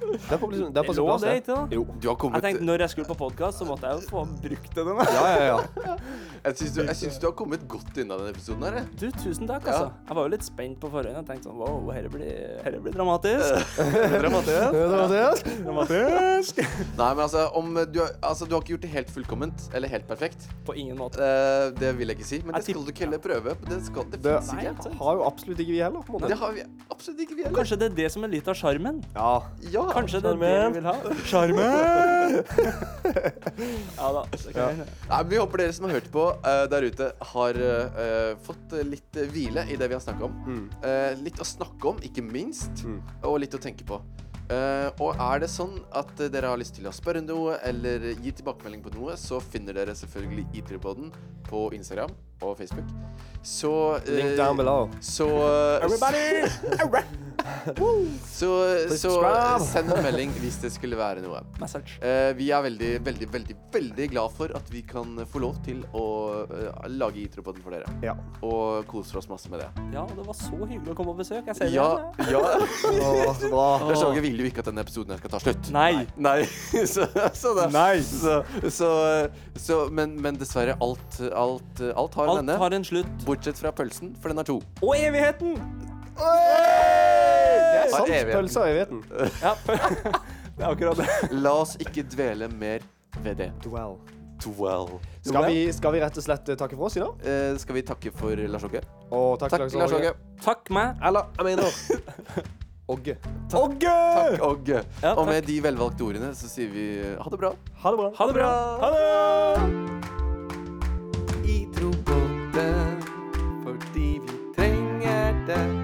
Det 0.00 0.32
er 0.32 0.38
på, 0.40 0.48
det 0.50 0.80
er 0.80 0.86
på 0.86 0.94
sin 0.96 1.04
plass, 1.06 1.22
det, 1.24 1.34
ikke 1.42 1.54
da? 1.54 1.62
Jo. 1.76 1.82
Du 2.00 2.08
har 2.08 2.16
kommet 2.20 2.38
Jeg 2.42 2.44
tenkte 2.46 2.66
når 2.68 2.82
jeg 2.84 2.90
skulle 2.94 3.08
på 3.10 3.16
podkast, 3.20 3.58
så 3.60 3.66
måtte 3.68 3.90
jeg 3.90 4.02
jo 4.02 4.08
få 4.10 4.22
brukt 4.42 4.74
den. 4.76 4.90
Ja, 4.96 5.26
ja, 5.36 5.58
ja. 5.84 5.96
Jeg 6.46 6.54
syns 6.60 6.74
du, 6.76 6.80
jeg 6.86 6.94
syns 6.94 7.16
du 7.18 7.24
har 7.26 7.32
kommet 7.34 7.62
godt 7.66 7.96
unna 7.98 8.16
denne 8.20 8.30
episoden 8.30 8.62
her. 8.68 8.84
Du, 9.00 9.08
tusen 9.18 9.48
takk, 9.48 9.64
Ja. 9.66 9.72
altså. 9.72 9.86
Jeg 10.06 10.14
var 10.18 10.26
jo 10.28 10.30
litt 10.30 10.44
spent 10.46 10.76
på 10.78 10.90
forhånd. 10.92 11.16
Jeg 11.16 11.26
tenkte 11.26 11.48
sånn 11.48 11.56
wow, 11.58 11.88
dette 11.90 12.10
blir, 12.12 12.28
dette 12.62 12.82
blir 12.84 12.94
dramatisk. 12.94 13.72
Dramatisk. 14.22 14.76
dramatisk. 14.76 15.48
Dramatisk. 15.64 16.60
Nei, 17.00 17.08
men 17.16 17.22
altså, 17.24 17.42
om 17.58 17.72
du, 17.90 17.98
har- 17.98 18.14
altså, 18.30 18.46
du 18.46 18.54
har 18.54 18.62
ikke 18.62 18.76
gjort 18.76 18.86
det 18.86 18.92
helt 18.92 19.10
fullkomment, 19.16 19.64
eller 19.74 19.90
helt 19.90 20.06
perfekt. 20.06 20.46
På 20.68 20.76
ingen 20.78 20.94
måte. 21.00 21.18
Uh, 21.18 21.72
det 21.80 21.90
vil 21.98 22.12
jeg 22.14 22.20
ikke 22.20 22.28
si, 22.30 22.38
men 22.44 22.54
Jeg 22.54 22.62
det 22.62 22.68
skal 22.70 22.86
du 22.86 22.92
ikke 22.94 23.04
heller 23.08 23.22
prøve. 23.26 23.56
Det 23.66 23.80
skal 23.88 24.06
det 24.14 24.22
Det 24.28 24.36
ikke. 24.46 24.94
har 25.02 25.18
jo 25.18 25.26
absolutt 25.26 25.64
ikke 25.66 25.74
vi 25.74 25.82
heller, 25.82 26.06
på 26.06 26.14
en 26.14 26.18
måte. 26.20 26.30
Det 26.30 26.38
har 26.44 26.54
vi 26.54 26.62
absolutt 26.94 27.24
ikke, 27.26 27.34
vi 27.40 27.42
heller. 27.48 27.58
Kanskje 27.58 27.80
det 27.82 27.90
er 27.90 27.98
det 28.04 28.08
som 28.14 28.22
er 28.28 28.34
litt 28.36 28.46
av 28.54 28.54
sjarmen? 28.62 29.02
Ja. 29.18 29.32
Ja. 29.74 29.85
Kanskje 29.92 30.20
det 30.24 30.30
er 30.32 30.40
det 30.40 30.50
vi 30.72 30.80
vil 30.80 30.88
ha? 30.88 30.94
Sjarmen. 31.28 32.36
Ja 33.96 34.08
da. 34.12 34.22
det 34.32 34.52
kan 34.52 34.80
jeg. 34.80 34.86
Nei, 35.08 35.18
men 35.22 35.30
Vi 35.30 35.38
håper 35.40 35.62
dere 35.62 35.72
som 35.76 35.86
har 35.88 35.94
hørt 35.96 36.08
på 36.12 36.24
eh, 36.36 36.64
der 36.72 36.86
ute, 36.90 37.06
har 37.32 37.58
eh, 37.70 38.32
fått 38.44 38.74
litt 38.86 39.20
hvile 39.32 39.64
i 39.72 39.78
det 39.80 39.88
vi 39.88 39.96
har 39.96 40.02
snakka 40.04 40.26
om. 40.28 40.34
Mm. 40.46 40.64
Eh, 40.84 41.12
litt 41.24 41.40
å 41.42 41.46
snakke 41.48 41.92
om, 41.94 42.00
ikke 42.04 42.24
minst, 42.26 42.82
Mm. 42.86 42.98
og 43.24 43.38
litt 43.42 43.54
å 43.56 43.60
tenke 43.62 43.86
på. 43.88 44.00
Eh, 44.52 44.88
og 45.02 45.16
er 45.18 45.40
det 45.42 45.48
sånn 45.50 45.80
at 45.96 46.12
dere 46.30 46.52
har 46.52 46.60
lyst 46.60 46.76
til 46.78 46.86
å 46.86 46.92
spørre 46.94 47.22
noe 47.24 47.56
eller 47.66 48.12
gi 48.22 48.30
tilbakemelding 48.38 48.84
på 48.84 48.92
noe, 48.94 49.16
så 49.18 49.40
finner 49.42 49.74
dere 49.74 49.94
selvfølgelig 49.98 50.46
IT-podden 50.60 51.10
på 51.48 51.64
Instagram 51.74 52.12
og 52.42 52.54
Facebook. 52.60 52.86
Så 53.42 53.72
eh, 54.04 54.12
Link 54.20 54.36
down 54.38 54.56
below. 54.60 54.90
Så 55.02 55.26
eh, 55.26 55.86
Everybody! 55.88 56.26
Så, 58.36 58.50
så 58.98 59.12
send 59.64 59.92
en 59.92 60.02
melding 60.04 60.32
hvis 60.42 60.58
det 60.62 60.72
skulle 60.74 60.98
være 60.98 61.22
noe. 61.24 61.42
Message. 61.62 61.98
Eh, 62.04 62.32
vi 62.38 62.50
er 62.54 62.64
veldig, 62.66 62.90
veldig, 63.06 63.28
veldig 63.32 63.56
veldig 63.76 64.08
glad 64.12 64.34
for 64.36 64.52
at 64.56 64.70
vi 64.72 64.82
kan 64.86 65.18
få 65.30 65.40
lov 65.42 65.58
til 65.66 65.82
å 65.96 66.04
uh, 66.48 66.86
lage 66.92 67.22
Itropoden 67.24 67.62
for 67.64 67.74
dere. 67.74 67.90
Ja. 68.04 68.14
Og 68.46 68.86
koser 68.90 69.20
oss 69.20 69.28
masse 69.30 69.50
med 69.52 69.62
det. 69.62 69.68
Ja, 69.94 70.04
det 70.10 70.26
var 70.26 70.36
så 70.38 70.58
hyggelig 70.62 70.94
å 70.94 70.96
komme 70.98 71.14
på 71.14 71.22
besøk. 71.22 71.48
Jeg 71.50 71.58
ser 71.58 71.70
det 71.70 71.76
Ja, 71.78 71.88
igjen. 72.22 72.36
ja. 72.36 72.42
Å, 72.46 73.34
så 73.40 73.50
bra. 73.52 73.66
Lars 73.90 74.22
vil 74.26 74.40
jo 74.44 74.48
ikke 74.50 74.64
at 74.64 74.70
denne 74.70 74.84
episoden 74.86 75.14
her 75.14 75.22
skal 75.22 75.34
ta 75.36 75.42
slutt. 75.42 75.72
Nei. 75.76 76.06
Nei. 76.16 76.38
Så, 76.96 77.06
så. 77.34 77.52
Nei. 77.72 77.98
Så, 78.04 78.38
så, 78.72 78.88
så 79.60 79.78
men, 79.92 80.14
men 80.22 80.38
dessverre, 80.40 80.76
alt, 80.84 81.20
alt, 81.34 81.82
alt 81.92 82.18
har 82.20 82.32
en 82.32 82.42
ende. 82.44 82.58
har 82.60 82.76
en 82.76 82.86
slutt. 82.86 83.12
Bortsett 83.26 83.60
fra 83.60 83.74
pølsen, 83.76 84.14
for 84.22 84.32
den 84.32 84.42
har 84.42 84.48
to. 84.48 84.60
Og 84.82 84.96
evigheten! 84.96 85.56
Sant. 87.92 88.12
Pølse 88.32 88.60
av 88.60 88.68
evigheten. 88.72 89.02
Ja, 89.42 89.54
det 90.56 90.64
er 90.64 90.68
akkurat 90.70 91.00
det. 91.00 91.08
La 91.36 91.54
oss 91.62 91.76
ikke 91.82 92.04
dvele 92.12 92.50
mer 92.52 92.84
ved 93.22 93.40
det. 93.40 93.50
Dwell. 93.64 93.98
Dwell. 94.42 94.90
Skal 95.24 95.48
vi, 95.48 95.72
skal 95.72 95.94
vi 95.96 96.02
rett 96.04 96.18
og 96.20 96.26
slett 96.26 96.48
eh, 96.52 96.58
takke 96.60 96.76
for 96.76 96.90
oss 96.90 96.98
i 96.98 97.02
dag? 97.02 97.24
Eh, 97.24 97.56
skal 97.62 97.78
vi 97.78 97.82
takke 97.86 98.12
for 98.14 98.36
Lars 98.36 98.66
Åge? 98.68 98.82
Og 99.10 99.38
takk, 99.40 99.56
takk 99.56 99.78
Lars 99.80 99.96
Åge. 99.96 100.12
Takk 100.44 100.70
meg. 100.76 101.00
Eller, 101.06 101.32
jeg 101.38 101.44
mener 101.50 101.64
Ogge. 102.86 103.16
Takk, 103.50 103.60
Ogge! 103.60 103.88
Takk, 103.88 104.42
Ogge. 104.46 104.74
Ja, 104.74 104.84
takk. 105.02 105.18
Og 105.18 105.26
med 105.26 105.42
de 105.48 105.56
velvalgte 105.64 106.06
ordene 106.06 106.30
så 106.38 106.46
sier 106.50 106.70
vi 106.70 106.86
ha 107.18 107.32
det 107.32 107.40
bra. 107.40 107.50
Ha 107.82 107.90
det 107.90 107.98
bra. 107.98 108.10
Ha 108.20 108.28
det 108.30 108.34
bra. 108.36 108.50
Ha 108.84 108.88
det! 108.94 109.00
I 111.50 111.66
fordi 113.64 114.20
vi 114.22 114.38
trenger 114.54 115.34
det. 115.50 115.75